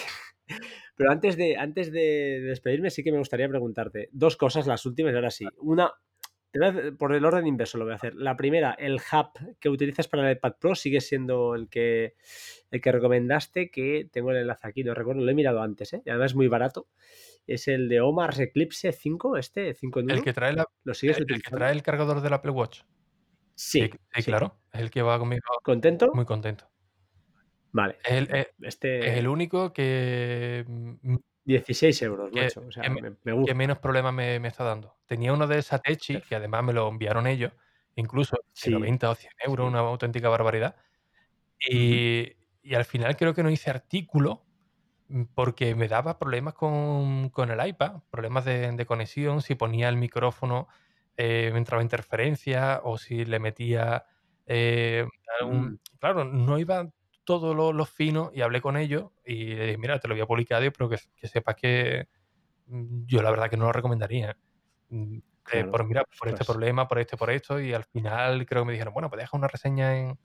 [0.96, 5.14] Pero antes de, antes de despedirme, sí que me gustaría preguntarte dos cosas, las últimas,
[5.14, 5.46] ahora sí.
[5.58, 5.92] Una,
[6.98, 8.16] Por el orden inverso lo voy a hacer.
[8.16, 12.16] La primera, el hub que utilizas para el iPad Pro sigue siendo el que,
[12.72, 16.02] el que recomendaste, que tengo el enlace aquí, no recuerdo, lo he mirado antes, ¿eh?
[16.06, 16.88] y además es muy barato.
[17.46, 20.24] Es el de Omar Eclipse 5, este 5 en el uno.
[20.24, 22.82] que trae la ¿Lo el sigues el que trae el cargador del Apple Watch.
[23.56, 26.12] Sí, Sí, claro, es el que va conmigo ¿Contento?
[26.14, 26.70] muy contento.
[27.72, 27.98] Vale.
[28.04, 28.48] Es el es
[29.02, 31.16] es el Este único que, mm,
[31.48, 32.62] 16 euros, que macho.
[32.68, 33.56] O que sea, me me, me que gusta.
[33.56, 34.98] menos problemas me me está dando.
[35.06, 37.54] Tenía uno de Satechi, que además me lo enviaron ellos,
[37.96, 39.70] incluso de Sí, 90 o 100 euros, sí.
[39.70, 40.76] una auténtica barbaridad.
[41.60, 42.34] Y
[42.64, 44.48] y al final creo que no hice artículo,
[45.10, 49.90] mm, porque me daba problemas con con el iPad, problemas de de conexión, si ponía
[49.90, 50.68] el micrófono,
[51.18, 54.06] eh, me entraba interferencia, o si le metía,
[54.48, 55.08] eh,
[55.50, 56.92] Mm, claro, no iba
[57.28, 60.22] todos los, los finos y hablé con ellos y le dije, mira, te lo voy
[60.22, 62.08] a publicar, pero que, que sepas que
[62.68, 64.38] mm, yo la verdad que no lo recomendaría.
[64.90, 65.18] Mm,
[65.52, 68.68] eh, por mira, por este problema, por este, por esto, y al final creo que
[68.68, 70.18] me dijeron, bueno, pues deja una reseña en,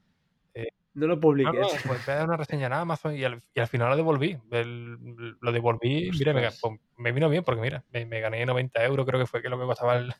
[0.94, 1.52] No lo publiques.
[1.60, 3.96] no, pues voy a dar una reseña en Amazon y al, y al final lo
[3.96, 4.38] devolví.
[4.52, 8.84] El- lo devolví, mira, me, pues, me vino bien porque mira, me, me gané 90
[8.84, 10.14] euros, creo que fue que lo que costaba el,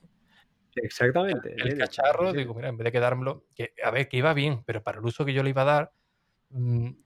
[0.75, 1.55] Exactamente.
[1.57, 2.33] el cacharro.
[2.33, 5.05] Digo, mira, en vez de quedármelo, que a ver, que iba bien, pero para el
[5.05, 5.93] uso que yo le iba a dar,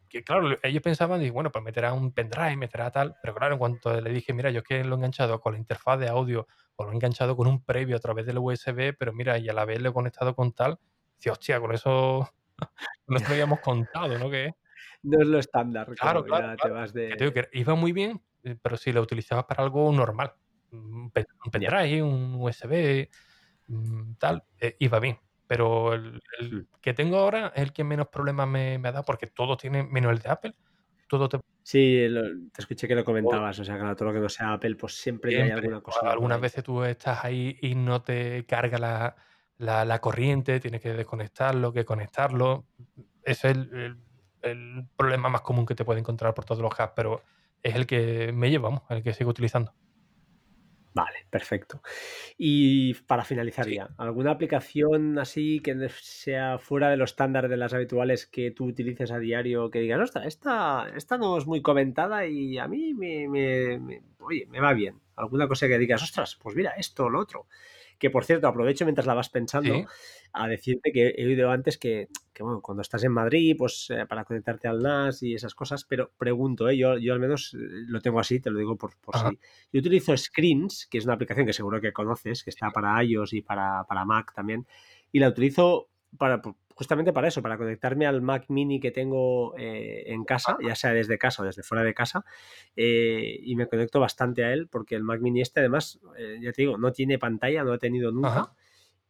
[0.08, 3.58] que claro, ellos pensaban, digo, bueno, pues meterá un pendrive, meterá tal, pero claro, en
[3.58, 6.46] cuanto le dije, mira, yo es que lo he enganchado con la interfaz de audio
[6.76, 9.52] o lo he enganchado con un previo a través del USB, pero mira, y a
[9.52, 10.78] la vez lo he conectado con tal,
[11.16, 12.28] dice, hostia, con eso
[13.06, 14.30] no lo habíamos contado, ¿no?
[14.30, 14.52] Que
[15.02, 17.48] No es lo estándar, Claro, claro, te vas Que de...
[17.52, 20.34] iba muy bien, eh, pero si lo utilizabas para algo normal,
[20.72, 23.08] un pen un pendrive, un USB,
[23.68, 25.18] mm, tal, eh, iba bien.
[25.46, 29.04] Pero el el que tengo ahora es el que menos problemas me me ha dado,
[29.04, 30.54] porque todos tienen menos el de Apple,
[31.08, 34.20] todo te Sí, lo- te escuché que lo comentabas, o sea, claro, todo lo que
[34.20, 35.50] no sea Apple, pues siempre ya hay siempre.
[35.50, 39.16] alguna por algunas veces tú estás ahí y no te carga la
[39.58, 42.68] la la corriente, tienes que desconectarlo, que conectarlo.
[43.22, 44.02] Ese es el el
[44.42, 47.22] el problema más común que te puede encontrar por todos los hacks, pero
[47.62, 49.74] es el que me llevo, vamos, el que sigo utilizando.
[50.96, 51.82] Vale, perfecto.
[52.38, 53.74] Y para finalizar Sí.
[53.74, 58.50] ya, ¿alguna aplicación así que no sea fuera de los estándares de las habituales que
[58.50, 62.66] tú utilices a diario que digas, ostras, esta, esta no es muy comentada y a
[62.66, 64.98] mí me, me- me- oye, me va bien?
[65.16, 67.46] ¿Alguna cosa que digas, ostras, pues mira, esto, lo otro?
[67.98, 69.84] Que por cierto, aprovecho mientras la vas pensando Sí.
[70.42, 74.06] A decirte que he oído antes que, que, bueno, cuando estás en Madrid, pues eh,
[74.06, 76.76] para conectarte al NAS y esas cosas, pero pregunto, ¿eh?
[76.76, 77.58] yo, yo al menos eh,
[77.88, 79.38] lo tengo así, te lo digo por, por si.
[79.72, 83.32] Yo utilizo Screens, que es una aplicación que seguro que conoces, que está para iOS
[83.32, 84.66] y para, para Mac también,
[85.12, 85.88] y la utilizo
[86.18, 86.40] para
[86.76, 90.92] justamente para eso, para conectarme al Mac mini que tengo eh, en casa, ya sea
[90.92, 92.26] desde casa o desde fuera de casa,
[92.76, 96.52] eh, y me conecto bastante a él, porque el Mac mini este además, eh, ya
[96.52, 98.52] te digo, no tiene pantalla, no he tenido nunca, Ajá.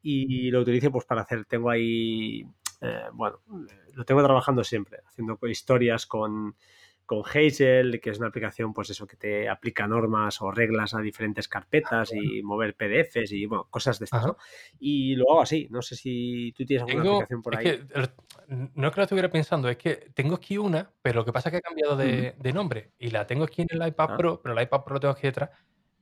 [0.08, 2.46] Y lo utilizo pues para hacer, tengo ahí,
[2.80, 3.40] eh, bueno,
[3.94, 6.54] lo tengo trabajando siempre, haciendo historias con,
[7.04, 11.00] con Hazel, que es una aplicación pues eso que te aplica normas o reglas a
[11.00, 14.26] diferentes carpetas y mover PDFs y bueno, cosas de estas.
[14.26, 14.36] ¿no?
[14.78, 17.64] Y lo hago así, no sé si tú tienes alguna Tengo, aplicación por es ahí.
[17.64, 18.10] que el-
[18.74, 21.48] no es que lo estuviera pensando, es que tengo aquí una, pero lo que pasa
[21.48, 24.16] es que he cambiado de, de nombre y la tengo aquí en el iPad Ah,
[24.16, 25.50] Pro, pero el iPad Pro lo tengo aquí detrás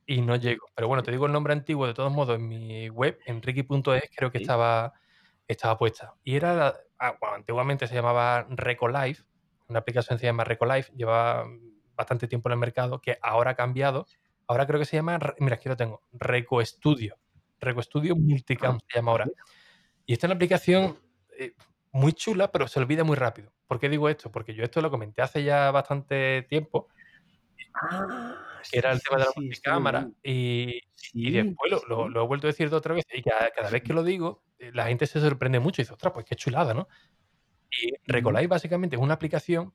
[0.07, 0.67] y no llego.
[0.75, 4.31] Pero bueno, te digo el nombre antiguo, de todos modos, en mi web, enrique.es, creo
[4.31, 4.45] que sí.
[4.45, 4.93] estaba,
[5.49, 6.15] estaba puesta.
[6.25, 9.23] Y era, ah, bueno, antiguamente se llamaba Recolife,
[9.69, 11.47] una aplicación se llama Recolife, lleva
[11.97, 14.07] bastante tiempo en el mercado, que ahora ha cambiado.
[14.47, 17.17] Ahora creo que se llama, mira, aquí lo tengo, Reco Studio.
[17.61, 19.27] Reco Studio Multicam Ah, se llama ahora.
[20.05, 20.99] Y esta es una aplicación
[21.39, 21.55] eh,
[21.93, 23.53] muy chula, pero se olvida muy rápido.
[23.67, 24.31] ¿Por qué digo esto?
[24.31, 26.89] Porque yo esto lo comenté hace ya bastante tiempo,
[27.75, 30.81] Ah, que era el tema de la multicámara, y,
[31.13, 33.71] y después lo, lo- lo he vuelto a decir de otra vez, y cada, cada
[33.71, 36.35] vez que lo digo, eh, la gente se sorprende mucho y dice, ostras, pues qué
[36.37, 36.89] chulada, ¿no?
[37.71, 37.93] Y.
[38.07, 39.73] Recolive básicamente es una aplicación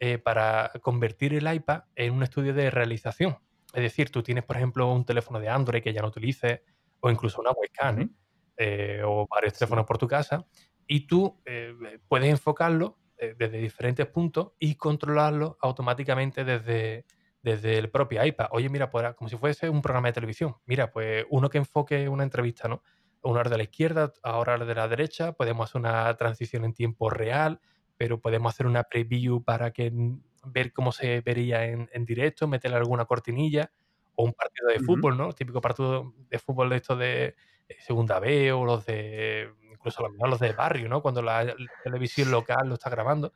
[0.00, 3.38] eh, para convertir el iPad en un estudio de realización.
[3.74, 6.60] Es decir, tú tienes, por ejemplo, un teléfono de Android que ya no utilices,
[7.00, 8.08] o incluso una webcam, ¿eh?
[8.56, 10.44] Eh, o varios teléfonos por tu casa,
[10.86, 11.74] y tú eh,
[12.08, 17.04] puedes enfocarlo eh, desde diferentes puntos y controlarlo automáticamente desde,
[17.42, 18.48] desde el propio iPad.
[18.50, 20.56] Oye, mira, pues, como si fuese un programa de televisión.
[20.66, 22.82] Mira, pues uno que enfoque una entrevista, ¿no?
[23.22, 26.72] Una hora de la izquierda, ahora hora de la derecha, podemos hacer una transición en
[26.72, 27.60] tiempo real,
[27.96, 32.46] pero podemos hacer una preview para que mm, ver cómo se vería en, en directo,
[32.46, 33.72] meterle alguna cortinilla,
[34.14, 35.32] o un partido de fútbol, ¿no?
[35.32, 37.36] Típico partido de fútbol de estos de
[37.68, 41.02] eh, segunda B o los de incluso los de barrio, ¿no?
[41.02, 41.54] Cuando la, la
[41.84, 43.32] televisión local lo está grabando,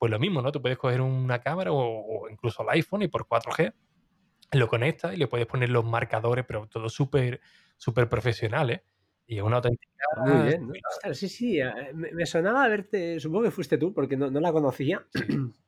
[0.00, 0.50] pues lo mismo, ¿no?
[0.50, 3.74] Tú puedes coger una cámara o, o incluso el iPhone y por 4G
[4.52, 7.40] lo conectas y le puedes poner los marcadores, pero todo súper
[7.76, 8.84] súper profesional, ¿eh?
[9.26, 9.92] Y es una auténtica
[10.24, 10.70] Muy bien,
[11.12, 14.52] sí, sí, eh, me, me sonaba verte, supongo que fuiste tú, porque no, no la
[14.52, 15.06] conocía.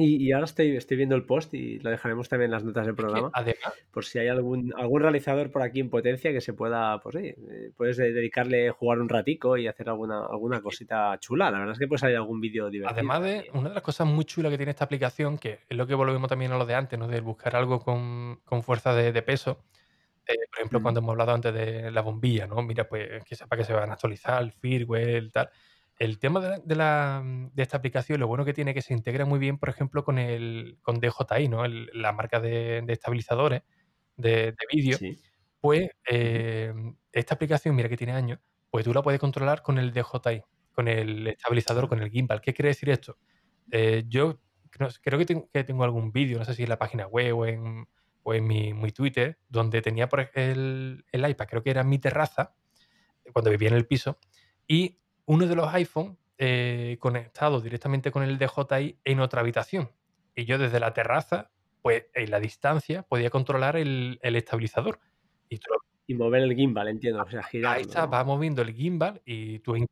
[0.00, 2.86] Y, y ahora estoy, estoy viendo el post y lo dejaremos también en las notas
[2.86, 6.52] del programa, además, por si hay algún, algún realizador por aquí en potencia que se
[6.54, 10.60] pueda, pues sí, eh, puedes de- dedicarle a jugar un ratico y hacer alguna, alguna
[10.60, 11.50] cosita chula.
[11.50, 14.06] La verdad es que puede salir algún vídeo divertido además de una de las cosas
[14.06, 16.74] muy chulas que tiene esta aplicación, que es lo que volvemos también a lo de
[16.74, 17.08] antes, ¿no?
[17.08, 19.64] De buscar algo con, con fuerza de, de peso.
[20.26, 22.62] Eh, por ejemplo, cuando hemos hablado antes de la bombilla, ¿no?
[22.62, 25.50] Mira, pues que sepa que se van a actualizar el firmware, el tal.
[26.00, 27.22] El tema de, la, de, la-
[27.52, 30.02] de esta aplicación, lo bueno que tiene es que se integra muy bien, por ejemplo,
[30.02, 31.64] con el con DJI, ¿no?
[31.66, 33.62] El- la marca de, de estabilizadores
[34.16, 34.96] de, de vídeo.
[34.96, 35.18] Sí.
[35.60, 36.72] Pues eh,
[37.12, 38.38] esta aplicación, mira que tiene años,
[38.70, 42.40] pues tú la puedes controlar con el DJI, con el estabilizador, con el gimbal.
[42.40, 43.18] ¿Qué quiere decir esto?
[43.70, 44.40] Eh, yo
[45.02, 45.26] creo que
[45.64, 47.86] tengo, algún vídeo, no sé si en la página web o en,
[48.32, 52.54] en mi, Twitter, donde tenía por el, el iPad, creo que era mi terraza,
[53.34, 54.18] cuando vivía en el piso,
[54.66, 54.98] y
[55.30, 59.92] uno de los iPhones eh, conectado directamente con el DJI en otra habitación.
[60.34, 61.52] Y yo desde la terraza,
[61.82, 64.98] pues en la distancia, podía controlar el, estabilizador.
[65.48, 67.22] Y, mover el gimbal, entiendo.
[67.22, 69.86] O sea, girar, Ahí está, va moviendo el gimbal y tú en,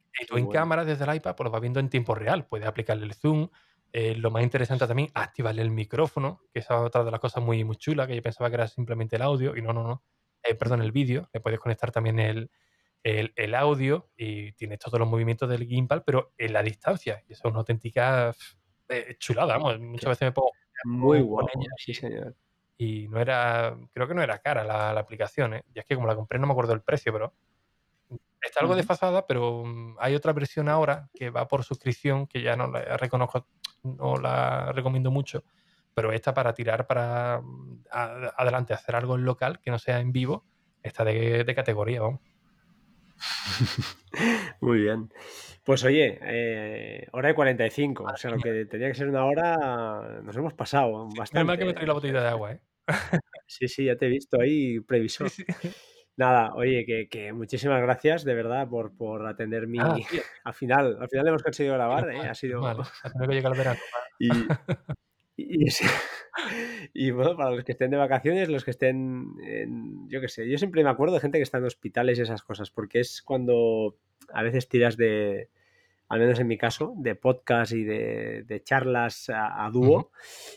[0.50, 2.46] cámara desde el iPad pues lo vas viendo en tiempo real.
[2.46, 3.48] Puedes aplicarle el zoom.
[3.92, 7.62] Eh, lo más interesante también, activarle el micrófono, que es otra de las cosas muy,
[7.62, 10.02] muy chulas, que yo pensaba que era simplemente el audio, y no, no, no.
[10.42, 11.28] Eh, perdón, el vídeo.
[11.32, 12.50] Le puedes conectar también el,
[13.02, 17.22] el, audio y tienes todos los movimientos del gimbal, pero en la distancia.
[17.28, 18.34] Y eso es una auténtica
[18.88, 20.50] eh, chulada, Muchas veces me pongo
[20.84, 22.34] muy guapo, sí señor.
[22.76, 25.64] Y no era, creo que no era cara la, aplicación, ¿eh?
[25.74, 27.34] Y es que como la compré no me acuerdo el precio, pero
[28.40, 32.56] está algo desfasada, pero mm, hay otra versión ahora que va por suscripción que ya
[32.56, 33.48] no la reconozco,
[33.82, 35.42] no la recomiendo mucho,
[35.92, 40.12] pero esta para tirar para mm, adelante, hacer algo en local que no sea en
[40.12, 40.44] vivo,
[40.82, 42.20] está de, de categoría, vamos.
[44.60, 45.12] Muy bien.
[45.64, 50.20] Pues oye, eh, hora de 45, o sea, lo que tenía que ser una hora,
[50.22, 51.44] nos hemos pasado bastante.
[51.44, 52.60] mal que me trae la botella de agua, ¿eh?
[53.46, 55.30] Sí, sí, ya te he visto ahí previsor.
[56.16, 59.78] Nada, oye, que, muchísimas gracias de verdad por, por atender mi.
[59.78, 59.96] Ah,
[60.44, 62.28] al final, al final hemos conseguido grabar, ¿eh?
[62.28, 62.60] Ha sido.
[62.60, 63.80] Vale, que llegar el verano.
[64.20, 64.30] Y,
[65.38, 65.68] Y,
[67.12, 70.58] bueno, para los que estén de vacaciones, los que estén en, yo qué sé, yo
[70.58, 73.96] siempre me acuerdo de gente que está en hospitales y esas cosas, porque es cuando
[74.32, 75.48] a veces tiras de,
[76.08, 80.10] al menos en mi caso, de podcast y de, charlas a, dúo,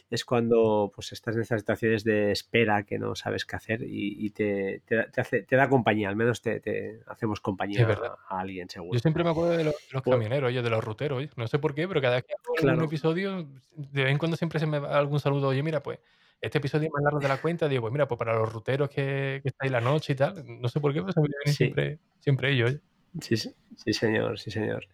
[0.10, 4.30] es cuando pues estás en esas situaciones de espera que no sabes qué hacer y,
[4.30, 7.88] te, te, da compañía, al menos te, hacemos compañía
[8.30, 8.94] a, alguien seguro.
[8.94, 11.88] Yo siempre me acuerdo de los, pues camioneros, de los ruteros, no sé por qué,
[11.88, 14.98] pero cada vez que hago un episodio, de vez en cuando siempre se me va
[14.98, 16.00] algún saludo, oye, mira, pues
[16.40, 18.90] este episodio es más largo de la cuenta, digo, pues mira, pues para los ruteros
[18.90, 21.54] que, que estáis la noche y tal, no sé por qué, pero se me vienen
[21.54, 22.78] siempre, siempre ellos.
[23.20, 24.88] Sí, sí, señor, sí, señor.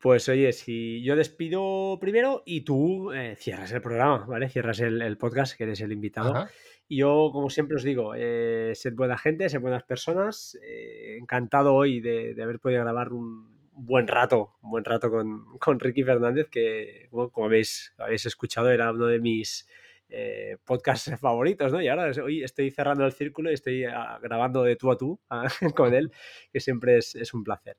[0.00, 4.48] Pues oye, si yo despido primero y tú eh, cierras el programa, ¿vale?
[4.48, 6.48] Cierras el, podcast, que eres el invitado.
[6.88, 10.58] Y yo, como siempre os digo, eh, sed buena gente, sed buenas personas.
[10.62, 15.78] Eh, encantado hoy de, haber podido grabar un buen rato, un buen rato con, con
[15.78, 19.68] Ricky Fernández, que, como habéis, habéis escuchado, era uno de mis
[20.12, 21.80] eh, podcasts favoritos, ¿no?
[21.80, 25.18] Y ahora hoy estoy cerrando el círculo y estoy ah, grabando de tú a tú
[25.30, 26.12] ah, con él,
[26.52, 27.78] que siempre es, un placer.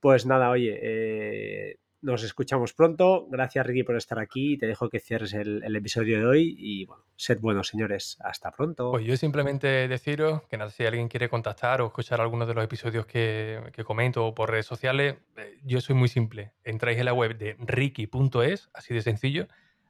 [0.00, 3.26] Pues nada, oye, eh, nos escuchamos pronto.
[3.28, 4.56] Gracias, Ricky, por estar aquí.
[4.56, 8.16] Te dejo que cierres el, episodio de hoy y bueno, sed buenos, señores.
[8.20, 8.92] Hasta pronto.
[8.92, 12.64] Pues yo simplemente deciros que nada, si alguien quiere contactar o escuchar alguno de los
[12.64, 16.52] episodios que, comento por redes sociales, eh, yo soy muy simple.
[16.64, 19.48] Entráis en la web de ricky.es, así de sencillo,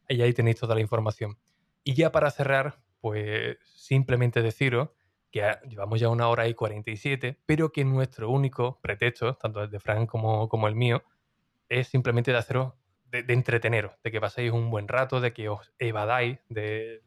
[0.09, 1.37] y ahí tenéis toda la información.
[1.89, 4.89] Y ya para cerrar, pues simplemente deciros
[5.31, 9.79] que llevamos ya una hora y 47, pero que nuestro único pretexto, tanto el de
[9.79, 11.05] Frank como, como el mío,
[11.69, 15.73] es simplemente de haceros, de, entreteneros, de que paséis un buen rato, de que os
[15.79, 17.05] evadáis de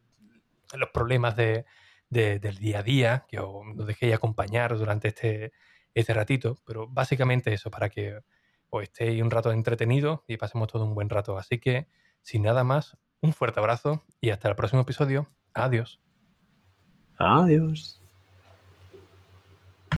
[0.74, 1.66] los problemas de,
[2.10, 5.52] del día a día, que os, dejéis acompañar durante este,
[5.94, 8.22] este ratito, pero básicamente eso, para que
[8.70, 11.38] os estéis un rato entretenidos y pasemos todo un buen rato.
[11.38, 11.88] Así que,
[12.22, 15.28] sin nada más, un fuerte abrazo y hasta el próximo episodio.
[15.54, 16.00] Adiós.
[17.18, 17.99] Adiós.